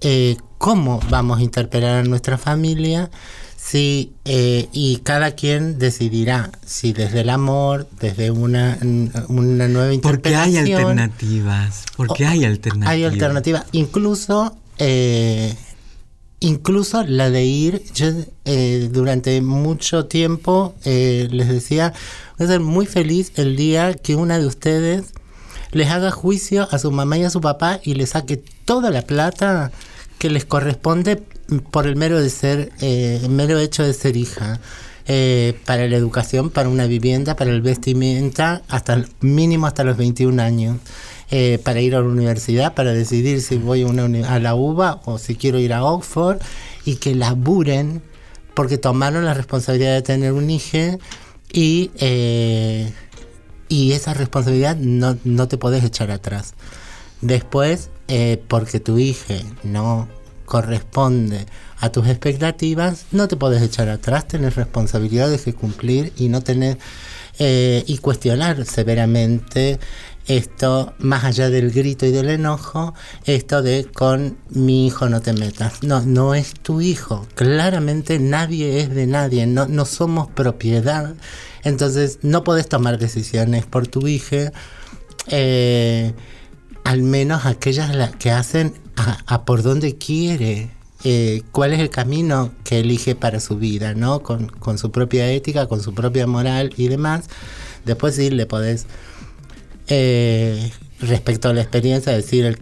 eh, 0.00 0.36
cómo 0.58 1.00
vamos 1.10 1.38
a 1.38 1.42
interpelar 1.42 1.98
a 1.98 2.02
nuestra 2.04 2.38
familia 2.38 3.10
sí, 3.64 4.12
eh, 4.24 4.68
y 4.72 4.98
cada 4.98 5.32
quien 5.32 5.78
decidirá 5.78 6.50
si 6.64 6.92
desde 6.92 7.20
el 7.20 7.30
amor, 7.30 7.88
desde 8.00 8.30
una, 8.30 8.78
una 9.28 9.68
nueva 9.68 9.92
Porque 10.02 10.34
hay 10.36 10.56
interpretación. 10.56 10.80
alternativas. 10.80 11.84
Porque 11.96 12.26
hay 12.26 12.44
alternativas. 12.44 12.92
Hay 12.94 13.04
alternativas. 13.04 13.64
Incluso, 13.72 14.56
incluso 16.40 17.02
la 17.04 17.30
de 17.30 17.44
ir, 17.44 17.82
yo 17.94 18.08
eh, 18.44 18.88
durante 18.92 19.40
mucho 19.40 20.06
tiempo 20.06 20.74
eh, 20.84 21.28
les 21.30 21.48
decía, 21.48 21.92
voy 22.38 22.46
a 22.46 22.50
ser 22.50 22.60
muy 22.60 22.86
feliz 22.86 23.32
el 23.36 23.56
día 23.56 23.94
que 23.94 24.14
una 24.16 24.38
de 24.38 24.46
ustedes 24.46 25.06
les 25.72 25.88
haga 25.90 26.10
juicio 26.10 26.68
a 26.70 26.78
su 26.78 26.90
mamá 26.92 27.18
y 27.18 27.24
a 27.24 27.30
su 27.30 27.40
papá 27.40 27.80
y 27.82 27.94
les 27.94 28.10
saque 28.10 28.36
toda 28.64 28.90
la 28.90 29.02
plata 29.02 29.72
que 30.18 30.30
les 30.30 30.44
corresponde 30.44 31.16
por 31.70 31.86
el 31.86 31.96
mero 31.96 32.20
de 32.20 32.30
ser, 32.30 32.72
eh, 32.80 33.20
el 33.22 33.30
mero 33.30 33.58
hecho 33.58 33.82
de 33.82 33.92
ser 33.94 34.16
hija. 34.16 34.60
eh, 35.06 35.52
para 35.66 35.86
la 35.86 35.96
educación, 35.98 36.48
para 36.48 36.70
una 36.70 36.86
vivienda, 36.86 37.36
para 37.36 37.50
el 37.50 37.60
vestimenta, 37.60 38.62
hasta 38.68 38.94
el- 38.94 39.06
mínimo 39.20 39.66
hasta 39.66 39.84
los 39.84 39.98
21 39.98 40.40
años. 40.40 40.78
Eh, 41.30 41.58
para 41.64 41.80
ir 41.80 41.94
a 41.96 42.00
la 42.00 42.06
universidad, 42.06 42.74
para 42.74 42.92
decidir 42.92 43.40
si 43.40 43.56
voy 43.56 43.82
a, 43.82 43.86
una 43.86 44.04
a 44.28 44.38
la 44.38 44.54
UBA 44.54 45.00
o 45.06 45.18
si 45.18 45.36
quiero 45.36 45.58
ir 45.58 45.72
a 45.72 45.82
Oxford 45.82 46.38
y 46.84 46.96
que 46.96 47.14
laburen 47.14 48.02
porque 48.52 48.76
tomaron 48.76 49.24
la 49.24 49.32
responsabilidad 49.32 49.94
de 49.94 50.02
tener 50.02 50.32
un 50.32 50.50
hijo 50.50 50.98
y, 51.50 51.90
eh, 51.96 52.92
y 53.68 53.92
esa 53.92 54.12
responsabilidad 54.12 54.76
no, 54.76 55.16
no 55.24 55.48
te 55.48 55.56
podés 55.56 55.82
echar 55.82 56.10
atrás. 56.10 56.54
Después, 57.22 57.90
eh, 58.08 58.42
porque 58.46 58.78
tu 58.78 58.98
hija 58.98 59.36
no 59.62 60.08
corresponde 60.44 61.46
a 61.78 61.90
tus 61.90 62.06
expectativas, 62.06 63.06
no 63.12 63.28
te 63.28 63.36
podés 63.36 63.62
echar 63.62 63.88
atrás, 63.88 64.28
tenés 64.28 64.56
responsabilidades 64.56 65.42
que 65.42 65.54
cumplir 65.54 66.12
y 66.18 66.28
no 66.28 66.42
tener 66.42 66.78
y 67.36 67.98
cuestionar 67.98 68.64
severamente 68.64 69.80
esto, 70.26 70.94
más 70.98 71.24
allá 71.24 71.50
del 71.50 71.70
grito 71.70 72.06
y 72.06 72.10
del 72.12 72.30
enojo, 72.30 72.94
esto 73.24 73.62
de 73.62 73.86
con 73.92 74.38
mi 74.50 74.86
hijo 74.86 75.08
no 75.08 75.20
te 75.20 75.32
metas. 75.32 75.82
No, 75.82 76.00
no 76.02 76.34
es 76.34 76.54
tu 76.54 76.80
hijo. 76.80 77.26
Claramente 77.34 78.18
nadie 78.18 78.80
es 78.80 78.94
de 78.94 79.06
nadie, 79.06 79.46
no, 79.46 79.66
no 79.66 79.84
somos 79.84 80.28
propiedad. 80.28 81.14
Entonces 81.62 82.18
no 82.22 82.44
podés 82.44 82.68
tomar 82.68 82.98
decisiones 82.98 83.66
por 83.66 83.86
tu 83.86 84.06
hija. 84.08 84.52
eh, 85.28 86.14
al 86.84 87.02
menos 87.02 87.46
aquellas 87.46 87.94
las 87.94 88.14
que 88.16 88.30
hacen 88.30 88.74
a, 89.26 89.44
por 89.44 89.62
dónde 89.62 89.96
quiere, 89.96 90.70
eh, 91.02 91.42
cuál 91.50 91.72
es 91.72 91.80
el 91.80 91.90
camino 91.90 92.52
que 92.62 92.80
elige 92.80 93.14
para 93.14 93.40
su 93.40 93.56
vida, 93.56 93.94
¿no? 93.94 94.20
Con, 94.22 94.48
con 94.48 94.78
su 94.78 94.90
propia 94.90 95.30
ética, 95.30 95.66
con 95.66 95.82
su 95.82 95.94
propia 95.94 96.26
moral 96.26 96.72
y 96.76 96.88
demás. 96.88 97.24
Después 97.84 98.16
sí 98.16 98.30
le 98.30 98.46
podés, 98.46 98.86
eh, 99.88 100.70
respecto 101.00 101.48
a 101.48 101.52
la 101.52 101.60
experiencia, 101.62 102.12
decir 102.12 102.44
el, 102.44 102.58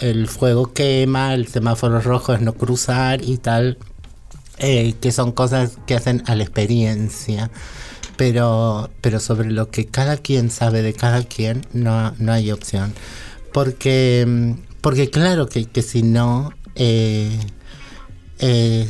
el 0.00 0.28
fuego 0.28 0.72
quema, 0.72 1.34
el 1.34 1.48
semáforo 1.48 2.00
rojo 2.00 2.34
es 2.34 2.40
no 2.40 2.54
cruzar 2.54 3.22
y 3.22 3.38
tal, 3.38 3.78
eh, 4.58 4.94
que 5.00 5.12
son 5.12 5.32
cosas 5.32 5.78
que 5.86 5.94
hacen 5.94 6.22
a 6.26 6.34
la 6.34 6.42
experiencia. 6.42 7.50
Pero, 8.16 8.88
pero 9.02 9.20
sobre 9.20 9.50
lo 9.50 9.70
que 9.70 9.86
cada 9.86 10.16
quien 10.16 10.50
sabe 10.50 10.80
de 10.80 10.94
cada 10.94 11.22
quien, 11.22 11.66
no, 11.74 12.14
no 12.18 12.32
hay 12.32 12.50
opción 12.50 12.94
porque, 13.56 14.54
porque 14.82 15.08
claro 15.08 15.48
que, 15.48 15.64
que 15.64 15.80
si 15.80 16.02
no, 16.02 16.52
eh, 16.74 17.38
e- 18.38 18.86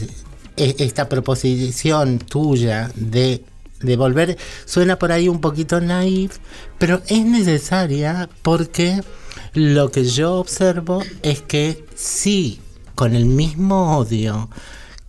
esta 0.56 1.08
proposición 1.08 2.18
tuya 2.18 2.90
de, 2.96 3.44
de 3.86 3.96
volver 3.96 4.36
suena 4.66 4.98
por 4.98 5.12
ahí 5.12 5.28
un 5.28 5.40
poquito 5.40 5.80
naif, 5.80 6.38
pero 6.78 7.00
es 7.08 7.24
necesaria 7.24 8.28
porque 8.42 9.00
lo 9.54 9.90
que 9.90 10.04
yo 10.04 10.34
observo 10.34 11.02
es 11.22 11.40
que 11.40 11.84
sí, 11.94 12.60
con 12.94 13.14
el 13.14 13.24
mismo 13.24 13.96
odio 13.96 14.50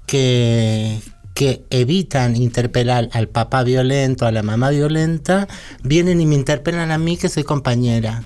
que, 0.05 0.99
que 1.34 1.65
evitan 1.69 2.36
interpelar 2.36 3.09
al 3.11 3.28
papá 3.28 3.63
violento, 3.63 4.25
a 4.25 4.32
la 4.32 4.41
mamá 4.41 4.69
violenta, 4.69 5.47
vienen 5.84 6.19
y 6.21 6.25
me 6.25 6.36
interpelan 6.36 6.91
a 6.91 6.97
mí 6.97 7.17
que 7.17 7.30
soy 7.30 7.43
compañera. 7.43 8.23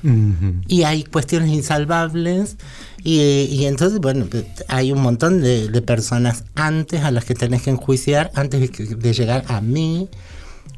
Y 0.67 0.83
hay 0.83 1.03
cuestiones 1.03 1.49
insalvables 1.49 2.57
y, 3.03 3.19
y 3.49 3.65
entonces, 3.65 3.99
bueno, 3.99 4.27
hay 4.67 4.91
un 4.91 5.01
montón 5.01 5.41
de, 5.41 5.69
de 5.69 5.81
personas 5.81 6.45
antes 6.55 7.03
a 7.03 7.11
las 7.11 7.25
que 7.25 7.33
tenés 7.33 7.63
que 7.63 7.71
enjuiciar, 7.71 8.31
antes 8.35 8.61
de, 8.61 8.95
de 8.95 9.13
llegar 9.13 9.43
a 9.47 9.59
mí, 9.59 10.07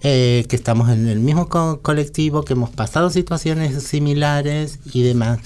eh, 0.03 0.45
que 0.49 0.55
estamos 0.55 0.89
en 0.89 1.07
el 1.07 1.19
mismo 1.19 1.47
co- 1.49 1.79
colectivo, 1.81 2.43
que 2.43 2.53
hemos 2.53 2.69
pasado 2.69 3.09
situaciones 3.09 3.81
similares 3.83 4.79
y 4.93 5.03
demás. 5.03 5.39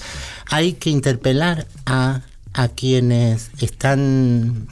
Hay 0.50 0.72
que 0.74 0.90
interpelar 0.90 1.66
a, 1.86 2.22
a 2.52 2.68
quienes 2.68 3.50
están 3.60 4.68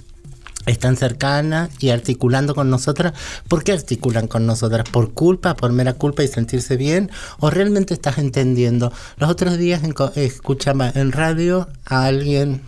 están 0.67 0.97
cercanas 0.97 1.71
y 1.79 1.91
articulando 1.91 2.53
con 2.57 2.69
nosotras. 2.71 3.13
¿Por 3.47 3.63
qué 3.63 3.71
articulan 3.71 4.27
con 4.27 4.47
nosotras? 4.47 4.85
¿Por 4.91 5.13
culpa, 5.13 5.55
por 5.55 5.71
mera 5.73 5.93
culpa 5.93 6.25
y 6.25 6.29
sentirse 6.29 6.77
bien? 6.77 7.09
¿O 7.39 7.51
realmente 7.51 7.95
estás 7.95 8.19
entendiendo? 8.19 8.93
Los 9.19 9.31
otros 9.31 9.59
días 9.59 9.85
enco- 9.85 10.11
escuchaba 10.17 10.91
en 10.93 11.13
radio 11.13 11.69
a 11.85 12.07
alguien 12.07 12.63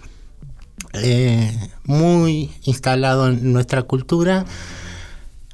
eh, 0.93 1.71
muy 1.85 2.53
instalado 2.63 3.27
en 3.27 3.53
nuestra 3.53 3.83
cultura 3.83 4.45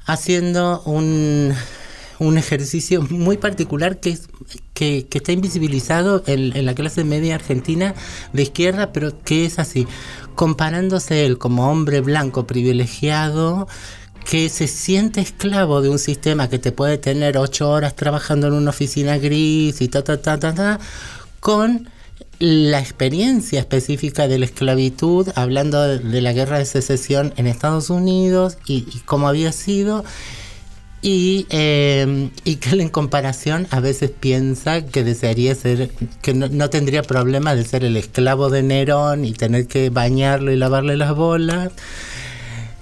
haciendo 0.05 0.81
un, 0.85 1.53
un 2.19 2.37
ejercicio 2.37 3.01
muy 3.01 3.37
particular 3.37 3.99
que, 3.99 4.11
es, 4.11 4.29
que, 4.73 5.07
está 5.11 5.31
invisibilizado 5.31 6.23
en, 6.27 6.55
en 6.55 6.65
la 6.65 6.75
clase 6.75 7.03
media 7.03 7.35
argentina 7.35 7.93
de 8.33 8.43
izquierda, 8.43 8.93
pero 8.93 9.19
que 9.23 9.45
es 9.45 9.59
así, 9.59 9.87
comparándose 10.35 11.25
él 11.25 11.37
como 11.37 11.69
hombre 11.69 12.01
blanco 12.01 12.45
privilegiado 12.47 13.67
que 14.25 14.49
se 14.49 14.67
siente 14.67 15.21
esclavo 15.21 15.81
de 15.81 15.89
un 15.89 15.99
sistema 15.99 16.49
que 16.49 16.57
te 16.57 16.71
puede 16.71 16.97
tener 16.97 17.37
ocho 17.37 17.69
horas 17.69 17.95
trabajando 17.95 18.47
en 18.47 18.53
una 18.53 18.71
oficina 18.71 19.17
gris 19.17 19.81
y 19.81 19.87
ta 19.87 20.03
ta 20.03 20.19
ta 20.21 20.39
ta 20.39 20.53
ta 20.53 20.79
con 21.39 21.89
la 22.39 22.79
experiencia 22.79 23.59
específica 23.59 24.27
de 24.27 24.39
la 24.39 24.45
esclavitud, 24.45 25.29
hablando 25.35 25.81
de, 25.81 26.21
la 26.21 26.33
guerra 26.33 26.59
de 26.59 26.65
secesión 26.65 27.33
en 27.37 27.47
Estados 27.47 27.89
Unidos 27.89 28.57
y, 28.65 28.83
cómo 29.05 29.27
había 29.27 29.51
sido, 29.51 30.03
y, 31.01 31.45
eh, 31.49 32.29
y 32.43 32.55
que 32.55 32.69
en 32.81 32.89
comparación 32.89 33.67
a 33.69 33.79
veces 33.79 34.11
piensa 34.11 34.85
que 34.85 35.03
desearía 35.03 35.53
ser, 35.53 35.91
que 36.21 36.33
no, 36.33 36.47
no 36.47 36.69
tendría 36.69 37.03
problema 37.03 37.55
de 37.55 37.63
ser 37.63 37.83
el 37.83 37.95
esclavo 37.95 38.49
de 38.49 38.63
Nerón 38.63 39.23
y 39.23 39.33
tener 39.33 39.67
que 39.67 39.89
bañarlo 39.89 40.51
y 40.51 40.57
lavarle 40.57 40.97
las 40.97 41.15
bolas. 41.15 41.71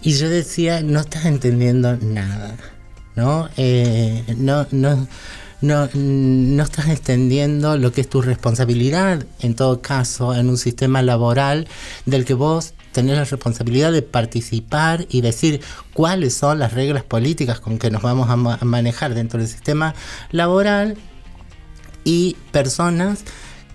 Y 0.01 0.13
yo 0.13 0.29
decía, 0.29 0.81
no 0.81 0.99
estás 0.99 1.25
entendiendo 1.25 1.95
nada, 1.97 2.57
¿no? 3.15 3.49
Eh, 3.55 4.23
no, 4.37 4.67
no, 4.71 5.07
no, 5.63 5.89
no 5.93 6.63
estás 6.63 6.87
entendiendo 6.87 7.77
lo 7.77 7.91
que 7.91 8.01
es 8.01 8.09
tu 8.09 8.21
responsabilidad, 8.21 9.25
en 9.39 9.55
todo 9.55 9.81
caso, 9.81 10.35
en 10.35 10.49
un 10.49 10.57
sistema 10.57 11.01
laboral 11.01 11.67
del 12.05 12.25
que 12.25 12.33
vos 12.33 12.73
tenés 12.91 13.15
la 13.17 13.23
responsabilidad 13.23 13.91
de 13.91 14.03
participar 14.03 15.07
y 15.09 15.21
decir 15.21 15.61
cuáles 15.93 16.35
son 16.35 16.59
las 16.59 16.73
reglas 16.73 17.03
políticas 17.03 17.59
con 17.59 17.79
que 17.79 17.89
nos 17.89 18.01
vamos 18.03 18.29
a, 18.29 18.35
ma- 18.35 18.59
a 18.61 18.65
manejar 18.65 19.15
dentro 19.15 19.39
del 19.39 19.47
sistema 19.47 19.95
laboral 20.31 20.95
y 22.03 22.35
personas 22.51 23.23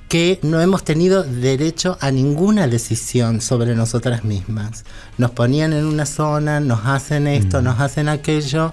que 0.08 0.38
no 0.42 0.60
hemos 0.60 0.84
tenido 0.84 1.22
derecho 1.22 1.98
a 2.00 2.10
ninguna 2.10 2.66
decisión 2.66 3.40
sobre 3.40 3.74
nosotras 3.74 4.24
mismas. 4.24 4.84
Nos 5.18 5.32
ponían 5.32 5.72
en 5.72 5.84
una 5.84 6.06
zona, 6.06 6.60
nos 6.60 6.86
hacen 6.86 7.26
esto, 7.26 7.60
nos 7.60 7.80
hacen 7.80 8.08
aquello, 8.08 8.72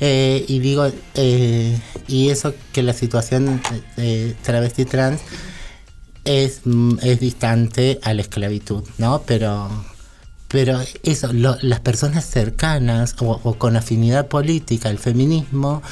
eh, 0.00 0.44
y 0.48 0.58
digo, 0.58 0.86
eh, 1.14 1.78
y 2.08 2.28
eso 2.30 2.54
que 2.72 2.82
la 2.82 2.92
situación 2.92 3.60
travesti 4.42 4.84
trans 4.84 5.20
es, 6.24 6.60
mm, 6.64 6.98
es 7.02 7.20
distante 7.20 7.98
a 8.02 8.14
la 8.14 8.22
esclavitud, 8.22 8.82
¿no? 8.98 9.22
Pero, 9.26 9.68
pero 10.48 10.80
eso, 11.02 11.32
lo- 11.32 11.56
las 11.62 11.80
personas 11.80 12.24
cercanas 12.24 13.16
o, 13.20 13.40
o 13.42 13.54
con 13.58 13.76
afinidad 13.76 14.28
política, 14.28 14.90
el 14.90 14.98
feminismo, 14.98 15.82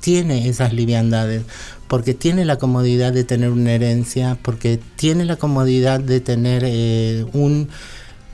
tiene 0.00 0.48
esas 0.48 0.72
liviandades, 0.72 1.42
porque 1.88 2.14
tiene 2.14 2.44
la 2.44 2.56
comodidad 2.56 3.12
de 3.12 3.24
tener 3.24 3.50
una 3.50 3.72
herencia, 3.72 4.38
porque 4.42 4.78
tiene 4.96 5.24
la 5.24 5.36
comodidad 5.36 6.00
de 6.00 6.20
tener 6.20 6.62
eh, 6.64 7.26
un, 7.32 7.68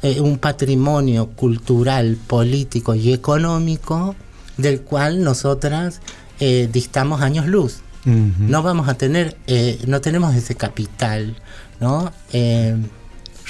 eh, 0.03 0.20
un 0.20 0.39
patrimonio 0.39 1.29
cultural, 1.31 2.16
político 2.27 2.95
y 2.95 3.12
económico 3.12 4.14
del 4.57 4.81
cual 4.81 5.23
nosotras 5.23 6.01
eh, 6.41 6.69
distamos 6.73 7.23
años 7.23 7.47
luz. 7.47 7.81
No 8.05 8.63
vamos 8.63 8.89
a 8.89 8.95
tener, 8.95 9.37
eh, 9.49 9.81
no 9.89 10.01
tenemos 10.01 10.33
ese 10.37 10.55
capital, 10.55 11.35
¿no? 11.81 12.13
Eh, 12.33 12.77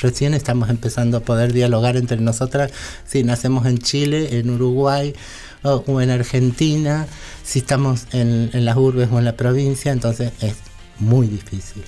recién 0.01 0.33
estamos 0.33 0.71
empezando 0.71 1.19
a 1.19 1.21
poder 1.21 1.53
dialogar 1.53 1.99
entre 1.99 2.17
nosotras 2.17 2.71
si 3.07 3.23
nacemos 3.23 3.67
en 3.67 3.77
Chile, 3.77 4.39
en 4.39 4.49
Uruguay 4.49 5.13
o, 5.63 5.85
o 5.87 6.01
en 6.01 6.09
Argentina, 6.09 7.07
si 7.45 7.59
estamos 7.59 8.07
en, 8.13 8.49
en 8.55 8.65
las 8.65 8.79
urbes 8.79 9.11
o 9.13 9.19
en 9.19 9.27
la 9.27 9.37
provincia, 9.37 9.93
entonces 9.93 10.33
es 10.41 10.55
muy 10.99 11.27
difícil. 11.27 11.83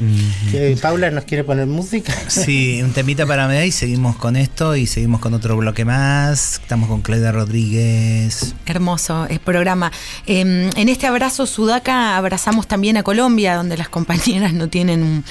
¿Qué, 0.50 0.76
Paula 0.80 1.10
nos 1.10 1.24
quiere 1.24 1.42
poner 1.44 1.66
música. 1.66 2.12
Sí, 2.28 2.80
un 2.82 2.92
temita 2.92 3.24
para 3.26 3.48
mí 3.48 3.56
y 3.58 3.72
seguimos 3.72 4.16
con 4.16 4.36
esto 4.36 4.76
y 4.76 4.86
seguimos 4.86 5.20
con 5.20 5.32
otro 5.34 5.56
bloque 5.56 5.84
más. 5.84 6.54
Estamos 6.60 6.88
con 6.88 7.00
Claudia 7.00 7.32
Rodríguez. 7.32 8.54
Hermoso 8.66 9.26
el 9.28 9.40
programa. 9.40 9.90
Eh, 10.26 10.70
en 10.74 10.88
este 10.88 11.06
abrazo 11.06 11.46
Sudaca 11.46 12.16
abrazamos 12.16 12.66
también 12.66 12.96
a 12.98 13.02
Colombia, 13.02 13.56
donde 13.56 13.76
las 13.78 13.88
compañeras 13.88 14.52
no 14.52 14.68
tienen 14.68 15.02
un- 15.02 15.24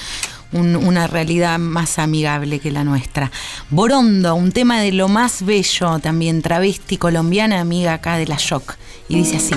un- 0.50 0.76
una 0.76 1.06
realidad 1.06 1.58
más 1.58 1.98
amigable 1.98 2.58
que 2.58 2.70
la 2.70 2.82
nuestra. 2.82 3.30
Borondo, 3.70 4.34
un 4.34 4.50
tema 4.50 4.80
de 4.80 4.92
lo 4.92 5.06
más 5.08 5.44
bello, 5.44 5.98
también 6.00 6.40
travesti 6.42 6.96
colombiana, 6.96 7.60
amiga 7.60 7.92
acá 7.94 8.16
de 8.16 8.26
la 8.26 8.36
Shock. 8.38 8.76
Y 9.08 9.16
dice 9.16 9.36
así. 9.36 9.54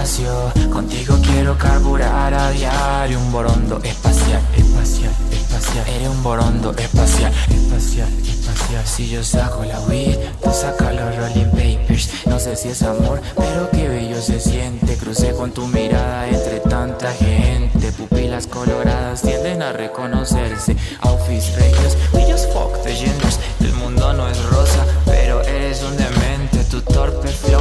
Contigo 0.00 1.18
quiero 1.22 1.58
carburar 1.58 2.32
a 2.32 2.50
diario. 2.52 3.20
Un 3.20 3.30
borondo 3.30 3.82
espacial, 3.84 4.40
espacial, 4.56 5.12
espacial. 5.30 5.86
Eres 5.88 6.08
un 6.08 6.22
borondo 6.22 6.74
espacial, 6.74 7.30
espacial, 7.50 8.08
espacial. 8.26 8.86
Si 8.86 9.10
yo 9.10 9.22
saco 9.22 9.62
la 9.62 9.78
weed, 9.80 10.16
tú 10.42 10.50
sacas 10.54 10.94
los 10.94 11.16
rolling 11.16 11.50
papers. 11.50 12.08
No 12.24 12.38
sé 12.38 12.56
si 12.56 12.68
es 12.68 12.82
amor, 12.82 13.20
pero 13.36 13.68
qué 13.72 13.88
bello 13.88 14.22
se 14.22 14.40
siente. 14.40 14.96
Crucé 14.96 15.32
con 15.34 15.52
tu 15.52 15.66
mirada 15.66 16.26
entre 16.28 16.60
tanta 16.60 17.12
gente. 17.12 17.92
Pupilas 17.92 18.46
coloradas 18.46 19.20
tienden 19.20 19.60
a 19.60 19.72
reconocerse. 19.74 20.76
Outfits 21.02 21.54
regios, 21.56 21.98
we 22.14 22.24
fuck 22.54 22.82
the 22.84 22.94
genders. 22.94 23.38
El 23.60 23.74
mundo 23.74 24.14
no 24.14 24.26
es 24.30 24.42
rosa, 24.44 24.82
pero 25.04 25.42
eres 25.42 25.82
un 25.82 25.94
demente. 25.98 26.64
Tu 26.70 26.80
torpe 26.80 27.28
flow, 27.28 27.60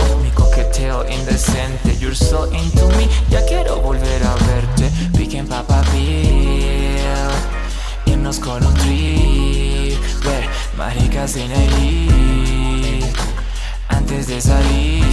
indecente. 1.08 1.98
You're 2.00 2.16
so 2.16 2.46
into 2.52 2.88
me, 2.98 3.08
ya 3.30 3.46
quiero 3.46 3.82
volver 3.82 4.24
a 4.24 4.36
verte. 4.46 4.90
Can 5.30 5.48
papa 5.48 5.84
pill, 5.92 7.30
irnos 8.08 8.40
con 8.40 8.66
un 8.66 8.74
trip. 8.74 10.00
Ver 10.24 10.50
maricas 10.76 11.32
sin 11.34 11.52
herir. 11.52 13.06
Antes 13.90 14.26
de 14.26 14.42
salir, 14.42 15.06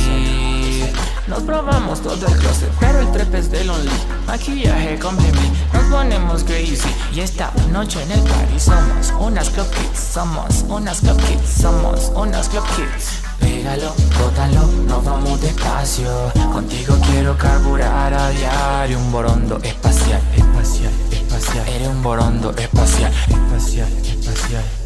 nos 1.27 1.43
probamos 1.43 2.01
todo 2.01 2.27
el 2.27 2.39
closet, 2.39 2.71
pero 2.81 3.01
el 3.01 3.11
trep 3.13 3.35
es 3.35 3.51
del 3.51 3.69
only. 3.71 3.91
Maquillaje 4.27 4.99
con 4.99 5.17
bling 5.17 5.53
nos 5.73 5.85
ponemos 5.85 6.45
crazy. 6.45 6.89
Y 7.13 7.21
esta 7.21 7.53
noche 7.73 8.03
en 8.03 8.13
el 8.13 8.21
party 8.21 8.59
somos 8.59 9.13
unas 9.19 9.51
club 9.51 9.69
kids, 9.71 9.99
somos 9.99 10.65
unas 10.69 11.01
club 11.01 11.17
kids, 11.27 11.49
somos 11.63 12.13
unas 12.15 12.49
club 12.49 12.65
kids. 12.77 13.23
Pégalo, 13.41 13.95
bótalo, 14.19 14.67
nos 14.87 15.05
vamos 15.05 15.41
despacio. 15.41 16.33
Contigo 16.53 16.97
quiero 17.11 17.37
carburar 17.37 18.13
a 18.13 18.31
diario. 18.31 18.99
Un 18.99 19.13
borondo 19.13 19.59
espacial, 19.63 20.21
espacial, 20.35 20.93
espacial. 21.11 21.69
Eres 21.69 21.89
un 21.89 22.03
borondo 22.03 22.51
espacial, 22.57 23.13
espacial, 23.29 23.89
espacial. 24.05 24.86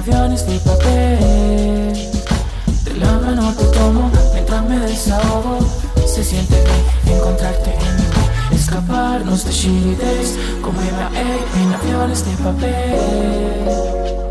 Aviones 0.00 0.46
de 0.46 0.58
papel. 0.60 1.92
De 2.84 2.94
la 2.98 3.12
mano 3.18 3.52
te 3.54 3.64
tomo 3.66 4.10
mientras 4.32 4.64
me 4.64 4.78
desahogo. 4.78 5.58
Se 6.06 6.24
siente 6.24 6.56
bien 7.04 7.18
encontrarte 7.18 7.70
en 7.70 7.96
mi 7.96 8.02
way 8.02 8.56
Escaparnos 8.56 9.44
de 9.44 9.52
shitty 9.52 9.94
days 9.94 10.36
Como 10.60 10.80
MIA 10.80 11.08
en 11.62 11.72
aviones 11.72 12.24
de 12.24 12.32
papel 12.42 14.29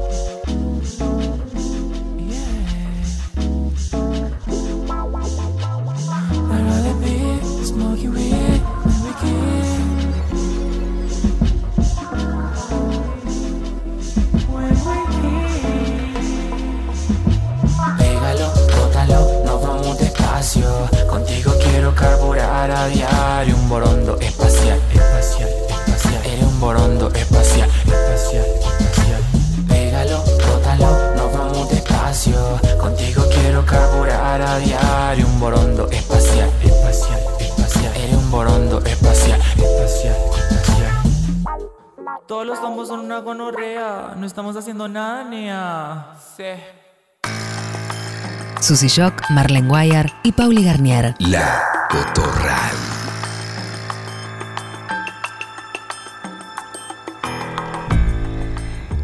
Susy 48.69 48.87
Shock, 48.87 49.23
Marlene 49.31 49.67
Guayar 49.67 50.13
y 50.21 50.31
Pauli 50.31 50.63
Garnier. 50.63 51.15
La 51.17 51.63
Cotorral. 51.89 52.75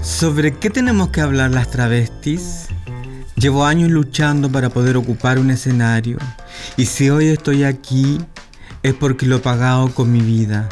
¿Sobre 0.04 0.54
qué 0.54 0.70
tenemos 0.70 1.10
que 1.10 1.22
hablar 1.22 1.50
las 1.50 1.72
travestis? 1.72 2.68
Llevo 3.38 3.66
años 3.66 3.90
luchando 3.90 4.52
para 4.52 4.70
poder 4.70 4.98
ocupar 4.98 5.40
un 5.40 5.50
escenario 5.50 6.20
y 6.78 6.86
si 6.86 7.10
hoy 7.10 7.30
estoy 7.30 7.64
aquí 7.64 8.22
es 8.84 8.94
porque 8.94 9.26
lo 9.26 9.38
he 9.38 9.40
pagado 9.40 9.92
con 9.96 10.12
mi 10.12 10.22
vida. 10.22 10.70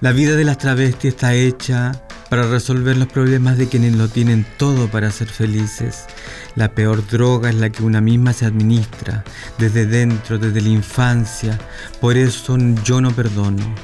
La 0.00 0.12
vida 0.12 0.36
de 0.36 0.44
las 0.44 0.58
travestis 0.58 1.14
está 1.14 1.34
hecha 1.34 2.04
para 2.30 2.48
resolver 2.48 2.96
los 2.98 3.08
problemas 3.08 3.58
de 3.58 3.66
quienes 3.66 3.96
lo 3.96 4.06
tienen 4.06 4.46
todo 4.58 4.86
para 4.86 5.10
ser 5.10 5.26
felices. 5.26 6.06
La 6.54 6.72
peor 6.72 7.06
droga 7.06 7.50
es 7.50 7.56
la 7.56 7.70
que 7.70 7.82
una 7.82 8.00
misma 8.00 8.32
se 8.32 8.46
administra, 8.46 9.24
desde 9.58 9.86
dentro, 9.86 10.38
desde 10.38 10.60
la 10.60 10.68
infancia. 10.68 11.58
Por 12.00 12.16
eso 12.16 12.56
yo 12.84 13.00
no 13.00 13.10
perdono. 13.12 13.74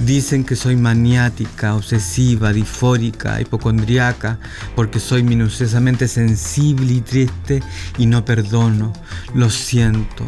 Dicen 0.00 0.44
que 0.44 0.56
soy 0.56 0.76
maniática, 0.76 1.74
obsesiva, 1.74 2.52
difórica, 2.52 3.40
hipocondriaca, 3.40 4.38
porque 4.74 5.00
soy 5.00 5.22
minuciosamente 5.22 6.06
sensible 6.06 6.92
y 6.92 7.00
triste 7.00 7.62
y 7.96 8.06
no 8.06 8.24
perdono. 8.24 8.92
Lo 9.34 9.48
siento. 9.48 10.24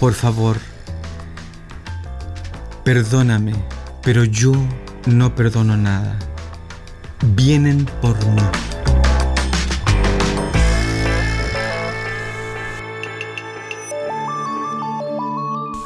Por 0.00 0.14
favor, 0.14 0.56
perdóname, 2.84 3.54
pero 4.02 4.24
yo 4.24 4.52
no 5.06 5.34
perdono 5.34 5.76
nada. 5.76 6.18
Vienen 7.36 7.86
por 8.00 8.16
mí. 8.26 8.42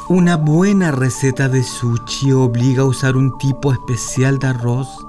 Una 0.09 0.37
buena 0.37 0.91
receta 0.91 1.49
de 1.49 1.63
sushi 1.63 2.31
obliga 2.31 2.83
a 2.83 2.85
usar 2.85 3.17
un 3.17 3.37
tipo 3.37 3.73
especial 3.73 4.39
de 4.39 4.47
arroz, 4.47 5.05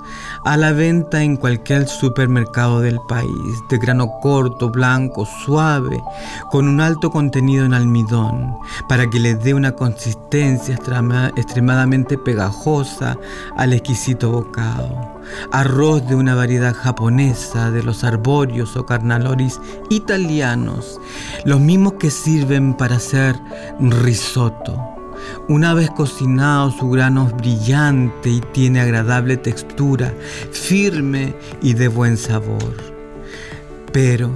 a 0.48 0.56
la 0.56 0.72
venta 0.72 1.22
en 1.22 1.36
cualquier 1.36 1.86
supermercado 1.86 2.80
del 2.80 2.98
país, 3.06 3.28
de 3.68 3.76
grano 3.76 4.18
corto, 4.22 4.70
blanco, 4.70 5.26
suave, 5.44 6.02
con 6.50 6.66
un 6.66 6.80
alto 6.80 7.10
contenido 7.10 7.66
en 7.66 7.74
almidón, 7.74 8.56
para 8.88 9.10
que 9.10 9.20
le 9.20 9.34
dé 9.34 9.52
una 9.52 9.72
consistencia 9.72 10.74
extrema- 10.74 11.30
extremadamente 11.36 12.16
pegajosa 12.16 13.18
al 13.58 13.74
exquisito 13.74 14.30
bocado. 14.30 15.20
Arroz 15.52 16.08
de 16.08 16.14
una 16.14 16.34
variedad 16.34 16.74
japonesa, 16.74 17.70
de 17.70 17.82
los 17.82 18.02
arbóreos 18.02 18.74
o 18.74 18.86
carnaloris 18.86 19.60
italianos, 19.90 20.98
los 21.44 21.60
mismos 21.60 21.92
que 22.00 22.10
sirven 22.10 22.72
para 22.72 22.96
hacer 22.96 23.38
risotto. 23.80 24.97
Una 25.48 25.74
vez 25.74 25.90
cocinado 25.90 26.70
su 26.70 26.90
grano 26.90 27.28
es 27.28 27.36
brillante 27.36 28.30
y 28.30 28.40
tiene 28.52 28.80
agradable 28.80 29.36
textura, 29.36 30.12
firme 30.52 31.34
y 31.62 31.74
de 31.74 31.88
buen 31.88 32.16
sabor. 32.16 32.74
Pero 33.92 34.30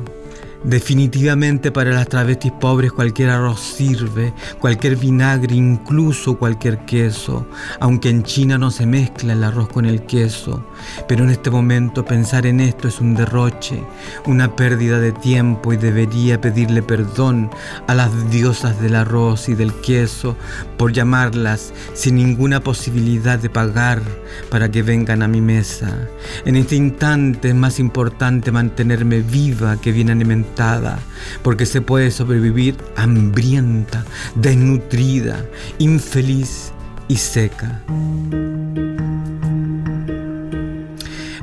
definitivamente 0.64 1.72
para 1.72 1.90
las 1.90 2.08
travestis 2.08 2.52
pobres 2.52 2.92
cualquier 2.92 3.30
arroz 3.30 3.60
sirve, 3.60 4.32
cualquier 4.60 4.96
vinagre, 4.96 5.54
incluso 5.54 6.38
cualquier 6.38 6.84
queso, 6.84 7.46
aunque 7.80 8.10
en 8.10 8.22
China 8.22 8.58
no 8.58 8.70
se 8.70 8.86
mezcla 8.86 9.32
el 9.32 9.44
arroz 9.44 9.68
con 9.68 9.86
el 9.86 10.02
queso. 10.06 10.64
Pero 11.08 11.24
en 11.24 11.30
este 11.30 11.50
momento 11.50 12.04
pensar 12.04 12.46
en 12.46 12.60
esto 12.60 12.88
es 12.88 13.00
un 13.00 13.14
derroche, 13.14 13.82
una 14.26 14.54
pérdida 14.56 14.98
de 14.98 15.12
tiempo 15.12 15.72
y 15.72 15.76
debería 15.76 16.40
pedirle 16.40 16.82
perdón 16.82 17.50
a 17.86 17.94
las 17.94 18.30
diosas 18.30 18.80
del 18.80 18.94
arroz 18.94 19.48
y 19.48 19.54
del 19.54 19.72
queso 19.74 20.36
por 20.76 20.92
llamarlas 20.92 21.72
sin 21.94 22.16
ninguna 22.16 22.60
posibilidad 22.60 23.38
de 23.38 23.50
pagar 23.50 24.02
para 24.50 24.70
que 24.70 24.82
vengan 24.82 25.22
a 25.22 25.28
mi 25.28 25.40
mesa. 25.40 26.08
En 26.44 26.56
este 26.56 26.76
instante 26.76 27.48
es 27.48 27.54
más 27.54 27.78
importante 27.78 28.52
mantenerme 28.52 29.20
viva 29.20 29.80
que 29.80 29.92
bien 29.92 30.10
alimentada, 30.10 30.98
porque 31.42 31.66
se 31.66 31.80
puede 31.80 32.10
sobrevivir 32.10 32.76
hambrienta, 32.96 34.04
desnutrida, 34.34 35.44
infeliz 35.78 36.72
y 37.08 37.16
seca. 37.16 37.82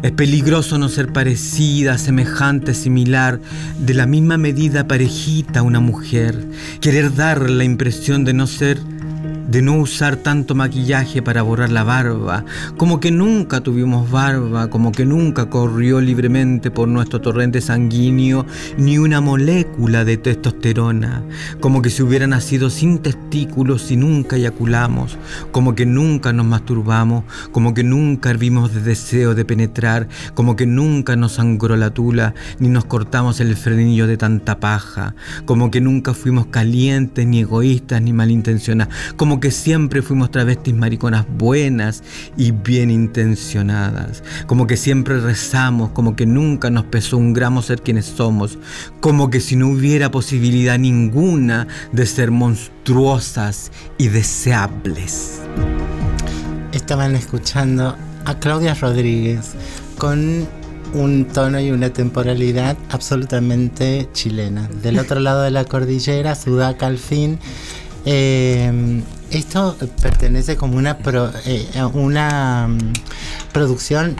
Es 0.01 0.13
peligroso 0.13 0.77
no 0.77 0.87
ser 0.87 1.11
parecida, 1.11 1.97
semejante, 1.97 2.73
similar, 2.73 3.41
de 3.79 3.93
la 3.93 4.05
misma 4.05 4.37
medida 4.37 4.87
parejita 4.87 5.59
a 5.59 5.63
una 5.63 5.81
mujer. 5.81 6.41
Querer 6.79 7.13
dar 7.15 7.49
la 7.49 7.65
impresión 7.65 8.23
de 8.23 8.33
no 8.33 8.47
ser, 8.47 8.79
de 9.47 9.61
no 9.61 9.77
usar 9.77 10.17
tanto 10.17 10.55
maquillaje 10.55 11.21
para 11.21 11.41
borrar 11.41 11.71
la 11.71 11.83
barba, 11.83 12.45
como 12.77 12.99
que 12.99 13.11
nunca 13.11 13.61
tuvimos 13.61 14.09
barba, 14.09 14.69
como 14.69 14.91
que 14.91 15.05
nunca 15.05 15.49
corrió 15.49 16.01
libremente 16.01 16.71
por 16.71 16.87
nuestro 16.87 17.21
torrente 17.21 17.61
sanguíneo 17.61 18.45
ni 18.77 18.97
una 18.97 19.21
molécula 19.21 20.05
de 20.05 20.17
testosterona, 20.17 21.23
como 21.59 21.81
que 21.81 21.89
si 21.89 22.03
hubiera 22.03 22.27
nacido 22.27 22.69
sin 22.69 22.99
testículos 22.99 23.91
y 23.91 23.97
nunca 23.97 24.35
eyaculamos, 24.35 25.17
como 25.51 25.75
que 25.75 25.85
nunca 25.85 26.33
nos 26.33 26.45
masturbamos, 26.45 27.23
como 27.51 27.73
que 27.73 27.83
nunca 27.83 28.29
hervimos 28.29 28.73
de 28.73 28.81
deseo 28.81 29.35
de 29.35 29.45
penetrar, 29.45 30.07
como 30.33 30.55
que 30.55 30.65
nunca 30.65 31.15
nos 31.15 31.33
sangró 31.33 31.75
la 31.75 31.91
tula, 31.91 32.33
ni 32.59 32.69
nos 32.69 32.85
cortamos 32.85 33.39
el 33.39 33.55
frenillo 33.55 34.07
de 34.07 34.17
tanta 34.17 34.59
paja, 34.59 35.15
como 35.45 35.71
que 35.71 35.81
nunca 35.81 36.13
fuimos 36.13 36.47
calientes, 36.47 37.25
ni 37.25 37.39
egoístas, 37.41 38.01
ni 38.01 38.13
malintencionadas, 38.13 38.93
como 39.15 39.38
que 39.39 39.51
siempre 39.51 40.01
fuimos 40.01 40.31
travestis 40.31 40.73
mariconas 40.73 41.25
buenas 41.37 42.03
y 42.37 42.51
bien 42.51 42.91
intencionadas, 42.91 44.23
como 44.47 44.67
que 44.67 44.77
siempre 44.77 45.19
rezamos, 45.19 45.91
como 45.91 46.15
que 46.15 46.25
nunca 46.25 46.69
nos 46.69 46.85
pesó 46.85 47.17
un 47.17 47.33
gramo 47.33 47.61
ser 47.61 47.81
quienes 47.81 48.05
somos, 48.05 48.57
como 48.99 49.29
que 49.29 49.39
si 49.39 49.55
no 49.55 49.69
hubiera 49.69 50.11
posibilidad 50.11 50.77
ninguna 50.77 51.67
de 51.91 52.05
ser 52.05 52.31
monstruosas 52.31 53.71
y 53.97 54.07
deseables. 54.07 55.41
Estaban 56.71 57.15
escuchando 57.15 57.95
a 58.25 58.39
Claudia 58.39 58.73
Rodríguez 58.75 59.53
con 59.97 60.47
un 60.93 61.25
tono 61.25 61.59
y 61.59 61.71
una 61.71 61.91
temporalidad 61.91 62.77
absolutamente 62.89 64.09
chilena. 64.13 64.67
Del 64.81 64.99
otro 64.99 65.19
lado 65.19 65.43
de 65.43 65.51
la 65.51 65.65
cordillera, 65.65 66.35
Sudaca 66.35 66.87
al 66.87 66.97
fin. 66.97 67.39
Eh, 68.05 69.03
esto 69.31 69.75
pertenece 70.01 70.55
como 70.55 70.77
una, 70.77 70.97
pro- 70.97 71.31
eh, 71.45 71.67
una 71.93 72.67
mm, 72.67 72.93
producción 73.51 74.15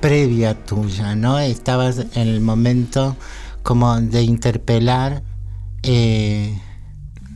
previa 0.00 0.54
tuya, 0.54 1.14
¿no? 1.14 1.38
Estabas 1.38 1.98
en 2.14 2.28
el 2.28 2.40
momento 2.40 3.16
como 3.62 4.00
de 4.00 4.22
interpelar 4.22 5.22
eh, 5.82 6.58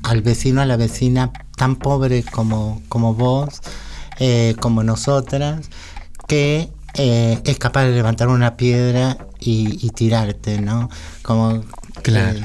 al 0.02 0.22
vecino, 0.22 0.60
a 0.60 0.66
la 0.66 0.76
vecina 0.76 1.32
tan 1.56 1.76
pobre 1.76 2.22
como, 2.22 2.82
como 2.88 3.14
vos, 3.14 3.60
eh, 4.20 4.54
como 4.60 4.82
nosotras, 4.82 5.68
que 6.26 6.68
eh, 6.94 7.40
es 7.44 7.58
capaz 7.58 7.84
de 7.84 7.92
levantar 7.92 8.28
una 8.28 8.56
piedra 8.56 9.18
y, 9.40 9.78
y 9.84 9.90
tirarte, 9.90 10.60
¿no? 10.60 10.88
Como 11.22 11.62
Claro. 12.02 12.40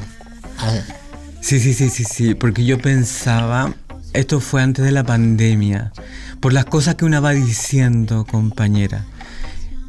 a- 0.58 1.03
Sí, 1.44 1.60
sí, 1.60 1.74
sí, 1.74 1.90
sí, 1.90 2.06
sí, 2.06 2.36
porque 2.36 2.64
yo 2.64 2.78
pensaba, 2.78 3.74
esto 4.14 4.40
fue 4.40 4.62
antes 4.62 4.86
de 4.86 4.92
la 4.92 5.04
pandemia, 5.04 5.92
por 6.40 6.54
las 6.54 6.64
cosas 6.66 6.96
que 6.96 7.04
una 7.04 7.20
va 7.20 7.32
diciendo, 7.32 8.26
compañera. 8.26 9.04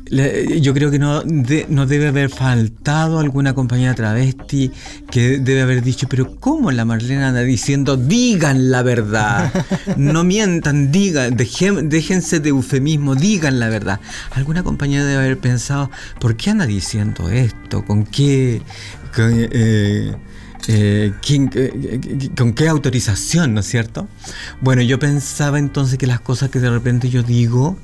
Le- 0.06 0.60
Yo 0.60 0.74
creo 0.74 0.90
que 0.90 0.98
no, 0.98 1.22
de- 1.22 1.66
no 1.68 1.86
debe 1.86 2.08
haber 2.08 2.28
faltado 2.28 3.20
alguna 3.20 3.54
compañera 3.54 3.94
travesti 3.94 4.72
que 5.12 5.38
debe 5.38 5.62
haber 5.62 5.82
dicho, 5.82 6.08
pero 6.10 6.34
¿cómo 6.40 6.72
la 6.72 6.84
Marlena 6.84 7.28
anda 7.28 7.42
diciendo, 7.42 7.96
digan 7.96 8.72
la 8.72 8.82
verdad? 8.82 9.52
No 9.96 10.24
mientan, 10.24 10.90
digan, 10.90 11.36
dejen- 11.36 11.88
déjense 11.88 12.40
de 12.40 12.48
eufemismo, 12.48 13.14
digan 13.14 13.60
la 13.60 13.68
verdad. 13.68 14.00
Alguna 14.32 14.64
compañera 14.64 15.04
debe 15.04 15.22
haber 15.24 15.38
pensado, 15.38 15.88
¿por 16.18 16.36
qué 16.36 16.50
anda 16.50 16.66
diciendo 16.66 17.30
esto? 17.30 17.84
¿Con 17.84 18.04
qué? 18.04 18.60
con, 19.14 19.30
eh, 19.32 20.12
eh, 20.68 21.12
¿quién- 21.20 21.50
eh, 21.54 21.72
eh, 22.02 22.30
¿Con 22.36 22.52
qué 22.52 22.68
autorización, 22.68 23.54
no 23.54 23.60
es 23.60 23.66
cierto? 23.66 24.08
Bueno, 24.60 24.82
yo 24.82 24.98
pensaba 24.98 25.58
entonces 25.58 25.98
que 25.98 26.06
las 26.06 26.20
cosas 26.20 26.50
que 26.50 26.60
de 26.60 26.70
repente 26.70 27.10
yo 27.10 27.22
digo, 27.22 27.78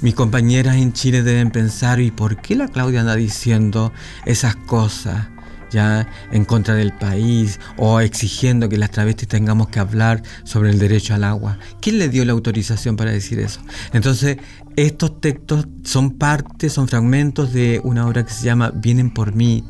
mis 0.00 0.14
compañeras 0.14 0.76
en 0.76 0.92
Chile 0.92 1.22
deben 1.22 1.50
pensar, 1.50 2.00
¿y 2.00 2.10
por 2.10 2.36
qué 2.40 2.56
la 2.56 2.68
Claudia 2.68 3.00
anda 3.00 3.14
diciendo 3.16 3.92
esas 4.26 4.56
cosas? 4.56 5.28
ya 5.70 6.06
en 6.32 6.44
contra 6.44 6.74
del 6.74 6.92
país 6.92 7.58
o 7.78 8.00
exigiendo 8.00 8.68
que 8.68 8.76
las 8.76 8.90
travestis 8.90 9.26
tengamos 9.26 9.68
que 9.68 9.80
hablar 9.80 10.22
sobre 10.44 10.68
el 10.68 10.78
derecho 10.78 11.14
al 11.14 11.24
agua. 11.24 11.56
¿Quién 11.80 11.98
le 11.98 12.10
dio 12.10 12.26
la 12.26 12.32
autorización 12.32 12.94
para 12.96 13.10
decir 13.10 13.38
eso? 13.38 13.62
Entonces, 13.94 14.36
estos 14.76 15.20
textos 15.20 15.66
son 15.84 16.12
partes, 16.12 16.72
son 16.72 16.88
fragmentos 16.88 17.52
de 17.52 17.80
una 17.84 18.06
obra 18.06 18.24
que 18.24 18.32
se 18.32 18.44
llama 18.44 18.72
Vienen 18.74 19.10
por 19.10 19.34
mí, 19.34 19.64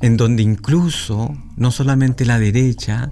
en 0.00 0.16
donde 0.16 0.42
incluso 0.42 1.36
no 1.56 1.70
solamente 1.70 2.24
la 2.24 2.38
derecha, 2.38 3.10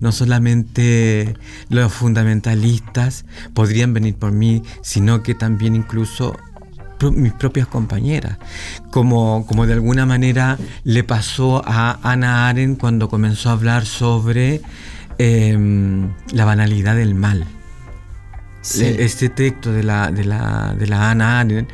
no 0.00 0.12
solamente 0.12 1.34
los 1.68 1.92
fundamentalistas 1.92 3.24
podrían 3.54 3.92
venir 3.94 4.14
por 4.14 4.32
mí, 4.32 4.62
sino 4.82 5.22
que 5.22 5.34
también 5.34 5.74
incluso 5.74 6.36
mis 7.12 7.32
propias 7.32 7.68
compañeras, 7.68 8.38
como, 8.90 9.46
como 9.46 9.66
de 9.66 9.74
alguna 9.74 10.04
manera 10.04 10.58
le 10.82 11.04
pasó 11.04 11.62
a 11.64 11.98
Ana 12.02 12.48
Arendt 12.48 12.80
cuando 12.80 13.08
comenzó 13.08 13.50
a 13.50 13.52
hablar 13.52 13.86
sobre 13.86 14.60
em, 15.18 16.08
la 16.32 16.44
banalidad 16.44 16.96
del 16.96 17.14
mal. 17.14 17.46
Este 18.62 19.28
texto 19.28 19.72
de 19.72 19.82
la, 19.82 20.10
de 20.10 20.24
la, 20.24 20.74
de 20.78 20.86
la 20.86 21.10
Ana 21.10 21.40
Arendt 21.40 21.70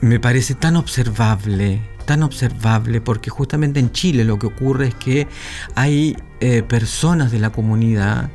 me 0.00 0.20
parece 0.20 0.54
tan 0.54 0.76
observable, 0.76 1.80
tan 2.06 2.22
observable, 2.22 3.00
porque 3.00 3.30
justamente 3.30 3.80
en 3.80 3.92
Chile 3.92 4.24
lo 4.24 4.38
que 4.38 4.46
ocurre 4.46 4.88
es 4.88 4.94
que 4.94 5.28
hay 5.74 6.16
eh, 6.40 6.62
personas 6.62 7.30
de 7.30 7.38
la 7.38 7.50
comunidad 7.50 8.30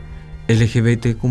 LGBTQ 0.48 1.24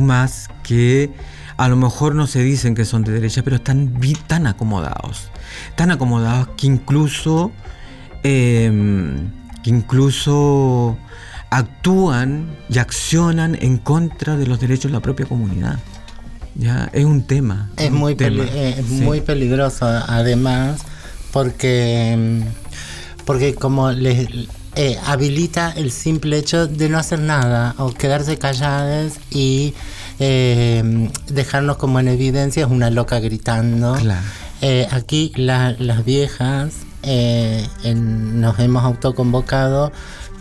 más 0.00 0.48
que 0.62 1.10
a 1.56 1.68
lo 1.68 1.76
mejor 1.76 2.14
no 2.14 2.26
se 2.26 2.42
dicen 2.42 2.74
que 2.74 2.84
son 2.84 3.04
de 3.04 3.12
derecha, 3.12 3.42
pero 3.42 3.56
están 3.56 3.94
tan 4.26 4.46
acomodados, 4.46 5.30
tan 5.76 5.90
acomodados 5.90 6.48
que 6.56 6.66
incluso, 6.66 7.52
em, 8.24 9.30
que 9.62 9.70
incluso 9.70 10.98
actúan 11.58 12.46
y 12.68 12.78
accionan 12.78 13.56
en 13.60 13.78
contra 13.78 14.36
de 14.36 14.46
los 14.46 14.60
derechos 14.60 14.90
de 14.90 14.96
la 14.96 15.00
propia 15.00 15.26
comunidad. 15.26 15.78
Ya 16.56 16.88
es 16.92 17.04
un 17.04 17.26
tema. 17.26 17.70
Es 17.76 17.90
un 17.90 17.96
muy, 17.98 18.14
tema, 18.14 18.44
peli- 18.44 18.58
es 18.58 18.86
sí. 18.86 18.94
muy 19.00 19.20
peligroso 19.20 19.86
además 19.86 20.80
porque, 21.32 22.16
mm, 22.16 23.24
porque 23.24 23.54
como 23.54 23.90
les 23.92 24.28
eh, 24.76 24.98
habilita 25.06 25.72
el 25.76 25.90
simple 25.92 26.36
hecho 26.36 26.66
de 26.66 26.88
no 26.88 26.98
hacer 26.98 27.20
nada 27.20 27.74
o 27.78 27.92
quedarse 27.92 28.36
calladas 28.38 29.14
y 29.30 29.72
eh, 30.18 31.08
dejarnos 31.28 31.76
como 31.76 32.00
en 32.00 32.08
evidencia 32.08 32.64
es 32.64 32.70
una 32.70 32.90
loca 32.90 33.20
gritando. 33.20 33.94
Claro. 33.94 34.26
Eh, 34.62 34.86
aquí 34.90 35.32
la- 35.36 35.76
las 35.78 36.04
viejas 36.04 36.72
eh, 37.02 37.66
en- 37.82 38.40
nos 38.40 38.58
hemos 38.60 38.82
autoconvocado 38.84 39.92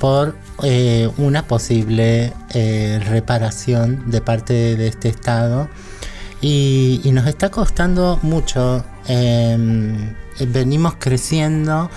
por 0.04 0.36
eh, 0.64 1.10
una 1.16 1.48
posible 1.48 2.34
eh, 2.54 3.00
reparación 3.06 4.12
de 4.12 4.20
parte 4.20 4.76
de 4.76 4.90
este 4.90 5.08
Estado 5.08 5.70
y, 6.42 7.00
nos 7.14 7.26
está 7.26 7.50
costando 7.50 8.20
mucho. 8.22 8.84
eh, 9.08 10.14
venimos 10.46 10.96
creciendo 11.00 11.90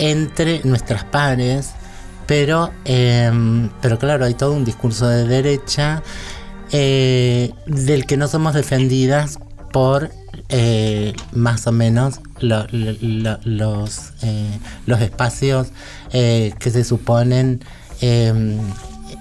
entre 0.00 0.60
nuestras 0.64 1.04
pares, 1.04 1.70
pero, 2.26 2.72
eh, 2.84 3.30
pero 3.80 3.96
claro, 4.00 4.24
hay 4.24 4.34
todo 4.34 4.52
un 4.52 4.64
discurso 4.64 5.06
de 5.06 5.28
derecha 5.28 6.02
eh, 6.72 7.52
del 7.66 8.06
que 8.06 8.16
no 8.16 8.26
somos 8.26 8.54
defendidas 8.54 9.38
por 9.72 10.10
eh, 10.48 11.12
más 11.32 11.66
o 11.66 11.72
menos 11.72 12.20
lo- 12.40 12.66
lo- 12.70 12.96
lo- 13.00 13.38
los, 13.44 14.12
eh, 14.22 14.58
los 14.86 15.00
espacios 15.00 15.68
eh, 16.12 16.54
que 16.58 16.70
se 16.70 16.84
suponen 16.84 17.60
eh, 18.00 18.58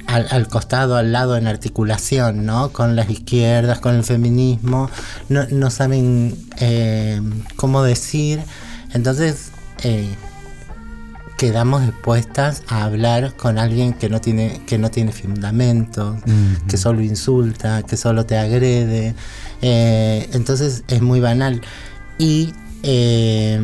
al, 0.07 0.27
al 0.29 0.47
costado, 0.47 0.97
al 0.97 1.11
lado, 1.11 1.35
en 1.37 1.47
articulación, 1.47 2.45
¿no? 2.45 2.71
Con 2.71 2.95
las 2.95 3.09
izquierdas, 3.09 3.79
con 3.79 3.95
el 3.95 4.03
feminismo, 4.03 4.89
no, 5.29 5.45
no 5.49 5.69
saben 5.71 6.35
eh, 6.59 7.21
cómo 7.55 7.81
decir. 7.83 8.39
Entonces, 8.93 9.49
eh, 9.83 10.07
quedamos 11.37 11.81
dispuestas 11.85 12.63
a 12.67 12.83
hablar 12.85 13.35
con 13.35 13.57
alguien 13.57 13.93
que 13.93 14.09
no 14.09 14.21
tiene, 14.21 14.61
que 14.65 14.77
no 14.77 14.89
tiene 14.89 15.11
fundamentos, 15.11 16.17
que 16.67 16.77
solo 16.77 17.01
insulta, 17.01 17.83
que 17.83 17.97
solo 17.97 18.25
te 18.25 18.37
agrede. 18.37 19.15
Eh, 19.61 20.29
entonces 20.33 20.83
es 20.87 21.01
muy 21.01 21.19
banal. 21.19 21.61
Y, 22.17 22.53
eh, 22.83 23.59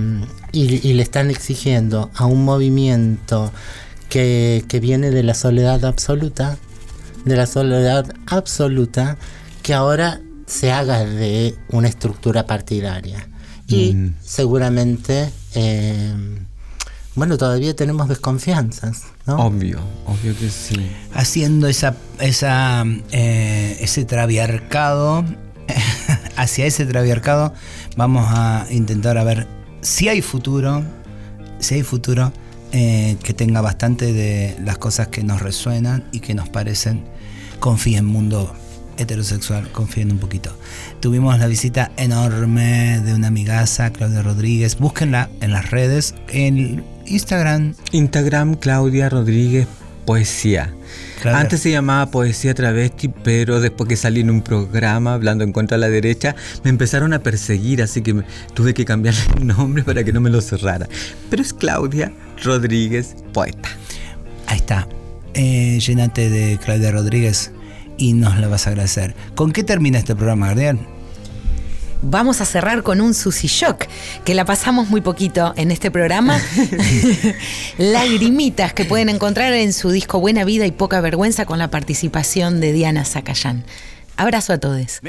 y, 0.52 0.86
y 0.88 0.94
le 0.94 1.04
están 1.04 1.30
exigiendo 1.32 2.12
a 2.16 2.26
un 2.26 2.44
movimiento 2.44 3.52
que, 4.10 4.66
que 4.68 4.80
viene 4.82 5.10
de 5.12 5.24
la 5.24 5.34
soledad 5.34 5.86
absoluta, 5.86 6.58
de 7.24 7.36
la 7.38 7.46
soledad 7.46 8.14
absoluta, 8.28 9.18
que 9.64 9.74
ahora 9.74 10.20
se 10.48 10.72
haga 10.74 11.06
de 11.06 11.56
una 11.70 11.88
estructura 11.88 12.46
partidaria. 12.46 13.28
Y 13.68 13.94
Mm. 13.94 14.16
seguramente, 14.22 15.32
eh, 15.56 16.14
bueno, 17.22 17.38
todavía 17.38 17.76
tenemos 17.76 18.10
desconfianzas, 18.10 19.04
¿no? 19.28 19.36
Obvio, 19.36 19.80
obvio 20.08 20.36
que 20.40 20.50
sí. 20.50 20.90
haciendo 21.14 21.68
esa, 21.68 21.96
esa, 22.20 22.84
eh, 23.12 23.78
ese 23.80 24.06
traviarcado, 24.06 25.24
hacia 26.36 26.66
ese 26.66 26.88
traviarcado, 26.88 27.54
vamos 27.96 28.26
a 28.28 28.66
intentar 28.72 29.20
a 29.20 29.24
ver 29.24 29.48
si 29.82 30.10
hay 30.10 30.24
futuro, 30.24 30.84
si 31.60 31.76
hay 31.76 31.84
futuro 31.84 32.34
eh, 32.72 33.18
que 33.22 33.36
tenga 33.36 33.62
bastante 33.62 34.14
de 34.14 34.58
las 34.66 34.80
cosas 34.80 35.10
que 35.10 35.24
nos 35.24 35.44
resuenan 35.44 36.04
y 36.12 36.22
que 36.22 36.34
nos 36.34 36.50
parecen. 36.50 37.04
Confíen, 37.60 38.04
mundo 38.04 38.52
heterosexual, 38.98 39.72
confíen 39.72 40.12
un 40.12 40.20
poquito. 40.20 40.56
Tuvimos 41.00 41.38
la 41.40 41.48
visita 41.48 41.92
enorme 41.98 43.02
de 43.02 43.14
una 43.14 43.28
amigaza, 43.28 43.92
Claudia 43.92 44.22
Rodríguez. 44.22 44.78
Búsquenla 44.78 45.30
en 45.42 45.52
las 45.52 45.72
redes, 45.72 46.16
en 46.30 46.84
Instagram. 47.06 47.76
Instagram 47.92 48.56
Claudia 48.56 49.10
Rodríguez 49.10 49.68
Poesía. 50.06 50.74
Antes 51.24 51.62
se 51.62 51.72
llamaba 51.72 52.10
Poesía 52.10 52.54
Travesti, 52.54 53.08
pero 53.08 53.60
después 53.60 53.88
que 53.88 53.96
salí 53.96 54.22
en 54.22 54.32
un 54.32 54.42
programa 54.42 55.14
hablando 55.14 55.44
en 55.44 55.54
contra 55.54 55.78
de 55.78 55.82
la 55.82 55.90
derecha, 55.90 56.36
me 56.64 56.70
empezaron 56.70 57.14
a 57.14 57.20
perseguir, 57.20 57.82
así 57.84 58.02
que 58.02 58.24
tuve 58.54 58.74
que 58.74 58.86
cambiar 58.86 59.14
el 59.38 59.48
nombre 59.48 59.84
para 59.84 60.04
que 60.04 60.12
no 60.12 60.20
me 60.20 60.30
lo 60.30 60.42
cerrara. 60.42 60.88
Pero 61.30 61.42
es 61.42 61.54
Claudia 61.54 62.12
Rodríguez 62.44 63.16
Poeta. 63.34 63.70
Ahí 64.48 64.58
está. 64.58 64.88
Eh, 65.34 65.80
llénate 65.80 66.30
de 66.30 66.58
Claudia 66.58 66.92
Rodríguez 66.92 67.52
y 68.02 68.14
nos 68.14 68.40
la 68.40 68.48
vas 68.48 68.66
a 68.66 68.72
agradecer. 68.72 69.14
¿Con 69.36 69.52
qué 69.52 69.64
termina 69.64 70.00
este 70.00 70.16
programa, 70.16 70.48
Gabriel? 70.48 70.80
Vamos 72.02 72.42
a 72.42 72.46
cerrar 72.46 72.82
con 72.82 73.00
un 73.00 73.14
Sushi 73.14 73.48
Shock, 73.48 73.86
que 74.26 74.34
la 74.34 74.44
pasamos 74.44 74.90
muy 74.90 75.02
poquito 75.02 75.54
en 75.56 75.70
este 75.70 75.92
programa. 75.92 76.42
Lagrimitas 77.78 78.74
que 78.74 78.86
pueden 78.86 79.10
encontrar 79.10 79.54
en 79.54 79.72
su 79.72 79.92
disco 79.92 80.20
Buena 80.20 80.44
Vida 80.46 80.66
y 80.66 80.72
Poca 80.72 81.00
Vergüenza 81.00 81.46
con 81.46 81.60
la 81.60 81.70
participación 81.70 82.60
de 82.60 82.74
Diana 82.74 83.06
Zacayán. 83.06 83.66
Abrazo 84.18 84.54
a 84.54 84.58
todos. 84.58 85.00